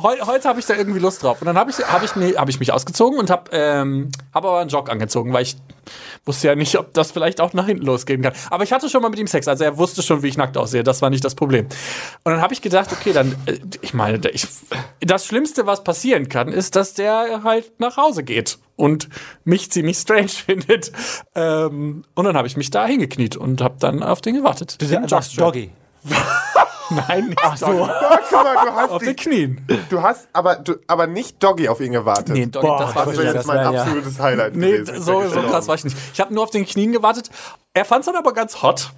Heu, 0.00 0.14
heute 0.26 0.48
habe 0.48 0.60
ich 0.60 0.66
da 0.66 0.74
irgendwie 0.74 0.98
Lust 0.98 1.22
drauf. 1.22 1.40
Und 1.40 1.46
dann 1.46 1.56
habe 1.56 1.70
ich, 1.70 1.78
hab 1.78 2.02
ich, 2.02 2.14
mir- 2.16 2.36
hab 2.36 2.48
ich 2.48 2.60
mich 2.60 2.72
ausgezogen 2.72 3.18
und 3.18 3.30
habe 3.30 3.50
ähm, 3.52 4.10
hab 4.34 4.44
aber 4.44 4.58
einen 4.60 4.68
Jog 4.70 4.90
angezogen, 4.90 5.32
weil 5.32 5.42
ich 5.44 5.56
wusste 6.26 6.48
ja 6.48 6.54
nicht, 6.54 6.76
ob 6.78 6.92
das 6.94 7.10
vielleicht 7.10 7.40
auch 7.40 7.52
nach 7.52 7.66
hinten 7.66 7.84
losgehen 7.84 8.22
kann. 8.22 8.32
Aber 8.50 8.64
ich 8.64 8.72
hatte 8.72 8.88
schon 8.90 9.02
mal 9.02 9.08
mit 9.08 9.18
ihm 9.18 9.26
Sex, 9.26 9.48
also 9.48 9.64
er 9.64 9.78
wusste 9.78 10.02
schon, 10.02 10.22
wie 10.22 10.28
ich 10.28 10.36
nackt 10.36 10.56
aussehe. 10.58 10.82
Das 10.82 11.00
war 11.02 11.10
nicht 11.10 11.24
das 11.24 11.34
Problem. 11.34 11.66
Und 12.24 12.32
dann 12.32 12.40
habe 12.40 12.52
ich 12.52 12.60
gedacht, 12.62 12.90
okay, 12.92 13.12
dann, 13.12 13.34
äh, 13.46 13.58
ich 13.82 13.94
meine, 13.94 14.20
ich, 14.30 14.46
das 15.00 15.26
Schlimmste, 15.26 15.66
was 15.66 15.84
passieren 15.84 16.28
kann, 16.28 16.48
ist, 16.48 16.76
dass 16.76 16.94
der 16.94 17.42
halt 17.44 17.72
nach 17.80 17.96
Hause 17.96 18.24
geht 18.24 18.58
und 18.76 19.08
mich 19.44 19.70
ziemlich 19.70 19.96
strange 19.98 20.28
findet. 20.28 20.92
Ähm, 21.34 22.04
und 22.14 22.24
dann 22.24 22.36
habe 22.36 22.46
ich 22.48 22.56
mich 22.56 22.70
da 22.70 22.86
hingekniet 22.86 23.36
und 23.36 23.62
habe 23.62 23.76
dann 23.78 24.02
auf 24.02 24.20
den 24.20 24.34
gewartet. 24.34 24.76
Du 24.80 24.86
Im 24.86 25.08
sagst 25.08 25.34
Jogstrap. 25.34 25.54
Doggy. 26.90 27.02
Nein, 27.08 27.26
nicht 27.28 27.40
Ach 27.42 27.56
so. 27.56 27.66
Ja, 27.66 28.20
guck 28.28 28.44
mal, 28.44 28.54
du 28.66 28.72
hast, 28.74 28.90
Auf 28.90 29.02
den 29.02 29.08
die, 29.16 29.22
Knien. 29.22 29.66
du 29.90 30.02
hast 30.02 30.28
aber, 30.32 30.56
du, 30.56 30.74
aber 30.86 31.06
nicht 31.06 31.42
Doggy 31.42 31.68
auf 31.68 31.80
ihn 31.80 31.92
gewartet. 31.92 32.28
Nee, 32.30 32.46
Doggy, 32.46 32.66
Boah, 32.66 32.78
das 32.80 32.94
war 32.94 33.06
das 33.06 33.16
Ja, 33.16 33.22
jetzt 33.22 33.34
das 33.36 33.46
mein 33.46 33.56
wär 33.58 33.72
ja- 33.72 33.82
absolutes 33.82 34.18
Highlight 34.20 34.56
Nee, 34.56 34.72
gewesen. 34.78 35.02
So, 35.02 35.02
so 35.02 35.18
krass 35.20 35.32
gestorben. 35.34 35.66
war 35.68 35.74
ich 35.76 35.84
nicht. 35.84 35.96
Ich 36.12 36.20
habe 36.20 36.34
nur 36.34 36.42
auf 36.44 36.50
den 36.50 36.66
Knien 36.66 36.92
gewartet. 36.92 37.30
Er 37.72 37.84
fand 37.84 38.00
es 38.00 38.06
dann 38.06 38.16
aber 38.16 38.32
ganz 38.32 38.62
hot. 38.62 38.90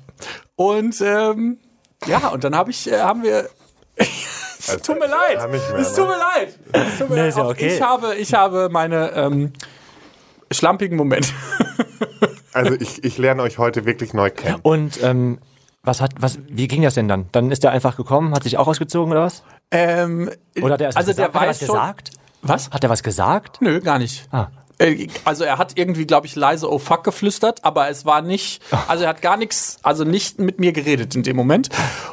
Und 0.57 1.01
ähm, 1.01 1.59
ja, 2.07 2.29
und 2.29 2.45
dann 2.45 2.57
hab 2.57 2.69
ich, 2.69 2.91
äh, 2.91 3.01
haben 3.01 3.23
wir. 3.23 3.49
es 3.97 4.83
tut 4.83 4.99
mir 4.99 5.07
leid. 5.09 5.39
Es 5.79 5.95
tut 5.95 6.07
ne? 6.09 6.13
mir 6.15 6.19
leid. 6.19 6.59
Es 6.73 6.99
tut 6.99 7.09
mir 7.11 7.17
Nee, 7.17 7.23
leid. 7.23 7.37
ja 7.37 7.45
okay. 7.47 7.75
Ich 7.77 7.83
habe, 7.83 8.15
ich 8.17 8.35
habe 8.35 8.69
meine 8.71 9.13
ähm, 9.13 9.53
schlampigen 10.51 10.97
Momente. 10.97 11.29
Also 12.53 12.73
ich, 12.73 13.05
ich 13.05 13.19
lerne 13.19 13.43
euch 13.43 13.59
heute 13.59 13.85
wirklich 13.85 14.15
neu 14.15 14.31
kennen. 14.31 14.61
Und 14.63 15.03
ähm, 15.03 15.37
was 15.87 16.01
hat, 16.01 16.13
was, 16.19 16.39
wie 16.49 16.69
ging 16.69 16.83
das 16.83 16.95
denn 16.95 17.09
dann? 17.09 17.27
Dann 17.33 17.51
ist 17.51 17.63
der 17.63 17.71
einfach 17.71 17.97
gekommen, 17.97 18.35
hat 18.35 18.43
sich 18.43 18.59
auch 18.59 18.67
ausgezogen 18.67 19.13
oder 19.13 19.23
was? 19.23 19.43
Ähm, 19.71 20.31
Oder 20.61 20.75
hat 20.75 20.81
der 20.81 20.89
also 20.89 20.99
gesagt, 20.99 21.19
der 21.19 21.25
hat 21.27 21.35
er 21.35 21.41
weiß 21.41 21.49
was 21.49 21.67
gesagt? 21.69 22.11
Was? 22.43 22.71
Hat 22.71 22.85
er 22.85 22.91
was 22.91 23.03
gesagt? 23.03 23.61
Nö, 23.61 23.81
gar 23.81 23.99
nicht. 23.99 24.29
Ah. 24.33 24.49
Äh, 24.79 25.09
Also 25.25 25.45
er 25.45 25.59
hat 25.59 25.79
irgendwie, 25.79 26.07
glaube 26.07 26.27
ich, 26.27 26.37
leise 26.37 26.71
Oh 26.71 26.79
fuck 26.79 27.05
geflüstert, 27.05 27.65
aber 27.65 27.89
es 27.89 28.05
war 28.05 28.21
nicht, 28.23 28.63
also 28.89 29.05
er 29.05 29.11
hat 29.11 29.23
gar 29.23 29.37
nichts, 29.37 29.79
also 29.83 30.05
nicht 30.05 30.39
mit 30.39 30.61
mir 30.61 30.73
geredet 30.73 31.15
in 31.15 31.23
dem 31.23 31.37
Moment. 31.37 31.69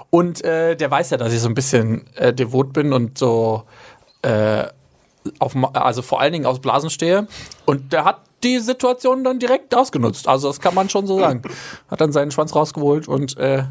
Und 0.10 0.44
äh, 0.44 0.76
der 0.76 0.90
weiß 0.90 1.10
ja, 1.10 1.18
dass 1.18 1.34
ich 1.34 1.40
so 1.40 1.50
ein 1.50 1.56
bisschen 1.56 2.08
äh, 2.16 2.34
devot 2.34 2.74
bin 2.74 2.94
und 2.94 3.18
so 3.18 3.64
äh, 4.22 4.66
auf, 5.40 5.54
also 5.74 6.02
vor 6.02 6.20
allen 6.22 6.34
Dingen 6.34 6.46
aus 6.46 6.60
Blasen 6.60 6.90
stehe. 6.90 7.28
Und 7.66 7.94
der 7.94 8.06
hat 8.06 8.22
die 8.44 8.60
Situation 8.60 9.24
dann 9.24 9.40
direkt 9.40 9.74
ausgenutzt. 9.76 10.28
Also 10.28 10.48
das 10.50 10.60
kann 10.60 10.76
man 10.76 10.90
schon 10.90 11.08
so 11.08 11.18
sagen. 11.20 11.42
Hat 11.90 12.02
dann 12.02 12.12
seinen 12.12 12.30
Schwanz 12.32 12.54
rausgeholt 12.54 13.08
und 13.08 13.38
äh, 13.38 13.64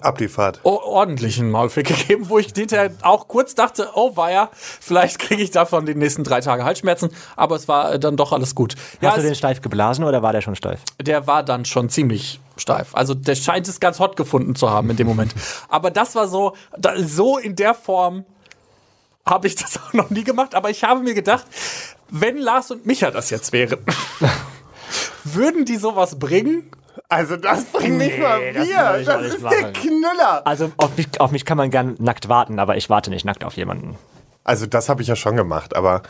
Ab 0.00 0.16
die 0.16 0.28
Fahrt. 0.28 0.60
o- 0.62 0.70
ordentlichen 0.80 1.50
Maulfick 1.50 1.86
gegeben, 2.08 2.30
wo 2.30 2.38
ich 2.38 2.52
hinterher 2.56 2.90
auch 3.02 3.28
kurz 3.28 3.54
dachte, 3.54 3.90
oh 3.94 4.16
weia, 4.16 4.48
vielleicht 4.54 5.18
kriege 5.18 5.42
ich 5.42 5.50
davon 5.50 5.84
die 5.84 5.94
nächsten 5.94 6.24
drei 6.24 6.40
Tage 6.40 6.64
Halsschmerzen, 6.64 7.10
aber 7.36 7.56
es 7.56 7.68
war 7.68 7.92
äh, 7.92 7.98
dann 7.98 8.16
doch 8.16 8.32
alles 8.32 8.54
gut. 8.54 8.76
Ja, 9.02 9.10
Hast 9.10 9.18
du 9.18 9.22
den 9.22 9.34
steif 9.34 9.60
geblasen 9.60 10.04
oder 10.04 10.22
war 10.22 10.32
der 10.32 10.40
schon 10.40 10.56
steif? 10.56 10.80
der 11.00 11.26
war 11.26 11.42
dann 11.42 11.66
schon 11.66 11.90
ziemlich 11.90 12.40
steif. 12.56 12.94
Also 12.94 13.12
der 13.12 13.34
scheint 13.34 13.68
es 13.68 13.78
ganz 13.78 13.98
hot 14.00 14.16
gefunden 14.16 14.54
zu 14.54 14.70
haben 14.70 14.88
in 14.88 14.96
dem 14.96 15.06
Moment. 15.06 15.34
Aber 15.68 15.90
das 15.90 16.14
war 16.14 16.28
so, 16.28 16.54
so 17.04 17.36
in 17.36 17.56
der 17.56 17.74
Form 17.74 18.24
habe 19.26 19.46
ich 19.46 19.54
das 19.54 19.78
auch 19.82 19.92
noch 19.92 20.10
nie 20.10 20.24
gemacht, 20.24 20.54
aber 20.54 20.70
ich 20.70 20.84
habe 20.84 21.00
mir 21.00 21.14
gedacht, 21.14 21.46
wenn 22.10 22.36
Lars 22.38 22.70
und 22.70 22.86
Micha 22.86 23.10
das 23.10 23.30
jetzt 23.30 23.52
wären, 23.52 23.78
würden 25.24 25.64
die 25.64 25.76
sowas 25.76 26.18
bringen? 26.18 26.70
Also 27.08 27.36
das 27.36 27.64
bringt 27.64 27.98
nicht 27.98 28.18
mal 28.18 28.52
das 28.52 28.68
wir. 28.68 29.04
Das, 29.04 29.22
nicht 29.22 29.34
ist 29.34 29.42
der 29.42 29.60
machen. 29.62 29.72
Knüller. 29.72 30.46
Also 30.46 30.72
auf 30.76 30.96
mich, 30.96 31.20
auf 31.20 31.30
mich 31.30 31.44
kann 31.44 31.56
man 31.56 31.70
gern 31.70 31.94
nackt 31.98 32.28
warten, 32.28 32.58
aber 32.58 32.76
ich 32.76 32.90
warte 32.90 33.10
nicht 33.10 33.24
nackt 33.24 33.44
auf 33.44 33.56
jemanden. 33.56 33.98
Also 34.44 34.66
das 34.66 34.88
habe 34.88 35.02
ich 35.02 35.08
ja 35.08 35.16
schon 35.16 35.36
gemacht, 35.36 35.76
aber 35.76 36.02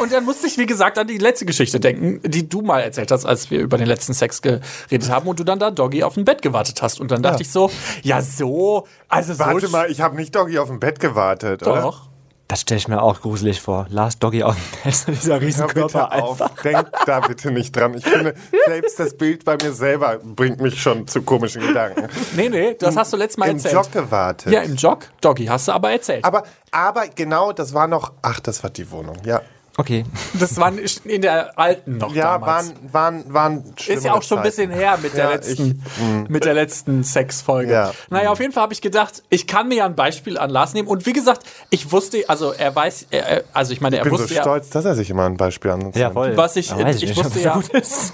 Und 0.00 0.12
dann 0.12 0.24
musste 0.24 0.46
ich, 0.46 0.58
wie 0.58 0.66
gesagt, 0.66 0.98
an 0.98 1.06
die 1.06 1.18
letzte 1.18 1.46
Geschichte 1.46 1.80
denken, 1.80 2.20
die 2.24 2.48
du 2.48 2.62
mal 2.62 2.80
erzählt 2.80 3.10
hast, 3.10 3.24
als 3.24 3.50
wir 3.50 3.60
über 3.60 3.78
den 3.78 3.86
letzten 3.86 4.14
Sex 4.14 4.42
geredet 4.42 5.10
haben 5.10 5.26
und 5.28 5.38
du 5.40 5.44
dann 5.44 5.58
da 5.58 5.70
Doggy 5.70 6.02
auf 6.02 6.14
dem 6.14 6.24
Bett 6.24 6.42
gewartet 6.42 6.82
hast. 6.82 7.00
Und 7.00 7.10
dann 7.10 7.22
dachte 7.22 7.36
Ja. 7.36 7.40
ich 7.42 7.50
so, 7.50 7.70
ja 8.02 8.20
so, 8.22 8.86
also 9.08 9.38
warte 9.38 9.66
so 9.66 9.72
mal, 9.72 9.90
ich 9.90 10.00
habe 10.00 10.16
nicht 10.16 10.34
Doggy 10.34 10.58
auf 10.58 10.68
dem 10.68 10.80
Bett 10.80 11.00
gewartet, 11.00 11.62
oder? 11.66 11.82
doch. 11.82 12.08
Das 12.48 12.60
stelle 12.60 12.76
ich 12.76 12.86
mir 12.88 13.00
auch 13.00 13.22
gruselig 13.22 13.62
vor. 13.62 13.86
Lars 13.88 14.18
Doggy 14.18 14.42
auf 14.42 14.54
dem 14.56 14.62
Bett, 14.84 15.06
dieser 15.22 15.40
Riesenkörper 15.40 16.12
auf, 16.22 16.38
denk 16.62 16.86
da 17.06 17.20
bitte 17.20 17.50
nicht 17.50 17.74
dran. 17.74 17.94
Ich 17.94 18.04
finde, 18.04 18.34
selbst 18.66 19.00
das 19.00 19.16
Bild 19.16 19.46
bei 19.46 19.56
mir 19.56 19.72
selber 19.72 20.18
bringt 20.22 20.60
mich 20.60 20.82
schon 20.82 21.08
zu 21.08 21.22
komischen 21.22 21.66
Gedanken. 21.66 22.08
Nee, 22.36 22.50
nee, 22.50 22.74
das 22.78 22.94
hast 22.94 23.10
du 23.10 23.16
letztes 23.16 23.38
Mal 23.38 23.48
Im 23.48 23.56
erzählt. 23.56 23.72
Jog 23.72 23.90
gewartet. 23.92 24.52
Ja, 24.52 24.60
im 24.60 24.74
Jog. 24.76 24.98
Doggy, 25.22 25.46
hast 25.46 25.68
du 25.68 25.72
aber 25.72 25.92
erzählt. 25.92 26.26
aber, 26.26 26.42
aber 26.72 27.06
genau, 27.14 27.52
das 27.52 27.72
war 27.72 27.86
noch, 27.86 28.12
ach, 28.20 28.40
das 28.40 28.62
war 28.62 28.68
die 28.68 28.90
Wohnung, 28.90 29.16
ja. 29.24 29.40
Okay. 29.78 30.04
das 30.34 30.58
waren 30.58 30.78
in 31.04 31.22
der 31.22 31.58
alten 31.58 31.96
noch 31.96 32.14
Ja, 32.14 32.32
damals. 32.38 32.74
waren, 32.90 33.24
waren, 33.24 33.34
waren 33.34 33.74
ist 33.86 34.04
ja 34.04 34.12
auch 34.12 34.22
schon 34.22 34.38
ein 34.38 34.44
bisschen 34.44 34.70
her 34.70 34.98
mit 35.00 35.14
der 35.16 35.24
Ja, 35.24 35.30
letzten, 35.30 35.82
mit 36.28 36.44
der 36.44 36.52
letzten 36.54 37.02
Sexfolge. 37.04 37.72
Ja. 37.72 37.92
Naja, 38.10 38.30
auf 38.30 38.38
jeden 38.40 38.52
Fall 38.52 38.64
habe 38.64 38.74
ich 38.74 38.82
gedacht, 38.82 39.22
ich 39.30 39.46
kann 39.46 39.68
mir 39.68 39.76
ja 39.76 39.86
ein 39.86 39.96
Beispiel 39.96 40.36
an 40.36 40.50
Lars 40.50 40.74
nehmen. 40.74 40.88
Und 40.88 41.06
wie 41.06 41.14
gesagt, 41.14 41.44
ich 41.70 41.90
wusste, 41.90 42.22
also 42.28 42.52
er 42.52 42.74
weiß, 42.76 43.06
er, 43.10 43.44
also 43.54 43.72
ich 43.72 43.80
meine, 43.80 43.96
er 43.96 44.02
Ich 44.04 44.10
bin 44.10 44.18
so 44.18 44.24
wusste 44.24 44.34
ja, 44.34 44.42
stolz, 44.42 44.68
dass 44.70 44.84
er 44.84 44.94
sich 44.94 45.08
immer 45.08 45.24
ein 45.24 45.38
Beispiel 45.38 45.70
an 45.70 45.82
uns 45.82 45.96
Ja, 45.96 46.08
nimmt. 46.08 46.14
voll. 46.14 46.36
Was 46.36 46.56
ich- 46.56 46.70
weiß 46.70 46.96
ich 46.96 47.08
nicht, 47.08 47.16
wusste 47.16 47.40
ja- 47.40 47.54
so 47.54 47.60
gut 47.60 47.70
ist. 47.70 48.12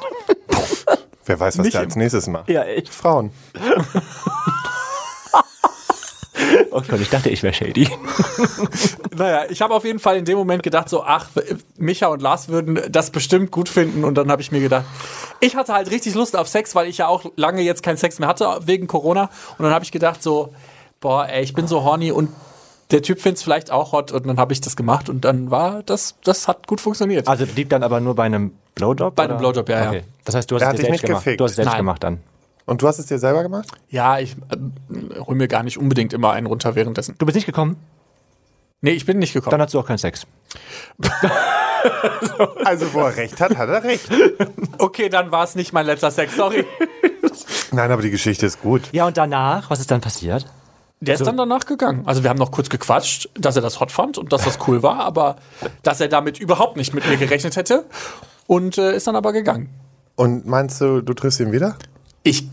Wer 1.26 1.40
weiß, 1.40 1.58
was 1.58 1.64
Nicht 1.64 1.74
der 1.74 1.82
als 1.82 1.96
nächstes 1.96 2.26
macht. 2.28 2.48
Ja, 2.48 2.62
echt. 2.62 2.88
Frauen. 2.94 3.30
Oh 6.70 6.82
Gott, 6.86 7.00
ich 7.00 7.10
dachte, 7.10 7.30
ich 7.30 7.42
wäre 7.42 7.54
shady. 7.54 7.88
Naja, 9.16 9.46
ich 9.48 9.60
habe 9.62 9.74
auf 9.74 9.84
jeden 9.84 9.98
Fall 9.98 10.16
in 10.16 10.24
dem 10.24 10.38
Moment 10.38 10.62
gedacht, 10.62 10.88
so, 10.88 11.02
ach, 11.02 11.28
Micha 11.76 12.06
und 12.06 12.22
Lars 12.22 12.48
würden 12.48 12.80
das 12.88 13.10
bestimmt 13.10 13.50
gut 13.50 13.68
finden. 13.68 14.04
Und 14.04 14.14
dann 14.14 14.30
habe 14.30 14.40
ich 14.42 14.52
mir 14.52 14.60
gedacht, 14.60 14.84
ich 15.40 15.56
hatte 15.56 15.72
halt 15.72 15.90
richtig 15.90 16.14
Lust 16.14 16.36
auf 16.36 16.46
Sex, 16.46 16.74
weil 16.76 16.86
ich 16.86 16.98
ja 16.98 17.08
auch 17.08 17.24
lange 17.34 17.62
jetzt 17.62 17.82
keinen 17.82 17.96
Sex 17.96 18.20
mehr 18.20 18.28
hatte 18.28 18.60
wegen 18.66 18.86
Corona. 18.86 19.30
Und 19.58 19.64
dann 19.64 19.72
habe 19.72 19.84
ich 19.84 19.90
gedacht, 19.90 20.22
so, 20.22 20.54
boah, 21.00 21.26
ey, 21.26 21.42
ich 21.42 21.52
bin 21.52 21.66
so 21.66 21.82
horny 21.82 22.12
und 22.12 22.30
der 22.90 23.02
Typ 23.02 23.20
findet 23.20 23.38
es 23.38 23.42
vielleicht 23.42 23.70
auch 23.70 23.92
hot. 23.92 24.12
Und 24.12 24.26
dann 24.26 24.38
habe 24.38 24.52
ich 24.52 24.60
das 24.60 24.76
gemacht 24.76 25.08
und 25.08 25.24
dann 25.24 25.50
war 25.50 25.82
das, 25.82 26.14
das 26.22 26.46
hat 26.46 26.66
gut 26.66 26.80
funktioniert. 26.80 27.26
Also 27.26 27.44
liegt 27.56 27.72
dann 27.72 27.82
aber 27.82 28.00
nur 28.00 28.14
bei 28.14 28.24
einem 28.24 28.52
Blowjob? 28.74 29.14
Bei 29.16 29.24
einem 29.24 29.32
oder? 29.32 29.40
Blowjob, 29.40 29.68
ja, 29.68 29.82
ja. 29.82 29.88
Okay. 29.88 30.04
Das 30.24 30.34
heißt, 30.34 30.50
du 30.50 30.56
hast 30.56 30.62
es 30.62 30.76
dir 30.76 30.82
selbst 30.82 31.02
gemacht. 31.02 31.24
gefickt? 31.24 31.40
Du 31.40 31.44
hast 31.44 31.50
es 31.52 31.56
selbst 31.56 31.70
Nein. 31.70 31.78
gemacht 31.78 32.04
dann. 32.04 32.20
Und 32.68 32.82
du 32.82 32.86
hast 32.86 32.98
es 32.98 33.06
dir 33.06 33.18
selber 33.18 33.42
gemacht? 33.42 33.66
Ja, 33.88 34.18
ich 34.18 34.36
äh, 34.50 35.20
hol 35.20 35.34
mir 35.36 35.48
gar 35.48 35.62
nicht 35.62 35.78
unbedingt 35.78 36.12
immer 36.12 36.32
einen 36.32 36.46
runter 36.46 36.74
währenddessen. 36.74 37.14
Du 37.18 37.24
bist 37.24 37.34
nicht 37.34 37.46
gekommen? 37.46 37.76
Nee, 38.82 38.90
ich 38.90 39.06
bin 39.06 39.18
nicht 39.18 39.32
gekommen. 39.32 39.52
Dann 39.52 39.62
hast 39.62 39.72
du 39.72 39.80
auch 39.80 39.86
keinen 39.86 39.98
Sex. 39.98 40.26
Also, 42.64 42.92
wo 42.92 43.00
er 43.00 43.16
recht 43.16 43.40
hat, 43.40 43.56
hat 43.56 43.68
er 43.68 43.84
recht. 43.84 44.08
okay, 44.78 45.08
dann 45.08 45.30
war 45.30 45.44
es 45.44 45.54
nicht 45.54 45.72
mein 45.72 45.86
letzter 45.86 46.10
Sex, 46.10 46.34
sorry. 46.34 46.66
Nein, 47.70 47.90
aber 47.92 48.02
die 48.02 48.10
Geschichte 48.10 48.46
ist 48.46 48.60
gut. 48.60 48.82
Ja, 48.90 49.06
und 49.06 49.16
danach, 49.16 49.70
was 49.70 49.78
ist 49.78 49.90
dann 49.90 50.00
passiert? 50.00 50.44
Der 51.00 51.14
ist 51.14 51.24
dann 51.24 51.36
danach 51.36 51.66
gegangen. 51.66 52.02
Also 52.04 52.24
wir 52.24 52.30
haben 52.30 52.38
noch 52.38 52.50
kurz 52.50 52.68
gequatscht, 52.68 53.30
dass 53.34 53.54
er 53.54 53.62
das 53.62 53.78
hot 53.78 53.92
fand 53.92 54.18
und 54.18 54.32
dass 54.32 54.42
das 54.42 54.58
cool 54.66 54.82
war, 54.82 54.98
aber 54.98 55.36
dass 55.84 56.00
er 56.00 56.08
damit 56.08 56.40
überhaupt 56.40 56.76
nicht 56.76 56.92
mit 56.94 57.08
mir 57.08 57.16
gerechnet 57.16 57.54
hätte. 57.54 57.84
Und 58.48 58.76
äh, 58.76 58.96
ist 58.96 59.06
dann 59.06 59.14
aber 59.14 59.32
gegangen. 59.32 59.70
Und 60.16 60.46
meinst 60.46 60.80
du, 60.80 61.00
du 61.00 61.14
triffst 61.14 61.38
ihn 61.38 61.52
wieder? 61.52 61.76
Ich, 62.24 62.48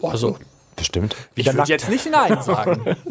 boah, 0.00 0.16
so. 0.16 0.36
Bestimmt. 0.76 1.14
Ich 1.34 1.46
würde 1.46 1.68
jetzt 1.68 1.88
nicht 1.88 2.10
Nein 2.10 2.42
sagen. 2.42 2.96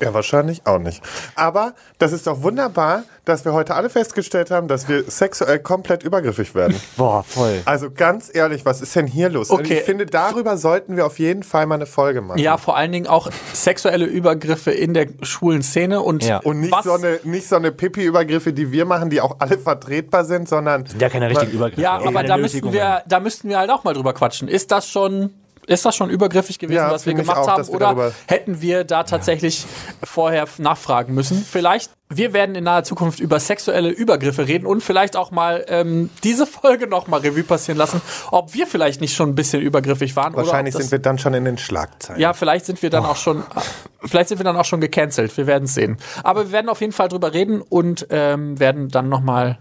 Ja, 0.00 0.12
wahrscheinlich 0.12 0.66
auch 0.66 0.78
nicht. 0.80 1.00
Aber 1.36 1.74
das 1.98 2.12
ist 2.12 2.26
doch 2.26 2.42
wunderbar, 2.42 3.04
dass 3.24 3.44
wir 3.44 3.52
heute 3.52 3.74
alle 3.74 3.88
festgestellt 3.88 4.50
haben, 4.50 4.66
dass 4.66 4.88
wir 4.88 5.04
sexuell 5.04 5.60
komplett 5.60 6.02
übergriffig 6.02 6.54
werden. 6.54 6.80
Boah, 6.96 7.22
voll. 7.22 7.62
Also 7.64 7.90
ganz 7.92 8.28
ehrlich, 8.34 8.64
was 8.64 8.80
ist 8.80 8.96
denn 8.96 9.06
hier 9.06 9.28
los? 9.28 9.50
Also 9.50 9.62
Okay. 9.62 9.78
Ich 9.78 9.84
finde, 9.84 10.04
darüber 10.06 10.56
sollten 10.56 10.96
wir 10.96 11.06
auf 11.06 11.18
jeden 11.20 11.44
Fall 11.44 11.66
mal 11.66 11.76
eine 11.76 11.86
Folge 11.86 12.22
machen. 12.22 12.38
Ja, 12.38 12.56
vor 12.58 12.76
allen 12.76 12.90
Dingen 12.90 13.06
auch 13.06 13.30
sexuelle 13.52 14.04
Übergriffe 14.04 14.72
in 14.72 14.94
der 14.94 15.06
schwulen 15.22 15.62
Szene 15.62 16.00
und, 16.00 16.24
Ja. 16.24 16.38
Und 16.38 16.60
nicht 16.60 16.72
was, 16.72 16.84
so 16.84 16.94
eine, 16.94 17.20
nicht 17.22 17.48
so 17.48 17.56
eine 17.56 17.70
Pipi-Übergriffe, 17.70 18.52
die 18.52 18.72
wir 18.72 18.86
machen, 18.86 19.10
die 19.10 19.20
auch 19.20 19.36
alle 19.38 19.58
vertretbar 19.58 20.24
sind, 20.24 20.48
sondern 20.48 20.86
Ja, 20.98 21.08
keine 21.08 21.30
richtigen 21.30 21.52
Übergriffe. 21.52 21.82
Ja, 21.82 22.04
aber 22.04 22.24
da 22.24 22.36
müssten, 22.36 22.72
wir, 22.72 23.02
da 23.06 23.20
müssten 23.20 23.48
wir 23.48 23.58
halt 23.58 23.70
auch 23.70 23.84
mal 23.84 23.94
drüber 23.94 24.12
quatschen. 24.12 24.48
Ist 24.48 24.72
das 24.72 24.88
schon, 24.88 25.30
ist 25.66 25.84
das 25.84 25.96
schon 25.96 26.10
übergriffig 26.10 26.58
gewesen, 26.58 26.76
Ja, 26.78 26.90
was 26.90 27.06
wir 27.06 27.14
gemacht 27.14 27.38
auch, 27.38 27.48
haben? 27.48 27.68
Oder 27.68 28.12
hätten 28.26 28.60
wir 28.60 28.84
da 28.84 29.04
tatsächlich 29.04 29.64
vorher 30.02 30.46
nachfragen 30.58 31.14
müssen? 31.14 31.44
Vielleicht, 31.48 31.90
wir 32.08 32.32
werden 32.32 32.54
in 32.54 32.64
naher 32.64 32.84
Zukunft 32.84 33.18
über 33.20 33.40
sexuelle 33.40 33.90
Übergriffe 33.90 34.46
reden 34.46 34.66
und 34.66 34.82
vielleicht 34.82 35.16
auch 35.16 35.30
mal 35.30 35.64
ähm, 35.68 36.10
diese 36.22 36.46
Folge 36.46 36.86
noch 36.86 37.06
mal 37.06 37.20
Revue 37.20 37.42
passieren 37.44 37.78
lassen, 37.78 38.00
ob 38.30 38.54
wir 38.54 38.66
vielleicht 38.66 39.00
nicht 39.00 39.14
schon 39.16 39.30
ein 39.30 39.34
bisschen 39.34 39.62
übergriffig 39.62 40.14
waren. 40.16 40.34
wahrscheinlich 40.36 40.74
sind 40.74 40.90
wir 40.92 40.98
dann 40.98 41.18
schon 41.18 41.34
in 41.34 41.44
den 41.44 41.58
Schlagzeilen. 41.58 42.20
ja, 42.20 42.32
vielleicht 42.32 42.66
sind 42.66 42.82
wir 42.82 42.90
dann 42.90 43.04
auch 43.04 43.16
schon, 43.16 43.42
vielleicht 44.04 44.28
sind 44.28 44.38
wir 44.38 44.44
dann 44.44 44.56
auch 44.56 44.64
schon 44.64 44.80
gecancelt. 44.80 45.36
Wir 45.36 45.46
werden 45.46 45.64
es 45.64 45.74
sehen. 45.74 45.96
Aber 46.22 46.46
wir 46.46 46.52
werden 46.52 46.68
auf 46.68 46.80
jeden 46.80 46.92
Fall 46.92 47.08
drüber 47.08 47.32
reden 47.32 47.60
und 47.62 48.06
ähm, 48.10 48.58
werden 48.60 48.88
dann 48.88 49.08
noch 49.08 49.20
mal 49.20 49.58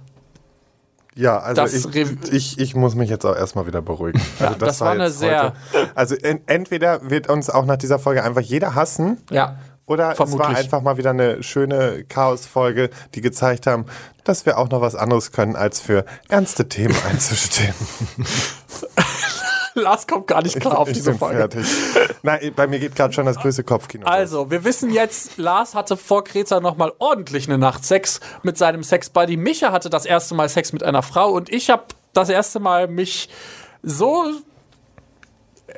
Ja, 1.15 1.37
also 1.39 1.61
Das 1.61 1.73
ich, 1.73 2.31
ich, 2.31 2.59
ich 2.59 2.75
muss 2.75 2.95
mich 2.95 3.09
jetzt 3.09 3.25
auch 3.25 3.35
erstmal 3.35 3.67
wieder 3.67 3.81
beruhigen. 3.81 4.21
Also 4.39 4.55
das 4.57 4.81
war 4.81 4.91
eine 4.91 5.05
jetzt 5.05 5.19
sehr- 5.19 5.53
Heute, 5.73 5.91
also 5.95 6.15
en, 6.15 6.41
entweder 6.47 7.09
wird 7.09 7.29
uns 7.29 7.49
auch 7.49 7.65
nach 7.65 7.77
dieser 7.77 7.99
Folge 7.99 8.23
einfach 8.23 8.41
jeder 8.41 8.73
hassen, 8.75 9.17
ja. 9.29 9.57
oder 9.85 10.13
es 10.13 10.19
war 10.19 10.27
Vermutlich. 10.27 10.57
einfach 10.57 10.81
mal 10.81 10.97
wieder 10.97 11.11
eine 11.11 11.43
schöne 11.43 12.03
Chaos-Folge, 12.05 12.89
die 13.13 13.21
gezeigt 13.21 13.67
haben, 13.67 13.85
dass 14.23 14.45
wir 14.45 14.57
auch 14.57 14.69
noch 14.69 14.81
was 14.81 14.95
anderes 14.95 15.31
können, 15.31 15.55
als 15.55 15.79
für 15.81 16.05
ernste 16.29 16.67
Themen 16.69 16.95
einzustehen. 17.09 17.73
Lars 19.75 20.07
kommt 20.07 20.27
gar 20.27 20.41
nicht 20.41 20.59
klar 20.59 20.77
auf 20.77 20.87
ich 20.89 20.95
diese 20.95 21.11
bin 21.11 21.19
Folge. 21.19 21.37
fertig. 21.37 21.65
Nein, 22.21 22.51
bei 22.55 22.67
mir 22.67 22.79
geht 22.79 22.95
gerade 22.95 23.13
schon 23.13 23.25
das 23.25 23.37
größte 23.37 23.63
Kopfkino. 23.63 24.05
Also, 24.05 24.51
wir 24.51 24.63
wissen 24.63 24.91
jetzt, 24.93 25.37
Lars 25.37 25.75
hatte 25.75 25.97
vor 25.97 26.23
Kreta 26.23 26.59
nochmal 26.59 26.93
ordentlich 26.99 27.47
eine 27.47 27.57
Nacht 27.57 27.85
Sex 27.85 28.19
mit 28.43 28.57
seinem 28.57 28.83
Sexbuddy. 28.83 29.37
Micha 29.37 29.71
hatte 29.71 29.89
das 29.89 30.05
erste 30.05 30.35
Mal 30.35 30.49
Sex 30.49 30.73
mit 30.73 30.83
einer 30.83 31.01
Frau 31.01 31.31
und 31.31 31.51
ich 31.51 31.69
habe 31.69 31.83
das 32.13 32.29
erste 32.29 32.59
Mal 32.59 32.87
mich 32.87 33.29
so 33.81 34.25
äh, 35.67 35.73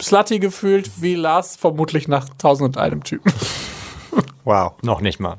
slutty 0.00 0.38
gefühlt 0.38 0.90
wie 1.02 1.14
Lars 1.14 1.56
vermutlich 1.56 2.08
nach 2.08 2.28
Tausend 2.38 2.76
und 2.76 2.78
einem 2.78 3.02
Typen. 3.04 3.32
Wow. 4.44 4.72
Noch 4.82 5.00
nicht 5.00 5.20
mal. 5.20 5.36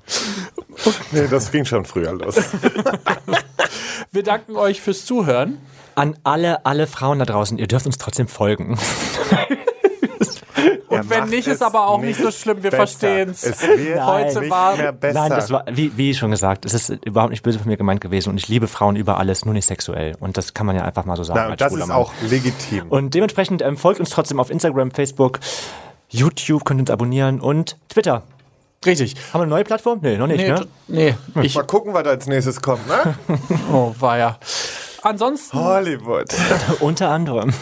Nee, 1.12 1.28
das 1.28 1.52
ging 1.52 1.66
schon 1.66 1.84
früher 1.84 2.14
los. 2.14 2.36
Wir 4.14 4.24
danken 4.24 4.56
euch 4.56 4.80
fürs 4.82 5.06
Zuhören. 5.06 5.58
An 5.96 6.18
alle, 6.24 6.66
alle 6.66 6.88
Frauen 6.88 7.20
da 7.20 7.26
draußen, 7.26 7.58
ihr 7.58 7.68
dürft 7.68 7.86
uns 7.86 7.98
trotzdem 7.98 8.28
folgen. 8.28 8.78
Und 10.88 11.10
wenn 11.10 11.28
nicht, 11.30 11.48
ist 11.48 11.64
aber 11.64 11.88
auch 11.88 12.00
nicht 12.00 12.20
so 12.20 12.30
schlimm. 12.32 12.62
Wir 12.62 12.72
verstehen's. 12.72 13.44
Es 13.44 13.62
wird 13.64 14.00
Heute 14.06 14.42
nicht 14.42 14.52
war- 14.52 14.78
mehr 14.78 14.92
besser. 14.92 15.20
Nein, 15.22 15.30
das 15.32 15.50
war, 15.50 15.66
wie, 15.72 15.98
wie 15.98 16.14
schon 16.14 16.30
gesagt, 16.32 16.66
es 16.66 16.74
ist 16.76 16.90
überhaupt 17.04 17.32
nicht 17.32 17.42
böse 17.44 17.58
von 17.60 17.68
mir 17.68 17.78
gemeint 17.78 18.00
gewesen 18.00 18.30
und 18.30 18.38
ich 18.38 18.48
liebe 18.48 18.68
Frauen 18.68 18.96
über 18.96 19.18
alles, 19.18 19.44
nur 19.44 19.54
nicht 19.56 19.66
sexuell. 19.66 20.16
Und 20.20 20.38
das 20.38 20.54
kann 20.54 20.68
man 20.68 20.76
ja 20.76 20.84
einfach 20.84 21.06
mal 21.06 21.18
so 21.18 21.24
sagen. 21.24 21.48
Na, 21.50 21.56
das 21.56 21.70
schwuler 21.72 21.84
ist 21.84 21.88
Mann. 21.90 21.98
auch 21.98 22.14
legitim. 22.30 22.88
Und 22.90 23.14
dementsprechend 23.16 23.62
ähm, 23.64 23.76
folgt 23.76 24.00
uns 24.00 24.12
trotzdem 24.12 24.40
auf 24.40 24.50
Instagram, 24.52 24.92
Facebook, 24.92 25.40
YouTube, 26.10 26.64
könnt 26.64 26.80
uns 26.80 26.92
abonnieren 26.92 27.42
und 27.42 27.76
Twitter. 27.90 28.22
Richtig. 28.86 29.16
Haben 29.34 29.40
wir 29.40 29.44
eine 29.44 29.50
neue 29.50 29.64
Plattform? 29.64 30.00
Nee, 30.02 30.18
noch 30.18 30.28
nicht, 30.28 30.42
Nee, 30.42 30.50
ne? 30.52 30.68
nee. 30.88 31.16
Ich, 31.42 31.56
Mal 31.56 31.64
gucken, 31.64 31.94
was 31.94 32.06
als 32.06 32.28
nächstes 32.28 32.62
kommt, 32.62 32.88
ne? 32.88 33.16
oh, 33.74 33.94
war 34.00 34.18
ja. 34.18 34.38
Ansonsten, 35.04 35.58
Hollywood. 35.58 36.34
Unter 36.80 37.10
anderem. 37.10 37.54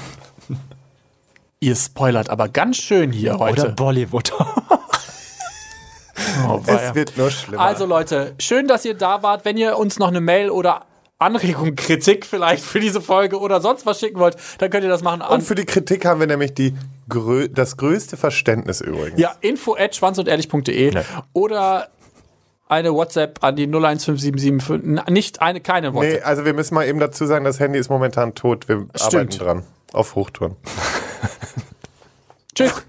ihr 1.60 1.76
spoilert 1.76 2.30
aber 2.30 2.48
ganz 2.50 2.78
schön 2.78 3.12
hier 3.12 3.38
heute. 3.40 3.62
Oder 3.64 3.72
Bollywood. 3.72 4.32
Oh. 6.48 6.62
Es 6.66 6.94
wird 6.96 7.18
nur 7.18 7.30
schlimmer. 7.32 7.62
Also 7.64 7.86
Leute, 7.86 8.36
schön, 8.40 8.68
dass 8.68 8.86
ihr 8.86 8.94
da 8.94 9.22
wart. 9.24 9.44
Wenn 9.44 9.58
ihr 9.58 9.78
uns 9.78 10.00
noch 10.00 10.08
eine 10.08 10.22
Mail 10.22 10.50
oder 10.50 10.86
Anregung, 11.20 11.76
Kritik 11.76 12.26
vielleicht 12.26 12.64
für 12.64 12.80
diese 12.80 13.02
Folge 13.02 13.40
oder 13.40 13.60
sonst 13.60 13.86
was 13.86 14.00
schicken 14.00 14.20
wollt, 14.20 14.38
dann 14.60 14.70
könnt 14.70 14.84
ihr 14.84 14.90
das 14.90 15.02
machen 15.02 15.22
und 15.22 15.42
für 15.44 15.56
die 15.56 15.66
Kritik 15.66 16.06
haben 16.06 16.20
wir 16.20 16.28
nämlich 16.28 16.54
die 16.54 16.76
grö 17.10 17.48
das 17.48 17.78
größte 17.78 18.18
Verständnis 18.18 18.82
übrigens. 18.82 19.20
ja, 19.20 19.34
info 19.42 19.76
at 19.76 19.96
schwanzundehrlich.de 19.96 20.94
Ja. 20.94 21.04
oder 21.34 21.90
eine 22.72 22.94
WhatsApp 22.94 23.44
an 23.44 23.56
die 23.56 23.68
01577. 23.68 25.06
Nicht 25.10 25.42
eine, 25.42 25.60
keine 25.62 25.90
Nee, 25.92 25.96
WhatsApp. 25.96 26.26
also 26.28 26.46
wir 26.46 26.54
müssen 26.54 26.74
mal 26.76 26.88
eben 26.88 27.00
dazu 27.00 27.26
sagen, 27.26 27.44
das 27.44 27.60
Handy 27.60 27.78
ist 27.78 27.90
momentan 27.90 28.34
tot. 28.34 28.68
Wir 28.70 28.88
arbeiten 29.00 29.38
dran. 29.38 29.64
Auf 29.94 30.16
Hochtouren. 30.16 30.56
Tschüss. 32.56 32.74